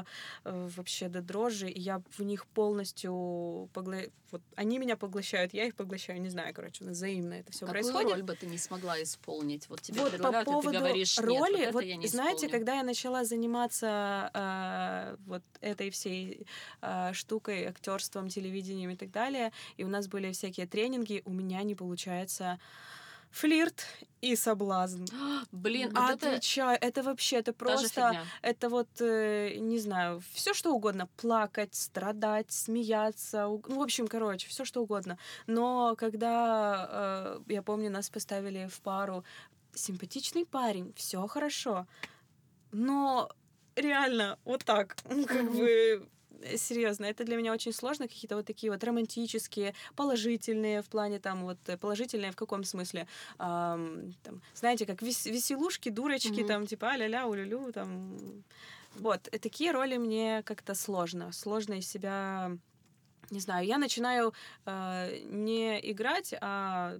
э, 0.44 0.68
вообще 0.76 1.08
до 1.08 1.20
дрожи, 1.20 1.68
и 1.68 1.80
я 1.80 2.02
в 2.18 2.22
них 2.22 2.46
полностью 2.46 3.68
погла... 3.72 3.98
вот 4.30 4.42
они 4.56 4.78
меня 4.78 4.96
поглощают, 4.96 5.54
я 5.54 5.64
их 5.66 5.74
поглощаю, 5.74 6.20
не 6.20 6.30
знаю, 6.30 6.54
короче, 6.54 6.84
взаимно 6.84 7.34
это 7.34 7.52
все 7.52 7.66
Какую 7.66 7.82
происходит. 7.82 8.12
роль 8.12 8.22
бы 8.22 8.34
ты 8.34 8.46
не 8.46 8.58
смогла 8.58 9.02
исполнить? 9.02 9.68
Вот 9.68 9.80
тебе 9.82 10.00
Вот 10.00 10.16
по 10.18 10.40
и 10.40 10.44
поводу 10.44 10.70
ты 10.70 10.78
говоришь, 10.78 11.18
нет, 11.18 11.26
роли, 11.26 11.52
вот 11.52 11.60
это 11.60 11.72
вот 11.72 11.84
я 11.84 11.96
не 11.96 12.06
знаете, 12.06 12.46
исполню». 12.46 12.52
когда 12.52 12.74
я 12.76 12.82
начала 12.82 13.24
заниматься 13.24 14.30
э, 14.34 15.16
вот 15.26 15.42
этой 15.60 15.90
всей 15.90 16.46
э, 16.80 17.12
штукой, 17.12 17.66
актерством, 17.66 18.28
телевидением 18.28 18.90
и 18.90 18.96
так 18.96 19.10
далее, 19.10 19.52
и 19.76 19.84
у 19.84 19.88
нас 19.88 20.08
были 20.08 20.32
всякие 20.32 20.66
тренинги, 20.66 21.22
у 21.24 21.32
меня 21.32 21.62
не 21.62 21.74
получается 21.74 22.58
флирт 23.32 23.84
и 24.20 24.36
соблазн. 24.36 25.04
Блин, 25.50 25.90
вот 25.94 26.10
это 26.10 26.28
Отвечаю, 26.28 26.78
это 26.80 27.02
вообще, 27.02 27.36
это 27.36 27.52
та 27.52 27.76
же 27.76 27.80
просто, 27.82 28.00
это 28.42 28.68
вот, 28.68 28.88
э, 29.00 29.56
не 29.58 29.78
знаю, 29.80 30.22
все 30.32 30.54
что 30.54 30.72
угодно, 30.72 31.08
плакать, 31.16 31.74
страдать, 31.74 32.52
смеяться, 32.52 33.48
у- 33.48 33.62
ну, 33.68 33.78
в 33.78 33.82
общем, 33.82 34.06
короче, 34.06 34.48
все 34.48 34.64
что 34.64 34.82
угодно. 34.82 35.16
Но 35.48 35.96
когда, 35.96 37.36
э, 37.48 37.52
я 37.52 37.62
помню, 37.62 37.90
нас 37.90 38.10
поставили 38.10 38.68
в 38.68 38.80
пару, 38.80 39.24
симпатичный 39.74 40.44
парень, 40.46 40.92
все 40.96 41.26
хорошо, 41.26 41.86
но 42.72 43.28
реально 43.76 44.38
вот 44.44 44.64
так, 44.64 44.96
ну, 45.08 45.24
как 45.26 45.50
бы 45.50 46.08
серьезно, 46.56 47.04
это 47.06 47.24
для 47.24 47.36
меня 47.36 47.52
очень 47.52 47.72
сложно, 47.72 48.08
какие-то 48.08 48.36
вот 48.36 48.46
такие 48.46 48.72
вот 48.72 48.82
романтические, 48.84 49.74
положительные 49.96 50.82
в 50.82 50.88
плане 50.88 51.18
там 51.18 51.42
вот 51.44 51.58
э, 51.66 51.76
положительные 51.76 52.30
в 52.32 52.36
каком 52.36 52.64
смысле, 52.64 53.06
Ам, 53.38 54.14
там, 54.22 54.40
знаете, 54.54 54.86
как 54.86 55.02
вес- 55.02 55.30
веселушки, 55.30 55.88
дурочки, 55.90 56.40
Мгм. 56.40 56.46
там 56.46 56.66
типа 56.66 56.90
а-ля-ля, 56.92 57.26
улю 57.26 57.72
там, 57.72 58.16
вот 58.96 59.28
э, 59.32 59.38
такие 59.38 59.72
роли 59.72 59.96
мне 59.96 60.42
как-то 60.44 60.74
сложно, 60.74 61.32
сложно 61.32 61.74
из 61.74 61.88
себя, 61.88 62.50
не 63.30 63.40
знаю, 63.40 63.66
я 63.66 63.78
начинаю 63.78 64.32
э, 64.66 65.20
не 65.24 65.78
играть, 65.90 66.34
а 66.40 66.98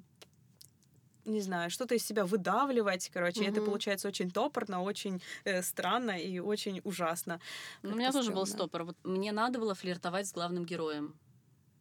не 1.24 1.40
знаю, 1.40 1.70
что-то 1.70 1.94
из 1.94 2.04
себя 2.04 2.24
выдавливать, 2.24 3.10
короче, 3.12 3.44
и 3.44 3.46
это 3.48 3.60
получается 3.60 4.08
очень 4.08 4.30
топорно, 4.30 4.82
очень 4.82 5.22
э, 5.44 5.62
странно 5.62 6.12
и 6.18 6.38
очень 6.38 6.80
ужасно. 6.84 7.40
Ну, 7.82 7.92
у 7.92 7.94
меня 7.94 8.12
тоже 8.12 8.30
был 8.30 8.46
стрёмно. 8.46 8.66
стопор. 8.66 8.84
Вот 8.84 8.96
мне 9.04 9.32
надо 9.32 9.58
было 9.58 9.74
флиртовать 9.74 10.26
с 10.26 10.32
главным 10.32 10.64
героем. 10.64 11.14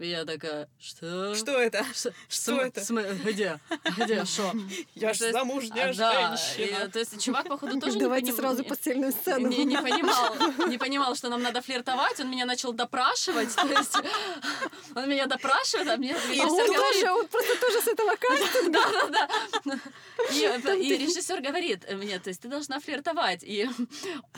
И 0.02 0.08
я 0.10 0.26
такая, 0.26 0.68
что? 0.80 1.36
Что 1.36 1.52
это? 1.62 1.86
Что, 1.93 2.12
Что 2.28 2.60
это? 2.62 2.82
см- 2.84 3.24
Где? 3.24 3.60
Где? 3.97 4.26
Что? 4.26 4.52
Я 4.95 5.10
Ну, 5.10 5.14
ж 5.14 5.18
то 5.20 5.26
есть, 5.26 5.32
замужняя 5.32 5.89
а, 5.89 5.93
женщина. 5.93 6.89
то 6.89 6.97
есть 6.99 7.22
чувак, 7.24 7.47
походу, 7.47 7.80
тоже 7.80 7.95
не 7.97 8.02
Давайте 8.02 8.34
сразу 8.34 8.64
постельную 8.64 9.12
сцену. 9.12 9.47
не, 9.47 9.64
не 9.64 9.78
понимал, 9.78 10.36
не 10.68 10.80
понимал, 10.80 11.16
что 11.16 11.30
нам 11.30 11.43
надо 11.43 11.62
флиртовать, 11.62 12.20
он 12.20 12.32
меня 12.32 12.45
начал 12.47 12.74
допрашивать, 12.74 13.54
то 13.56 13.68
есть 13.68 13.95
он 14.95 15.08
меня 15.08 15.28
допрашивает, 15.28 15.88
а 15.88 15.97
мне 15.97 16.16
А 16.16 16.18
режиссер 16.30 16.47
он 16.47 16.58
говорит, 16.58 16.78
тоже, 17.04 17.12
он 17.12 17.28
просто 17.28 17.56
тоже 17.60 17.82
с 17.82 17.88
этого 17.88 18.16
кайфа. 18.16 18.70
да, 18.72 19.08
да, 19.10 19.28
да. 19.66 19.80
И, 20.74 20.84
и 20.88 20.97
режиссер 20.97 21.41
говорит 21.41 21.86
мне, 21.93 22.18
то 22.20 22.30
есть 22.30 22.41
ты 22.41 22.47
должна 22.47 22.80
флиртовать. 22.80 23.43
И 23.43 23.70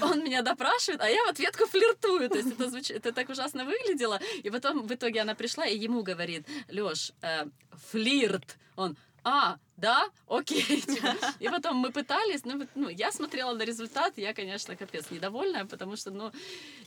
он 0.01 0.23
меня 0.23 0.41
допрашивает, 0.41 0.99
а 1.01 1.09
я 1.09 1.23
в 1.25 1.29
ответку 1.29 1.65
флиртую. 1.67 2.29
То 2.29 2.37
есть 2.37 2.51
это, 2.51 2.65
звуч- 2.69 2.91
это 2.91 3.11
так 3.13 3.29
ужасно 3.29 3.63
выглядело. 3.65 4.19
И 4.43 4.49
потом 4.49 4.85
в 4.87 4.93
итоге 4.93 5.21
она 5.21 5.35
пришла 5.35 5.52
и 5.61 5.77
ему 5.77 6.03
говорит, 6.03 6.47
Лёш, 6.67 7.11
э, 7.21 7.45
флирт. 7.71 8.57
Он, 8.75 8.97
а, 9.23 9.57
да, 9.77 10.09
окей. 10.27 10.81
типа. 10.81 11.15
И 11.39 11.49
потом 11.49 11.77
мы 11.77 11.91
пытались, 11.91 12.45
ну, 12.45 12.67
ну, 12.75 12.89
я 12.89 13.11
смотрела 13.11 13.53
на 13.53 13.63
результат, 13.63 14.13
я, 14.17 14.33
конечно, 14.33 14.75
капец 14.75 15.09
недовольная, 15.11 15.65
потому 15.65 15.95
что, 15.95 16.11
ну, 16.11 16.31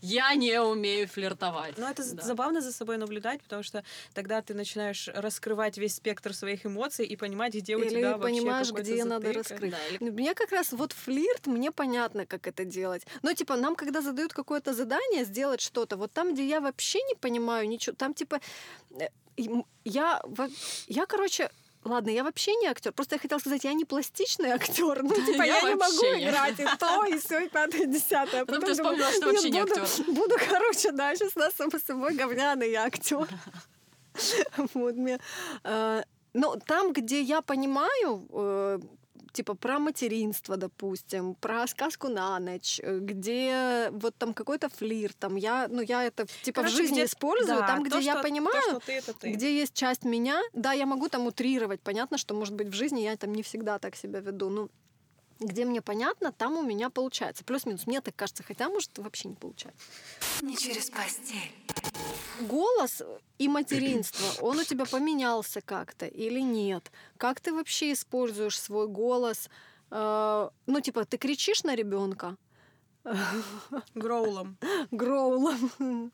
я 0.02 0.34
не 0.34 0.60
умею 0.62 1.08
флиртовать. 1.08 1.78
Но 1.78 1.88
это 1.90 2.02
Да. 2.14 2.22
забавно 2.22 2.60
за 2.60 2.72
собой 2.72 2.96
наблюдать, 2.98 3.42
потому 3.42 3.62
что 3.62 3.82
тогда 4.14 4.40
ты 4.40 4.54
начинаешь 4.54 5.08
раскрывать 5.08 5.78
весь 5.78 5.96
спектр 5.96 6.32
своих 6.34 6.64
эмоций 6.66 7.06
и 7.06 7.16
понимать, 7.16 7.54
где 7.54 7.76
у 7.76 7.80
Или 7.80 7.88
тебя 7.90 8.16
вообще 8.16 8.40
понимаешь, 8.40 8.72
где 8.72 9.04
надо 9.04 9.26
затык. 9.32 9.36
раскрыть. 9.50 9.70
Да, 9.72 9.78
или 9.90 9.98
Ну, 10.00 10.12
Мне 10.12 10.34
как 10.34 10.52
раз 10.52 10.72
вот 10.72 10.92
флирт, 10.92 11.46
мне 11.46 11.72
понятно, 11.72 12.24
как 12.26 12.46
это 12.46 12.64
делать. 12.64 13.06
Но, 13.22 13.32
типа, 13.34 13.56
нам, 13.56 13.74
когда 13.76 14.00
задают 14.00 14.32
какое-то 14.32 14.72
задание 14.74 15.24
сделать 15.24 15.60
что-то, 15.60 15.96
вот 15.96 16.12
там, 16.12 16.34
где 16.34 16.46
я 16.46 16.60
вообще 16.60 17.00
не 17.02 17.14
понимаю 17.14 17.68
ничего, 17.68 17.96
там, 17.96 18.14
типа, 18.14 18.40
э, 19.00 19.08
я, 19.84 20.22
я, 20.88 21.06
короче, 21.06 21.50
Ладно, 21.88 22.10
я 22.10 22.24
вообще 22.24 22.54
не 22.56 22.66
актер. 22.66 22.92
Просто 22.92 23.14
я 23.14 23.18
хотела 23.20 23.38
сказать, 23.38 23.64
я 23.64 23.72
не 23.72 23.84
пластичный 23.84 24.50
актер. 24.50 25.02
Ну, 25.02 25.14
типа, 25.26 25.42
Я 25.42 25.58
я, 25.58 25.62
не 25.62 25.74
могу 25.76 26.16
не. 26.16 26.24
играть 26.28 26.58
и 26.60 26.64
то, 26.78 27.04
и 27.06 27.18
все, 27.18 27.40
и 27.40 27.48
пятое, 27.48 27.82
и 27.82 27.86
десятое. 27.86 28.44
Потом 28.44 28.60
Потом 28.60 28.64
ты 28.64 28.72
вспомнила, 28.74 29.10
что 29.12 29.26
«Нет, 29.26 29.34
вообще 29.34 29.50
не 29.50 29.60
буду, 29.62 29.80
актер. 29.82 30.04
Буду, 30.14 30.34
короче, 30.50 30.92
да, 30.92 31.14
сейчас 31.14 31.34
на 31.36 31.50
само 31.50 31.78
собой 31.78 32.14
говняный 32.14 32.70
я 32.70 32.84
актер. 32.84 33.28
Вот 34.74 34.94
мне. 34.96 35.18
э, 35.64 36.02
Ну, 36.34 36.56
там, 36.66 36.92
где 36.92 37.20
я 37.22 37.40
понимаю, 37.42 38.26
э, 38.32 38.78
типа 39.36 39.54
про 39.54 39.78
материнство, 39.78 40.56
допустим, 40.56 41.34
про 41.34 41.66
сказку 41.66 42.08
на 42.08 42.38
ночь, 42.40 42.80
э, 42.82 42.98
где 43.00 43.88
вот 43.92 44.14
там 44.16 44.34
какой-то 44.34 44.68
флирт, 44.68 45.16
там 45.18 45.36
я, 45.36 45.68
ну 45.68 45.82
я 45.82 46.04
это 46.04 46.26
типа 46.42 46.62
Короче, 46.62 46.74
в 46.74 46.76
жизни 46.78 46.94
где- 46.94 47.04
использую, 47.04 47.60
да, 47.60 47.66
там, 47.66 47.82
где 47.82 47.90
то, 47.90 47.98
я 47.98 48.12
что- 48.14 48.22
понимаю, 48.22 48.62
то, 48.62 48.70
что 48.70 48.80
ты, 48.86 48.92
это 48.92 49.12
ты. 49.12 49.30
где 49.32 49.58
есть 49.60 49.74
часть 49.74 50.04
меня, 50.04 50.40
да, 50.54 50.72
я 50.72 50.86
могу 50.86 51.08
там 51.08 51.26
утрировать, 51.26 51.80
понятно, 51.80 52.18
что, 52.18 52.34
может 52.34 52.54
быть, 52.54 52.68
в 52.68 52.72
жизни 52.72 53.00
я 53.00 53.16
там 53.16 53.34
не 53.34 53.42
всегда 53.42 53.78
так 53.78 53.96
себя 53.96 54.20
веду, 54.20 54.48
ну, 54.50 54.68
где 55.40 55.64
мне 55.64 55.82
понятно, 55.82 56.32
там 56.32 56.56
у 56.56 56.62
меня 56.62 56.90
получается. 56.90 57.44
Плюс-минус, 57.44 57.86
мне 57.86 58.00
так 58.00 58.16
кажется, 58.16 58.42
хотя, 58.42 58.68
может, 58.68 58.96
вообще 58.98 59.28
не 59.28 59.34
получается. 59.34 59.80
Не 60.42 60.56
через 60.56 60.90
постель. 60.90 61.52
Голос 62.40 63.02
и 63.38 63.48
материнство, 63.48 64.26
он 64.40 64.58
у 64.58 64.64
тебя 64.64 64.84
поменялся 64.84 65.60
как-то 65.60 66.06
или 66.06 66.40
нет? 66.40 66.90
Как 67.16 67.40
ты 67.40 67.52
вообще 67.52 67.92
используешь 67.92 68.58
свой 68.60 68.88
голос? 68.88 69.48
Э, 69.90 70.50
Ну, 70.66 70.80
типа, 70.80 71.04
ты 71.04 71.16
кричишь 71.16 71.62
на 71.64 71.74
ребенка 71.74 72.36
Гроулом. 73.94 74.58
гроулом, 74.90 76.12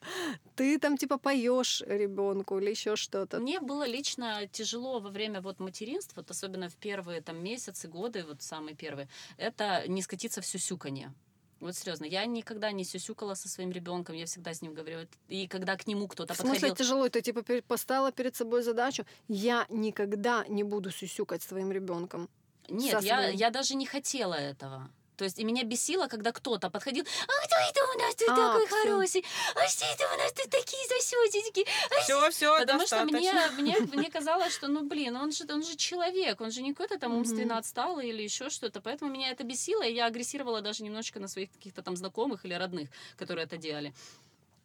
ты 0.57 0.79
там 0.79 0.97
типа 0.97 1.19
поешь 1.19 1.83
ребенку 1.87 2.59
или 2.59 2.71
еще 2.71 2.97
что-то. 2.97 3.41
Мне 3.41 3.61
было 3.61 3.87
лично 3.87 4.47
тяжело 4.53 5.01
во 5.01 5.11
время 5.11 5.41
вот 5.41 5.61
материнства, 5.61 6.21
вот 6.21 6.31
особенно 6.31 6.69
в 6.69 6.77
первые 6.77 7.21
там 7.21 7.43
месяцы, 7.43 7.89
годы, 7.89 8.25
вот 8.25 8.43
самые 8.43 8.77
первые, 8.77 9.09
это 9.39 9.89
не 9.89 10.03
скатиться 10.03 10.41
в 10.41 10.47
сюсюканье. 10.47 11.13
Вот 11.61 11.77
серьезно, 11.77 12.05
я 12.07 12.27
никогда 12.27 12.73
не 12.73 12.85
сюсюкала 12.85 13.35
со 13.35 13.49
своим 13.49 13.71
ребенком, 13.71 14.17
я 14.17 14.27
всегда 14.27 14.53
с 14.53 14.63
ним 14.63 14.75
говорила. 14.75 15.07
И 15.29 15.47
когда 15.47 15.77
к 15.77 15.87
нему 15.87 16.09
кто-то 16.09 16.35
В 16.35 16.37
смысле 16.37 16.71
подходил, 16.71 16.75
тяжело? 16.77 17.09
Ты 17.09 17.23
типа 17.23 17.45
поставила 17.69 18.11
перед 18.11 18.35
собой 18.35 18.65
задачу, 18.65 19.07
я 19.29 19.67
никогда 19.69 20.45
не 20.49 20.65
буду 20.65 20.91
сюсюкать 20.91 21.43
своим 21.43 21.71
ребенком. 21.71 22.29
Нет, 22.69 23.01
я, 23.03 23.23
своим. 23.23 23.37
я 23.37 23.51
даже 23.51 23.77
не 23.77 23.87
хотела 23.87 24.35
этого. 24.35 24.91
То 25.17 25.25
есть 25.25 25.39
и 25.39 25.45
меня 25.45 25.63
бесило, 25.65 26.07
когда 26.07 26.33
кто-то 26.33 26.71
подходил, 26.71 27.05
а 27.05 27.47
кто 27.47 27.57
это 27.57 27.81
у 27.95 27.99
нас 27.99 28.15
тут 28.15 28.29
А, 28.31 28.37
такой 28.37 28.67
всё. 28.67 28.77
хороший? 28.77 29.25
А 29.55 29.69
что 29.69 29.85
это 29.87 30.15
у 30.15 30.19
нас 30.19 30.33
тут 30.33 30.51
такие 30.51 30.83
засёсечки? 30.89 31.67
А 31.91 32.03
Все, 32.03 32.31
все, 32.31 32.59
Потому 32.59 32.87
что 32.87 33.05
мне, 33.05 33.33
мне, 33.59 33.77
мне 33.93 34.11
казалось, 34.11 34.55
что, 34.55 34.69
ну, 34.69 34.83
блин, 34.89 35.17
он 35.17 35.33
же, 35.33 35.45
он 35.49 35.63
же 35.63 35.77
человек, 35.77 36.41
он 36.41 36.51
же 36.51 36.63
не 36.63 36.73
какой-то 36.73 36.99
там 36.99 37.15
умственно 37.15 37.59
отсталый 37.59 38.09
или 38.09 38.23
еще 38.23 38.51
что-то. 38.51 38.81
Поэтому 38.81 39.11
меня 39.11 39.31
это 39.31 39.45
бесило, 39.45 39.83
и 39.83 39.93
я 39.93 40.07
агрессировала 40.07 40.61
даже 40.61 40.83
немножечко 40.83 41.21
на 41.21 41.29
своих 41.29 41.51
каких-то 41.53 41.83
там 41.83 41.97
знакомых 41.97 42.45
или 42.45 42.55
родных, 42.55 42.89
которые 43.17 43.45
это 43.45 43.57
делали. 43.57 43.93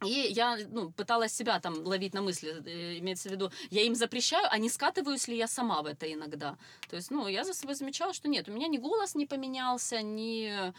И 0.06 0.28
я 0.30 0.58
ну, 0.70 0.92
пыталась 0.92 1.34
себя 1.34 1.60
там 1.60 1.86
ловить 1.86 2.14
на 2.14 2.22
мысли, 2.22 2.62
э, 2.66 3.00
имеется 3.00 3.30
в 3.30 3.32
виду, 3.32 3.52
я 3.72 3.82
им 3.82 3.96
запрещаю, 3.96 4.46
а 4.52 4.58
не 4.60 4.70
скатываюсь 4.70 5.28
ли 5.28 5.36
я 5.36 5.48
сама 5.48 5.82
в 5.82 5.88
это 5.88 6.12
иногда. 6.12 6.56
То 6.90 6.96
есть, 6.96 7.10
ну, 7.10 7.28
я 7.28 7.44
за 7.44 7.54
собой 7.54 7.76
замечала, 7.76 8.14
что 8.14 8.28
нет, 8.28 8.48
у 8.48 8.52
меня 8.52 8.68
ни 8.68 8.78
голос 8.78 9.16
не 9.16 9.26
поменялся, 9.26 10.04
ни, 10.04 10.52
э, 10.52 10.74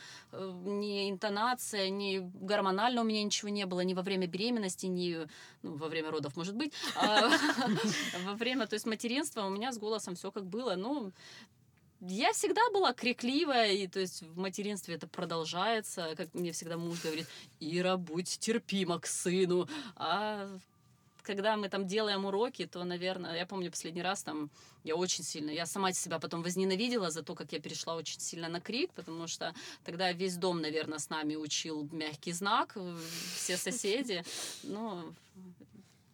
ни 0.64 1.10
интонация, 1.10 1.88
ни 1.88 2.20
гормонально 2.46 3.00
у 3.00 3.04
меня 3.04 3.24
ничего 3.24 3.48
не 3.48 3.66
было, 3.66 3.80
ни 3.80 3.94
во 3.94 4.02
время 4.02 4.28
беременности, 4.28 4.86
ни 4.86 5.26
ну, 5.62 5.76
во 5.76 5.88
время 5.88 6.12
родов, 6.12 6.36
может 6.36 6.54
быть, 6.54 6.72
а 6.94 7.28
во 8.24 8.34
время, 8.34 8.68
то 8.68 8.74
есть, 8.74 8.86
материнства 8.86 9.46
у 9.46 9.50
меня 9.50 9.72
с 9.72 9.78
голосом 9.78 10.14
все 10.14 10.30
как 10.30 10.44
было, 10.44 10.76
ну, 10.76 11.12
я 12.00 12.32
всегда 12.32 12.60
была 12.72 12.92
крикливая, 12.92 13.72
и 13.72 13.86
то 13.86 14.00
есть 14.00 14.22
в 14.22 14.38
материнстве 14.38 14.94
это 14.94 15.06
продолжается, 15.06 16.14
как 16.16 16.32
мне 16.34 16.52
всегда 16.52 16.76
муж 16.76 17.00
говорит, 17.02 17.26
Ира, 17.60 17.96
будь 17.96 18.38
терпима 18.38 19.00
к 19.00 19.06
сыну, 19.06 19.68
а 19.96 20.48
когда 21.22 21.56
мы 21.56 21.68
там 21.68 21.86
делаем 21.86 22.24
уроки, 22.24 22.66
то, 22.66 22.84
наверное, 22.84 23.36
я 23.36 23.44
помню 23.44 23.70
последний 23.70 24.02
раз 24.02 24.22
там 24.22 24.50
я 24.84 24.96
очень 24.96 25.24
сильно, 25.24 25.50
я 25.50 25.66
сама 25.66 25.92
себя 25.92 26.18
потом 26.18 26.42
возненавидела 26.42 27.10
за 27.10 27.22
то, 27.22 27.34
как 27.34 27.52
я 27.52 27.60
перешла 27.60 27.96
очень 27.96 28.20
сильно 28.20 28.48
на 28.48 28.60
крик, 28.60 28.92
потому 28.94 29.26
что 29.26 29.54
тогда 29.84 30.10
весь 30.12 30.36
дом, 30.36 30.62
наверное, 30.62 30.98
с 30.98 31.10
нами 31.10 31.34
учил 31.34 31.86
мягкий 31.92 32.32
знак, 32.32 32.72
э, 32.76 32.96
все 33.36 33.58
соседи, 33.58 34.24
ну, 34.62 35.12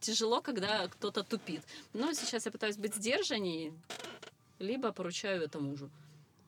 тяжело, 0.01 0.41
когда 0.41 0.89
кто-то 0.89 1.23
тупит. 1.23 1.63
Но 1.93 2.13
сейчас 2.13 2.47
я 2.47 2.53
пытаюсь 2.53 2.77
быть 2.77 2.95
сдержанней, 2.95 3.73
либо 4.65 4.93
поручаю 4.93 5.43
это 5.43 5.61
мужу. 5.61 5.91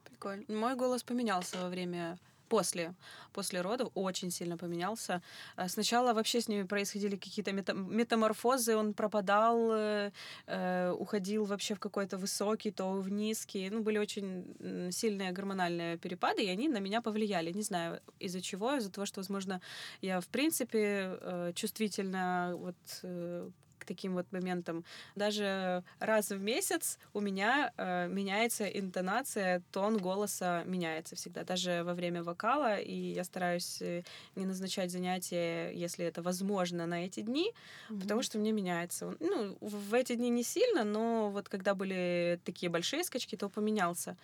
Прикольно. 0.05 0.45
Мой 0.49 0.75
голос 0.75 1.03
поменялся 1.03 1.59
во 1.59 1.69
время 1.69 2.19
после, 2.49 2.95
после 3.33 3.61
родов 3.61 3.91
очень 3.95 4.31
сильно 4.31 4.57
поменялся. 4.57 5.23
А 5.57 5.69
Сначала 5.69 6.13
вообще 6.13 6.41
с 6.41 6.49
ними 6.49 6.63
происходили 6.63 7.17
какие-то 7.17 7.51
мета- 7.51 7.75
метаморфозы, 7.75 8.77
он 8.77 8.95
пропадал, 8.95 9.73
э, 9.73 10.13
э, 10.47 10.91
уходил 10.91 11.45
вообще 11.45 11.75
в 11.75 11.81
какой-то 11.81 12.19
высокий, 12.19 12.71
то 12.71 12.93
в 12.93 13.11
низкий. 13.11 13.71
Ну, 13.71 13.83
были 13.83 13.99
очень 13.99 14.91
сильные 14.93 15.33
гормональные 15.33 15.99
перепады, 15.99 16.45
и 16.45 16.49
они 16.49 16.69
на 16.69 16.79
меня 16.79 17.01
повлияли. 17.01 17.53
Не 17.53 17.63
знаю, 17.63 18.01
из-за 18.21 18.41
чего, 18.41 18.75
из-за 18.77 18.91
того, 18.91 19.07
что, 19.07 19.21
возможно, 19.21 19.61
я, 20.01 20.21
в 20.21 20.29
принципе, 20.29 21.19
э, 21.21 21.53
чувствительна 21.55 22.55
вот 22.57 22.77
э, 23.03 23.51
таким 23.87 24.15
вот 24.15 24.31
моментам. 24.33 24.85
Даже 25.15 25.83
раз 26.01 26.31
в 26.31 26.41
месяц 26.41 26.99
у 27.15 27.21
меня 27.21 27.73
э, 27.77 28.09
меняется 28.09 28.67
интонация, 28.67 29.63
тон 29.73 29.97
голоса 29.99 30.63
меняется 30.67 31.17
всегда, 31.17 31.45
даже 31.45 31.83
во 31.85 31.95
время 31.95 32.23
вокала, 32.23 32.79
и 32.79 32.95
я 32.95 33.25
стараюсь 33.25 33.81
э, 33.81 34.03
не 34.35 34.47
назначать 34.47 34.91
занятия, 34.91 35.71
если 35.73 36.05
это 36.05 36.23
возможно, 36.23 36.87
на 36.87 37.07
эти 37.07 37.21
дни, 37.21 37.53
потому 37.89 38.23
что 38.23 38.39
мне 38.39 38.53
меняется. 38.53 39.17
Ну, 39.21 39.57
в 39.61 39.87
в 39.87 39.95
эти 39.95 40.17
дни 40.17 40.31
не 40.31 40.43
сильно, 40.43 40.85
но 40.85 41.31
вот 41.31 41.49
когда 41.49 41.75
были 41.75 42.41
такие 42.45 42.71
большие 42.71 43.05
скачки, 43.05 43.37
то 43.37 43.49
поменялся. 43.49 44.17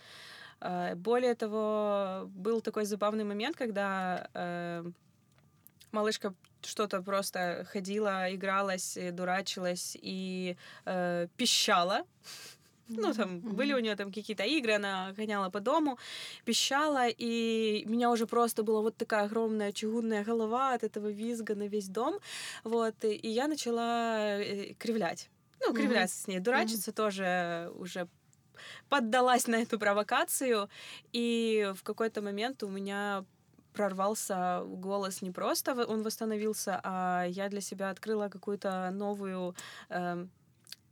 Э, 0.60 0.94
Более 0.94 1.34
того, 1.34 2.28
был 2.34 2.60
такой 2.60 2.84
забавный 2.84 3.24
момент, 3.24 3.56
когда 3.56 4.28
э, 4.34 4.84
малышка 5.92 6.34
что-то 6.66 7.02
просто 7.02 7.66
ходила, 7.70 8.34
игралась, 8.34 8.96
э, 8.96 9.10
дурачилась 9.10 9.96
и 10.00 10.56
э, 10.84 11.28
пищала. 11.36 12.04
Ну, 12.88 13.14
там 13.14 13.40
были 13.40 13.72
у 13.72 13.78
нее 13.78 13.96
там 13.96 14.12
какие-то 14.12 14.44
игры, 14.44 14.74
она 14.74 15.12
гоняла 15.12 15.50
по 15.50 15.60
дому, 15.60 15.98
пищала, 16.44 17.08
и 17.08 17.84
у 17.86 17.90
меня 17.90 18.10
уже 18.10 18.26
просто 18.26 18.62
была 18.62 18.80
вот 18.80 18.96
такая 18.96 19.24
огромная 19.24 19.72
чугунная 19.72 20.24
голова 20.24 20.74
от 20.74 20.84
этого 20.84 21.08
визга 21.08 21.54
на 21.54 21.68
весь 21.68 21.88
дом. 21.88 22.18
Вот, 22.64 23.04
и 23.04 23.28
я 23.28 23.48
начала 23.48 24.40
э, 24.40 24.74
кривлять. 24.74 25.30
Ну, 25.60 25.72
кривляться 25.72 26.20
с 26.20 26.26
ней. 26.26 26.40
Дурачиться 26.40 26.92
тоже 26.92 27.70
уже 27.76 28.08
поддалась 28.88 29.46
на 29.46 29.56
эту 29.56 29.78
провокацию, 29.78 30.68
и 31.12 31.72
в 31.74 31.82
какой-то 31.82 32.20
момент 32.20 32.62
у 32.62 32.68
меня 32.68 33.24
прорвался 33.72 34.62
голос 34.66 35.22
не 35.22 35.30
просто 35.30 35.74
он 35.86 36.02
восстановился, 36.02 36.80
а 36.84 37.24
я 37.28 37.48
для 37.48 37.60
себя 37.60 37.90
открыла 37.90 38.28
какую-то 38.28 38.90
новую 38.92 39.54
эм, 39.88 40.30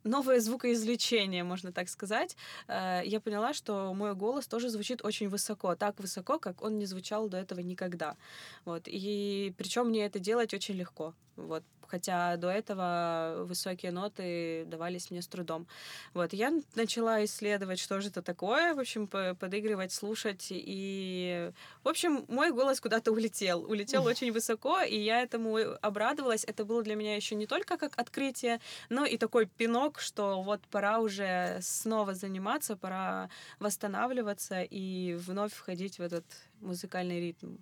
новое 0.05 0.41
звукоизвлечение, 0.41 1.45
можно 1.45 1.73
так 1.73 1.89
сказать. 1.89 2.37
Э, 2.69 3.03
Я 3.05 3.21
поняла, 3.21 3.53
что 3.55 3.93
мой 3.95 4.15
голос 4.15 4.47
тоже 4.47 4.69
звучит 4.71 5.05
очень 5.05 5.29
высоко, 5.29 5.75
так 5.77 6.01
высоко, 6.01 6.39
как 6.39 6.63
он 6.63 6.79
не 6.79 6.87
звучал 6.87 7.29
до 7.29 7.37
этого 7.39 7.61
никогда. 7.61 8.17
Вот. 8.65 8.83
И 8.87 9.55
причем 9.59 9.89
мне 9.89 10.07
это 10.07 10.19
делать 10.19 10.55
очень 10.55 10.75
легко. 10.77 11.15
Вот. 11.47 11.63
Хотя 11.87 12.37
до 12.37 12.49
этого 12.49 13.43
высокие 13.49 13.91
ноты 13.91 14.65
давались 14.67 15.11
мне 15.11 15.23
с 15.23 15.27
трудом. 15.27 15.67
Вот. 16.15 16.33
Я 16.33 16.53
начала 16.77 17.25
исследовать, 17.25 17.81
что 17.81 18.01
же 18.01 18.09
это 18.09 18.23
такое, 18.23 18.75
в 18.75 18.79
общем, 18.79 19.09
по- 19.09 19.35
подыгрывать, 19.35 19.93
слушать. 19.93 20.47
И, 20.51 21.51
в 21.83 21.89
общем, 21.89 22.25
мой 22.29 22.53
голос 22.53 22.81
куда-то 22.81 23.11
улетел. 23.11 23.65
Улетел 23.69 24.05
очень 24.05 24.31
высоко, 24.31 24.81
и 24.83 24.97
я 24.97 25.21
этому 25.21 25.57
обрадовалась. 25.83 26.45
Это 26.45 26.65
было 26.65 26.85
для 26.85 26.95
меня 26.95 27.17
еще 27.17 27.35
не 27.35 27.47
только 27.47 27.77
как 27.77 27.99
открытие, 27.99 28.61
но 28.89 29.05
и 29.05 29.17
такой 29.19 29.47
пинок, 29.47 29.99
что 29.99 30.43
вот 30.43 30.61
пора 30.71 31.01
уже 31.01 31.59
снова 31.61 32.15
заниматься, 32.15 32.77
пора 32.77 33.31
восстанавливаться 33.59 34.63
и 34.63 35.15
вновь 35.15 35.53
входить 35.53 35.99
в 35.99 36.03
этот 36.03 36.25
музыкальный 36.61 37.21
ритм. 37.21 37.57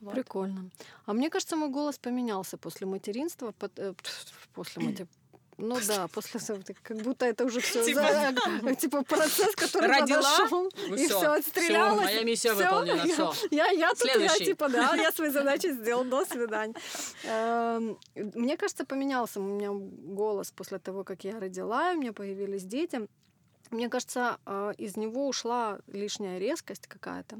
Вот. 0.00 0.14
Прикольно. 0.14 0.70
А 1.06 1.12
мне 1.12 1.30
кажется, 1.30 1.56
мой 1.56 1.68
голос 1.70 1.98
поменялся 1.98 2.56
после 2.56 2.86
материнства. 2.86 3.52
пот- 3.58 3.78
э, 3.78 3.94
После 4.54 4.82
материнства. 4.82 5.18
Ну 5.60 5.76
да, 5.88 6.06
после 6.06 6.38
с- 6.38 6.50
это 6.50 6.72
как 6.82 6.98
будто 6.98 7.26
это 7.26 7.44
уже 7.44 7.58
все 7.60 7.84
Типа- 7.84 8.00
типа 8.80 9.02
процесс, 9.02 9.56
который 9.56 9.88
Родила? 9.88 10.22
подошел 10.38 10.70
Ну 10.88 10.94
и 10.94 11.06
всё, 11.06 11.18
все 11.18 11.32
отстрелялось. 11.32 11.94
всё, 11.94 12.04
моя 12.04 12.22
миссия 12.22 12.54
Всё, 12.54 12.64
выполнена, 12.64 13.02
я- 13.06 13.12
всё. 13.12 13.32
Я, 13.50 13.66
я 13.72 13.90
тут, 13.94 14.06
я 14.20 14.28
типа, 14.36 14.68
да, 14.68 14.94
я 15.08 15.10
свои 15.10 15.30
задачи 15.30 15.72
сделал, 15.72 16.04
до 16.04 16.24
свидания. 16.24 16.74
Эм, 17.24 17.98
Мне 18.14 18.56
кажется, 18.56 18.84
поменялся 18.84 19.40
у 19.40 19.42
меня 19.42 19.70
голос 19.72 20.52
после 20.52 20.78
того, 20.78 21.02
как 21.02 21.24
я 21.24 21.40
родила, 21.40 21.90
у 21.92 21.96
меня 21.96 22.12
появились 22.12 22.62
дети. 22.62 23.08
Мне 23.72 23.88
кажется, 23.88 24.38
э, 24.46 24.74
из 24.78 24.96
него 24.96 25.26
ушла 25.26 25.80
лишняя 25.88 26.38
резкость 26.38 26.86
какая-то. 26.86 27.36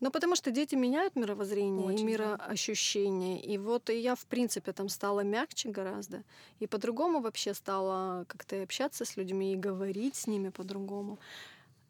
Ну, 0.00 0.10
потому 0.10 0.36
что 0.36 0.50
дети 0.50 0.74
меняют 0.74 1.16
мировоззрение 1.16 1.86
Очень, 1.86 2.10
и 2.10 2.16
да. 2.16 2.24
мироощущение. 2.24 3.40
И 3.40 3.58
вот 3.58 3.88
и 3.90 3.98
я, 3.98 4.14
в 4.14 4.26
принципе, 4.26 4.72
там 4.72 4.88
стала 4.88 5.20
мягче 5.20 5.70
гораздо. 5.70 6.22
И 6.60 6.66
по-другому 6.66 7.20
вообще 7.20 7.54
стала 7.54 8.24
как-то 8.28 8.62
общаться 8.62 9.04
с 9.04 9.16
людьми 9.16 9.52
и 9.52 9.56
говорить 9.56 10.16
с 10.16 10.26
ними 10.26 10.50
по-другому. 10.50 11.18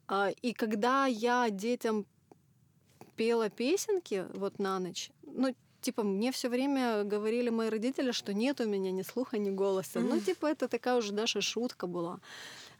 А, 0.09 0.31
И 0.43 0.53
когда 0.53 1.07
я 1.07 1.51
детям 1.51 2.07
пела 3.17 3.49
песенки 3.51 4.27
вот 4.35 4.59
на 4.61 4.79
ночь, 4.79 5.11
ну, 5.23 5.55
типа, 5.81 6.03
мне 6.03 6.31
все 6.31 6.49
время 6.49 7.05
говорили 7.05 7.51
мои 7.51 7.69
родители, 7.71 8.13
что 8.13 8.33
нет 8.33 8.61
у 8.61 8.67
меня 8.67 8.93
ни 8.93 9.03
слуха, 9.03 9.39
ни 9.39 9.51
голоса. 9.51 10.01
Ну, 10.01 10.21
типа, 10.21 10.47
это 10.47 10.69
такая 10.69 10.97
уже 10.97 11.13
даже 11.13 11.41
шутка 11.41 11.87
была. 11.87 12.21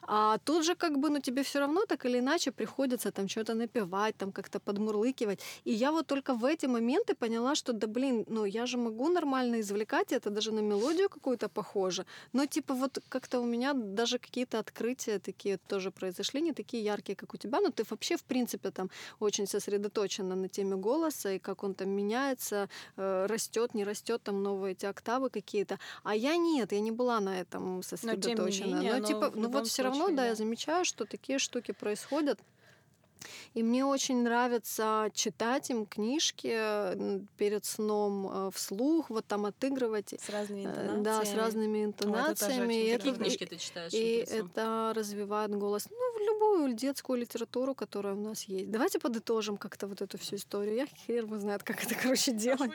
А 0.07 0.39
тут 0.39 0.65
же 0.65 0.75
как 0.75 0.99
бы, 0.99 1.11
ну, 1.11 1.21
тебе 1.21 1.43
все 1.43 1.61
равно 1.61 1.85
так 1.87 2.05
или 2.07 2.19
иначе 2.19 2.51
приходится 2.51 3.11
там 3.11 3.29
что-то 3.29 3.55
напевать, 3.55 4.17
там 4.17 4.33
как-то 4.33 4.61
подмурлыкивать. 4.61 5.41
И 5.65 5.73
я 5.73 5.93
вот 5.93 6.07
только 6.07 6.35
в 6.35 6.45
эти 6.45 6.67
моменты 6.67 7.15
поняла, 7.15 7.55
что, 7.55 7.73
да 7.73 7.87
блин, 7.87 8.25
ну, 8.29 8.45
я 8.45 8.67
же 8.67 8.79
могу 8.79 9.09
нормально 9.09 9.61
извлекать, 9.61 10.13
это 10.13 10.31
даже 10.31 10.53
на 10.53 10.61
мелодию 10.61 11.09
какую-то 11.09 11.49
похоже. 11.49 12.05
Но 12.33 12.47
типа 12.47 12.75
вот 12.75 12.99
как-то 13.09 13.41
у 13.41 13.45
меня 13.45 13.73
даже 13.75 14.19
какие-то 14.19 14.59
открытия 14.59 15.19
такие 15.19 15.59
тоже 15.69 15.91
произошли, 15.91 16.41
не 16.41 16.53
такие 16.53 16.85
яркие, 16.85 17.17
как 17.17 17.35
у 17.35 17.37
тебя, 17.37 17.61
но 17.61 17.71
ты 17.71 17.85
вообще, 17.91 18.17
в 18.17 18.23
принципе, 18.23 18.71
там 18.71 18.91
очень 19.21 19.47
сосредоточена 19.47 20.37
на 20.37 20.49
теме 20.49 20.77
голоса 20.77 21.33
и 21.33 21.39
как 21.39 21.65
он 21.65 21.75
там 21.75 21.91
меняется, 21.91 22.69
э, 22.97 23.27
растет, 23.27 23.75
не 23.75 23.85
растет, 23.85 24.23
там 24.23 24.43
новые 24.43 24.73
эти 24.73 24.87
октавы 24.87 25.31
какие-то. 25.31 25.79
А 26.05 26.15
я 26.15 26.37
нет, 26.37 26.73
я 26.73 26.81
не 26.81 26.93
была 26.93 27.21
на 27.21 27.41
этом 27.41 27.83
сосредоточена. 27.83 28.77
менее, 28.77 28.97
но 28.97 29.07
типа, 29.07 29.33
ну 29.35 29.49
вот 29.49 29.67
все 29.67 29.83
равно, 29.83 29.96
случае, 29.99 30.17
да, 30.17 30.23
да. 30.23 30.29
я 30.29 30.35
замечаю, 30.35 30.85
что 30.85 31.05
такие 31.05 31.39
штуки 31.39 31.73
происходят. 31.73 32.41
И 33.55 33.63
мне 33.63 33.85
очень 33.85 34.23
нравится 34.23 35.11
читать 35.15 35.71
им 35.71 35.87
книжки 35.87 36.49
м, 36.49 37.29
перед 37.37 37.65
сном 37.65 38.29
э, 38.33 38.51
вслух, 38.55 39.11
вот 39.11 39.27
там 39.27 39.47
отыгрывать. 39.47 40.15
С 40.21 40.29
разными 40.31 40.63
э, 40.63 40.67
интонациями. 40.67 41.03
Да, 41.03 41.25
с 41.25 41.35
разными 41.35 41.85
интонациями. 41.85 42.75
и 42.75 42.95
интересно. 42.95 42.99
Какие 42.99 43.13
это- 43.13 43.19
книжки 43.25 43.45
ты 43.47 43.57
читаешь? 43.57 43.93
и 43.95 44.27
это 44.29 44.93
развивает 44.95 45.51
голос. 45.57 45.89
Ну, 45.91 45.97
в 45.97 46.21
любую 46.27 46.75
детскую 46.75 47.19
литературу, 47.19 47.75
которая 47.75 48.15
у 48.15 48.21
нас 48.21 48.45
есть. 48.45 48.71
Давайте 48.71 48.99
подытожим 48.99 49.57
как-то 49.57 49.87
вот 49.87 50.03
эту 50.03 50.19
всю 50.19 50.37
историю. 50.37 50.75
Я 50.77 50.87
хер 50.87 51.25
его 51.25 51.39
знает, 51.39 51.63
как 51.63 51.83
это, 51.85 51.95
короче, 51.95 52.33
делать. 52.33 52.73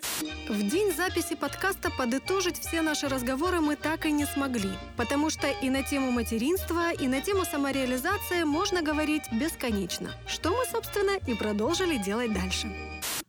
В 0.49 0.69
день 0.69 0.91
записи 0.95 1.35
подкаста 1.35 1.91
подытожить 1.97 2.57
все 2.59 2.81
наши 2.81 3.07
разговоры 3.07 3.61
мы 3.61 3.75
так 3.75 4.05
и 4.05 4.11
не 4.11 4.25
смогли. 4.25 4.71
Потому 4.97 5.29
что 5.29 5.47
и 5.47 5.69
на 5.69 5.83
тему 5.83 6.11
материнства, 6.11 6.91
и 6.91 7.07
на 7.07 7.21
тему 7.21 7.45
самореализации 7.45 8.43
можно 8.43 8.81
говорить 8.81 9.23
бесконечно. 9.31 10.11
Что 10.27 10.40
мы, 10.49 10.65
собственно, 10.65 11.19
и 11.27 11.35
продолжили 11.35 11.97
делать 11.97 12.33
дальше 12.33 12.67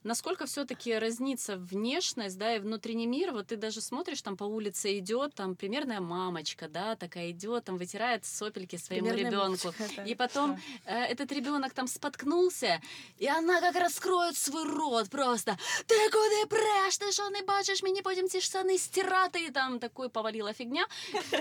Насколько 0.03 0.45
все-таки 0.45 0.97
разнится 0.97 1.57
внешность, 1.57 2.37
да, 2.37 2.55
и 2.55 2.59
внутренний 2.59 3.07
мир. 3.07 3.31
Вот 3.33 3.47
ты 3.47 3.57
даже 3.57 3.81
смотришь, 3.81 4.21
там 4.21 4.37
по 4.37 4.45
улице 4.45 4.97
идет, 4.99 5.33
там 5.33 5.55
примерная 5.55 5.99
мамочка, 5.99 6.67
да, 6.69 6.95
такая 6.95 7.31
идет, 7.31 7.65
там 7.65 7.77
вытирает 7.77 8.25
сопельки 8.25 8.77
своему 8.77 9.09
Примерная 9.09 9.31
ребенку. 9.31 9.67
мамочка, 9.67 9.83
это 9.83 10.03
И 10.03 10.15
потом 10.15 10.59
да. 10.85 11.05
э, 11.05 11.11
этот 11.11 11.31
ребенок 11.31 11.73
там 11.73 11.87
споткнулся, 11.87 12.81
и 13.17 13.27
она 13.27 13.59
как 13.59 13.75
раскроет 13.75 14.37
свой 14.37 14.63
рот 14.63 15.09
просто. 15.09 15.57
Ти 15.85 15.95
куди 15.95 16.45
преш? 16.49 16.97
Ти 16.97 17.11
що 17.11 17.29
не 17.29 17.41
бачиш? 17.41 17.83
Мені 17.83 18.01
потім 18.01 18.29
ці 18.29 18.41
штани 18.41 18.77
стирати. 18.77 19.39
І 19.39 19.49
там 19.49 19.79
такой 19.79 20.09
повалила 20.09 20.53
фигня. 20.53 20.87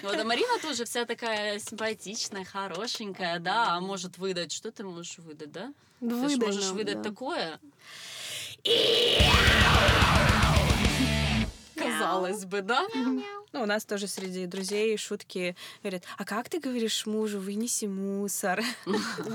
Вот, 0.02 0.18
а 0.20 0.24
Марина 0.24 0.58
тоже 0.62 0.84
вся 0.84 1.04
такая 1.04 1.58
симпатичная, 1.60 2.44
хорошенькая, 2.44 3.38
да, 3.38 3.76
а 3.76 3.80
может 3.80 4.18
выдать. 4.18 4.52
Что 4.52 4.70
ты 4.70 4.84
можешь 4.84 5.18
выдать, 5.18 5.52
да? 5.52 5.72
Ты 6.00 6.28
ж 6.28 6.36
можешь 6.36 6.64
нам, 6.64 6.76
выдать 6.76 7.02
да. 7.02 7.10
такое. 7.10 7.58
Казалось 11.75 12.45
бы, 12.45 12.61
да? 12.61 12.87
Ну, 13.53 13.63
у 13.63 13.65
нас 13.65 13.83
тоже 13.83 14.07
среди 14.07 14.45
друзей 14.45 14.95
шутки 14.97 15.55
говорят, 15.83 16.03
а 16.17 16.23
как 16.23 16.47
ты 16.47 16.59
говоришь 16.59 17.05
мужу, 17.05 17.39
вынеси 17.39 17.85
мусор? 17.85 18.61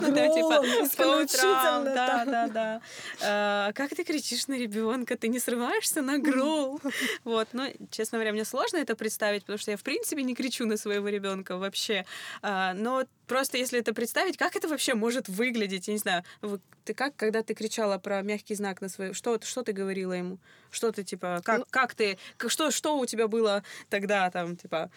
Да, 0.07 0.29
типа, 0.29 0.63
по 0.97 1.23
утрам, 1.23 1.85
да, 1.85 2.25
да, 2.25 2.81
да. 3.21 3.73
Как 3.75 3.91
ты 3.95 4.05
кричишь 4.05 4.47
на 4.47 4.55
ребенка, 4.59 5.17
ты 5.19 5.29
не 5.29 5.39
срываешься 5.39 6.03
на 6.03 6.19
грол? 6.19 6.81
Вот, 7.25 7.49
ну, 7.53 7.65
честно 7.91 8.19
говоря, 8.19 8.33
мне 8.33 8.45
сложно 8.45 8.79
это 8.79 8.95
представить, 8.97 9.43
потому 9.43 9.59
что 9.59 9.71
я, 9.73 9.77
в 9.77 9.83
принципе, 9.83 10.23
не 10.23 10.35
кричу 10.35 10.65
на 10.67 10.77
своего 10.77 11.09
ребенка 11.09 11.57
вообще. 11.59 12.05
А, 12.43 12.73
Но 12.75 13.05
просто 13.27 13.59
если 13.59 13.81
это 13.81 13.93
представить, 13.93 14.37
как 14.37 14.57
это 14.57 14.69
вообще 14.69 14.95
может 14.95 15.29
выглядеть, 15.29 15.89
я 15.89 15.95
не 15.95 15.99
знаю, 15.99 16.25
ты 16.85 16.95
как, 16.95 17.17
когда 17.17 17.43
ты 17.43 17.55
кричала 17.55 17.99
про 17.99 18.23
мягкий 18.23 18.55
знак 18.55 18.81
на 18.81 18.89
свою, 18.89 19.13
что, 19.13 19.39
что 19.43 19.63
ты 19.63 19.73
говорила 19.73 20.13
ему? 20.13 20.39
Что 20.71 20.93
ты, 20.93 21.03
типа, 21.05 21.41
как, 21.45 21.59
Ну- 21.59 21.65
как 21.71 21.95
ты, 21.95 22.19
что, 22.47 22.71
что 22.71 22.99
у 22.99 23.07
тебя 23.07 23.27
было 23.29 23.65
тогда, 23.91 24.06
там, 24.07 24.57
типа, 24.57 24.91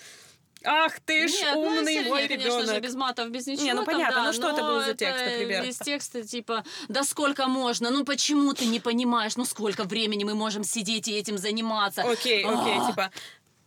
ах 0.63 0.99
ты 0.99 1.27
ж 1.27 1.31
Нет, 1.31 1.55
ну, 1.55 1.61
умный 1.61 1.93
Сергей, 1.93 2.09
мой 2.09 2.27
конечно 2.27 2.51
же, 2.51 2.65
ребенок. 2.65 2.83
без 2.83 2.95
матов, 2.95 3.29
без 3.29 3.47
ничего. 3.47 3.65
Не, 3.65 3.73
ну 3.73 3.85
там, 3.85 3.93
понятно, 3.93 4.15
да, 4.15 4.23
ну 4.25 4.33
что 4.33 4.49
это 4.49 4.61
был 4.61 4.81
за 4.83 4.93
текст, 4.93 5.25
например? 5.25 5.63
Из 5.63 5.77
текста 5.77 6.23
типа, 6.23 6.63
да 6.89 7.03
сколько 7.03 7.47
можно, 7.47 7.91
ну 7.91 8.03
почему 8.03 8.53
ты 8.53 8.65
не 8.65 8.79
понимаешь, 8.79 9.37
ну 9.37 9.45
сколько 9.45 9.83
времени 9.83 10.23
мы 10.23 10.35
можем 10.35 10.63
сидеть 10.63 11.07
и 11.07 11.13
этим 11.13 11.37
заниматься. 11.37 12.03
Окей, 12.03 12.43
окей, 12.43 12.79
типа, 12.87 13.11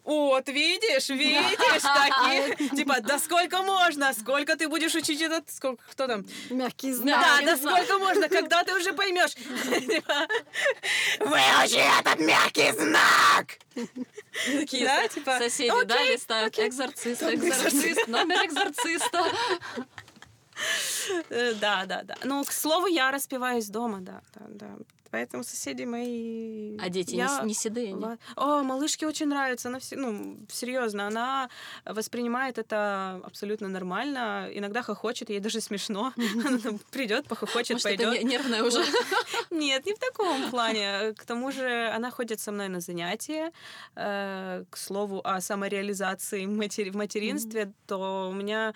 вот, 0.04 0.48
видишь, 0.48 1.08
видишь, 1.08 1.82
такие, 1.82 2.68
типа, 2.76 3.00
да 3.00 3.18
сколько 3.18 3.62
можно, 3.62 4.12
сколько 4.12 4.56
ты 4.56 4.68
будешь 4.68 4.94
учить 4.94 5.20
этот, 5.20 5.50
сколько, 5.50 5.82
кто 5.90 6.06
там? 6.06 6.24
Мягкий 6.50 6.90
Да, 6.90 6.96
знак. 6.96 7.44
да 7.44 7.56
сколько 7.56 7.98
можно, 7.98 8.28
когда 8.28 8.64
ты 8.64 8.74
уже 8.74 8.92
поймешь. 8.92 9.34
Типа, 9.34 10.26
Выучи 11.20 12.00
этот 12.00 12.18
мягкий 12.20 12.72
знак! 12.72 13.58
Такие 14.46 14.86
Да, 14.86 15.06
типа, 15.08 15.38
соседи, 15.38 15.84
да, 15.84 16.02
листают 16.02 16.58
экзорцист, 16.58 17.22
экзорцист, 17.22 18.08
номер 18.08 18.46
экзорциста. 18.46 19.24
Э, 21.30 21.54
Да, 21.54 21.84
да, 21.86 22.02
да. 22.04 22.14
Ну, 22.24 22.44
к 22.44 22.52
слову, 22.52 22.86
я 22.86 23.10
распеваюсь 23.10 23.66
дома, 23.66 23.98
да, 24.00 24.20
да, 24.34 24.46
да. 24.48 24.68
Поэтому 25.12 25.44
соседи 25.44 25.84
мои... 25.84 26.76
А 26.78 26.88
дети 26.88 27.14
Я- 27.14 27.40
не, 27.42 27.48
не 27.48 27.54
седые, 27.54 27.92
не? 27.92 28.18
О, 28.34 28.62
малышке 28.62 29.06
очень 29.06 29.26
нравится. 29.28 29.68
Она 29.68 29.78
все, 29.78 29.94
ну, 29.96 30.38
серьезно, 30.50 31.06
она 31.06 31.48
воспринимает 31.84 32.56
это 32.58 33.20
абсолютно 33.22 33.68
нормально. 33.68 34.48
Иногда 34.52 34.82
хохочет, 34.82 35.28
ей 35.30 35.38
даже 35.40 35.60
смешно. 35.60 36.12
Она 36.46 36.58
там 36.58 36.78
придет, 36.90 37.28
похохочет, 37.28 37.72
Может, 37.74 37.84
пойдет. 37.84 38.22
не- 38.22 38.24
нервная 38.30 38.62
уже? 38.64 38.82
Нет, 39.50 39.84
не 39.86 39.92
в 39.94 39.98
таком 39.98 40.50
плане. 40.50 41.12
К 41.14 41.24
тому 41.26 41.52
же 41.52 41.88
она 41.94 42.10
ходит 42.10 42.40
со 42.40 42.50
мной 42.50 42.68
на 42.68 42.80
занятия. 42.80 43.52
Э, 43.96 44.64
К 44.70 44.76
слову 44.78 45.20
о 45.24 45.40
самореализации 45.42 46.46
в 46.46 46.96
материнстве, 46.96 47.72
то 47.86 48.28
у 48.30 48.32
меня 48.32 48.72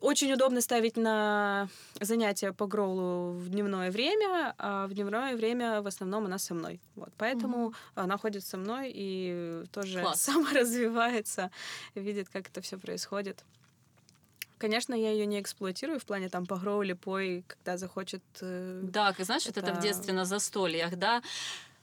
очень 0.00 0.32
удобно 0.32 0.60
ставить 0.60 0.96
на 0.96 1.68
занятия 2.00 2.52
по 2.52 2.66
гроулу 2.66 3.32
в 3.32 3.48
дневное 3.48 3.90
время, 3.90 4.54
а 4.58 4.86
в 4.86 4.94
дневное 4.94 5.36
время 5.36 5.82
в 5.82 5.86
основном 5.86 6.24
она 6.26 6.38
со 6.38 6.54
мной. 6.54 6.80
Вот, 6.96 7.10
поэтому 7.18 7.74
она 7.94 8.16
ходит 8.18 8.44
со 8.46 8.56
мной 8.56 8.90
и 8.94 9.64
тоже 9.72 10.00
Класс. 10.00 10.22
саморазвивается, 10.22 11.50
видит, 11.94 12.28
как 12.28 12.48
это 12.48 12.60
все 12.60 12.78
происходит. 12.78 13.44
Конечно, 14.58 14.94
я 14.94 15.10
ее 15.10 15.24
не 15.26 15.40
эксплуатирую 15.40 15.98
в 15.98 16.04
плане 16.04 16.28
там 16.28 16.44
по 16.46 16.56
гроуле, 16.56 16.94
пой, 16.94 17.44
когда 17.46 17.78
захочет 17.78 18.22
э, 18.42 18.80
Да, 18.82 19.12
как 19.14 19.24
знаешь, 19.24 19.46
вот 19.46 19.56
это 19.56 19.68
в 19.72 19.78
Это- 19.78 19.80
детстве 19.82 20.12
на 20.12 20.24
застольях, 20.26 20.96
да? 20.96 21.22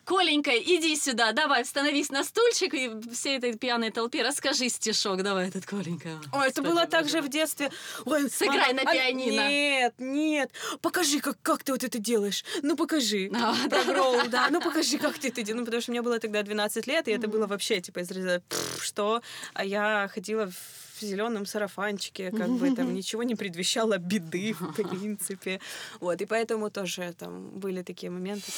Коленька, 0.07 0.51
иди 0.51 0.95
сюда, 0.95 1.33
давай, 1.33 1.65
становись 1.65 2.11
на 2.11 2.23
стульчик 2.23 2.73
и 2.73 2.89
всей 3.13 3.39
этой 3.39 3.57
пьяной 3.57 3.91
толпе 3.91 4.23
расскажи 4.23 4.69
стишок. 4.69 5.21
Давай 5.21 5.49
этот 5.49 5.65
Коленька. 5.65 6.21
Ой, 6.31 6.47
это 6.47 6.61
было 6.61 6.85
так 6.87 7.09
же 7.09 7.21
в 7.21 7.27
детстве. 7.27 7.71
Ой, 8.05 8.29
Сыграй 8.29 8.73
мама, 8.73 8.83
на 8.85 8.89
а- 8.89 8.93
пианино. 8.93 9.49
Нет, 9.49 9.93
нет. 9.97 10.51
Покажи, 10.81 11.19
как, 11.19 11.37
как 11.41 11.63
ты 11.63 11.73
вот 11.73 11.83
это 11.83 11.99
делаешь. 11.99 12.45
Ну, 12.61 12.77
покажи. 12.77 13.29
А, 13.35 13.53
Про 13.67 13.83
гроул, 13.83 14.29
да. 14.29 14.47
Ну, 14.49 14.61
покажи, 14.61 14.97
как 14.97 15.19
ты 15.19 15.27
это 15.27 15.43
делаешь. 15.43 15.59
Ну, 15.59 15.65
потому 15.65 15.81
что 15.81 15.91
мне 15.91 16.01
было 16.01 16.19
тогда 16.19 16.41
12 16.41 16.87
лет, 16.87 17.09
и 17.09 17.11
это 17.11 17.27
было 17.27 17.45
вообще, 17.45 17.81
типа, 17.81 17.99
из 17.99 18.09
разряда, 18.09 18.41
«Пф, 18.47 18.81
что? 18.81 19.21
А 19.53 19.65
я 19.65 20.09
ходила 20.13 20.49
в 20.49 20.86
зеленом 21.01 21.45
сарафанчике, 21.45 22.31
как 22.31 22.49
бы 22.49 22.75
там 22.75 22.93
ничего 22.95 23.23
не 23.23 23.35
предвещало 23.35 23.97
беды, 23.97 24.53
в 24.53 24.73
принципе. 24.75 25.59
Вот, 25.99 26.21
и 26.21 26.25
поэтому 26.25 26.69
тоже 26.69 27.13
там 27.17 27.49
были 27.49 27.81
такие 27.83 28.09
моменты. 28.09 28.51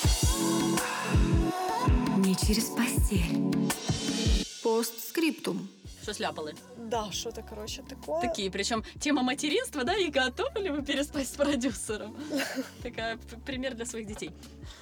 Не 2.17 2.35
через 2.35 2.65
постель. 2.65 3.53
Постскриптум. 4.61 5.69
Что 6.09 6.15
сляпалы? 6.15 6.55
Да, 6.75 7.11
что-то, 7.11 7.43
короче, 7.43 7.83
такое. 7.83 8.19
Такие, 8.21 8.49
причем 8.49 8.83
тема 8.99 9.21
материнства, 9.21 9.83
да, 9.83 9.95
и 9.95 10.07
готовы 10.07 10.59
ли 10.59 10.71
вы 10.71 10.81
переспать 10.81 11.27
с 11.27 11.33
продюсером? 11.33 12.17
Такая 12.83 13.19
пример 13.45 13.75
для 13.75 13.85
своих 13.85 14.07
детей. 14.07 14.31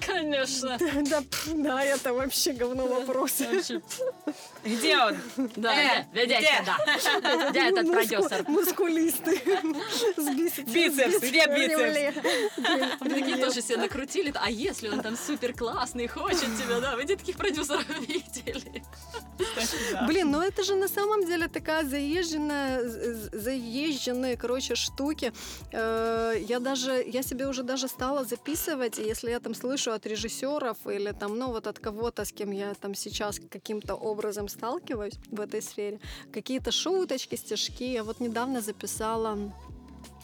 Конечно. 0.00 0.78
Да, 1.10 1.22
да, 1.54 1.82
это 1.84 2.14
вообще 2.14 2.52
говно 2.52 2.86
вопрос. 2.86 3.42
Где 4.64 4.96
он? 4.98 5.16
Да, 5.56 5.74
Э, 5.74 6.04
где? 6.12 6.40
Да. 6.64 6.78
Где 7.50 7.60
этот 7.68 7.90
продюсер? 7.92 8.44
Мускулисты. 8.48 9.40
Бицепс- 10.16 11.20
где 11.20 11.46
бицепс? 11.46 12.98
Вы 13.00 13.08
такие 13.10 13.36
тоже 13.36 13.60
себе 13.62 13.76
накрутили. 13.78 14.32
А 14.34 14.50
если 14.50 14.88
он 14.88 15.00
там 15.00 15.16
супер 15.16 15.52
классный, 15.52 16.06
хочет 16.06 16.56
тебя, 16.58 16.80
да? 16.80 16.96
Вы 16.96 17.04
где 17.04 17.16
таких 17.16 17.36
продюсеров 17.36 17.86
видели? 18.00 18.82
Блин, 20.06 20.30
ну 20.30 20.40
это 20.42 20.62
же 20.64 20.74
на 20.74 20.88
самом 20.88 21.17
самом 21.18 21.26
деле 21.26 21.48
такая 21.48 21.84
заезженная, 21.84 22.82
заезженные, 23.32 24.36
короче, 24.36 24.74
штуки. 24.74 25.32
Э, 25.72 26.34
Я 26.48 26.60
даже, 26.60 27.04
я 27.06 27.22
себе 27.22 27.46
уже 27.46 27.62
даже 27.62 27.88
стала 27.88 28.24
записывать, 28.24 28.98
если 28.98 29.30
я 29.30 29.40
там 29.40 29.54
слышу 29.54 29.90
от 29.90 30.06
режиссеров 30.06 30.76
или 30.86 31.12
там, 31.12 31.38
ну 31.38 31.48
вот 31.48 31.66
от 31.66 31.78
кого-то, 31.78 32.24
с 32.24 32.32
кем 32.32 32.52
я 32.52 32.74
там 32.74 32.94
сейчас 32.94 33.40
каким-то 33.50 33.94
образом 33.94 34.48
сталкиваюсь 34.48 35.18
в 35.30 35.40
этой 35.40 35.62
сфере, 35.62 35.98
какие-то 36.32 36.70
шуточки, 36.70 37.36
стишки. 37.36 37.84
Я 37.84 38.04
вот 38.04 38.20
недавно 38.20 38.60
записала 38.60 39.38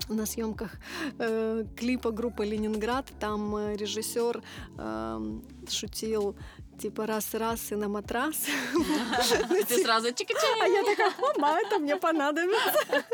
на 0.09 0.27
съемках 0.27 0.71
э, 1.19 1.65
клипа 1.77 2.11
группы 2.11 2.45
Ленинград. 2.45 3.07
Там 3.21 3.57
э, 3.57 3.77
режиссер 3.77 4.43
эм, 4.79 5.43
шутил 5.69 6.37
типа 6.79 7.07
раз-раз 7.07 7.73
и 7.73 7.77
на 7.77 7.89
матрас. 7.89 8.37
Ты 9.69 9.83
сразу 9.83 10.13
чика 10.13 10.35
А 10.63 10.67
я 10.67 10.83
такая, 10.85 11.13
мама, 11.39 11.59
это 11.61 11.79
мне 11.79 11.97
понадобится. 11.97 13.05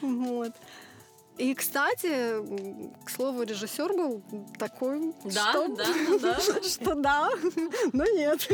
Вот. 0.00 0.52
И, 1.38 1.54
кстати, 1.54 2.40
к 3.04 3.10
слову, 3.10 3.42
режиссер 3.42 3.92
был 3.92 4.22
такой, 4.58 5.12
Да, 5.24 5.50
что, 5.50 5.68
да, 5.68 5.84
да. 6.18 6.40
что 6.62 6.94
да, 6.94 7.30
но 7.92 8.04
нет. 8.06 8.48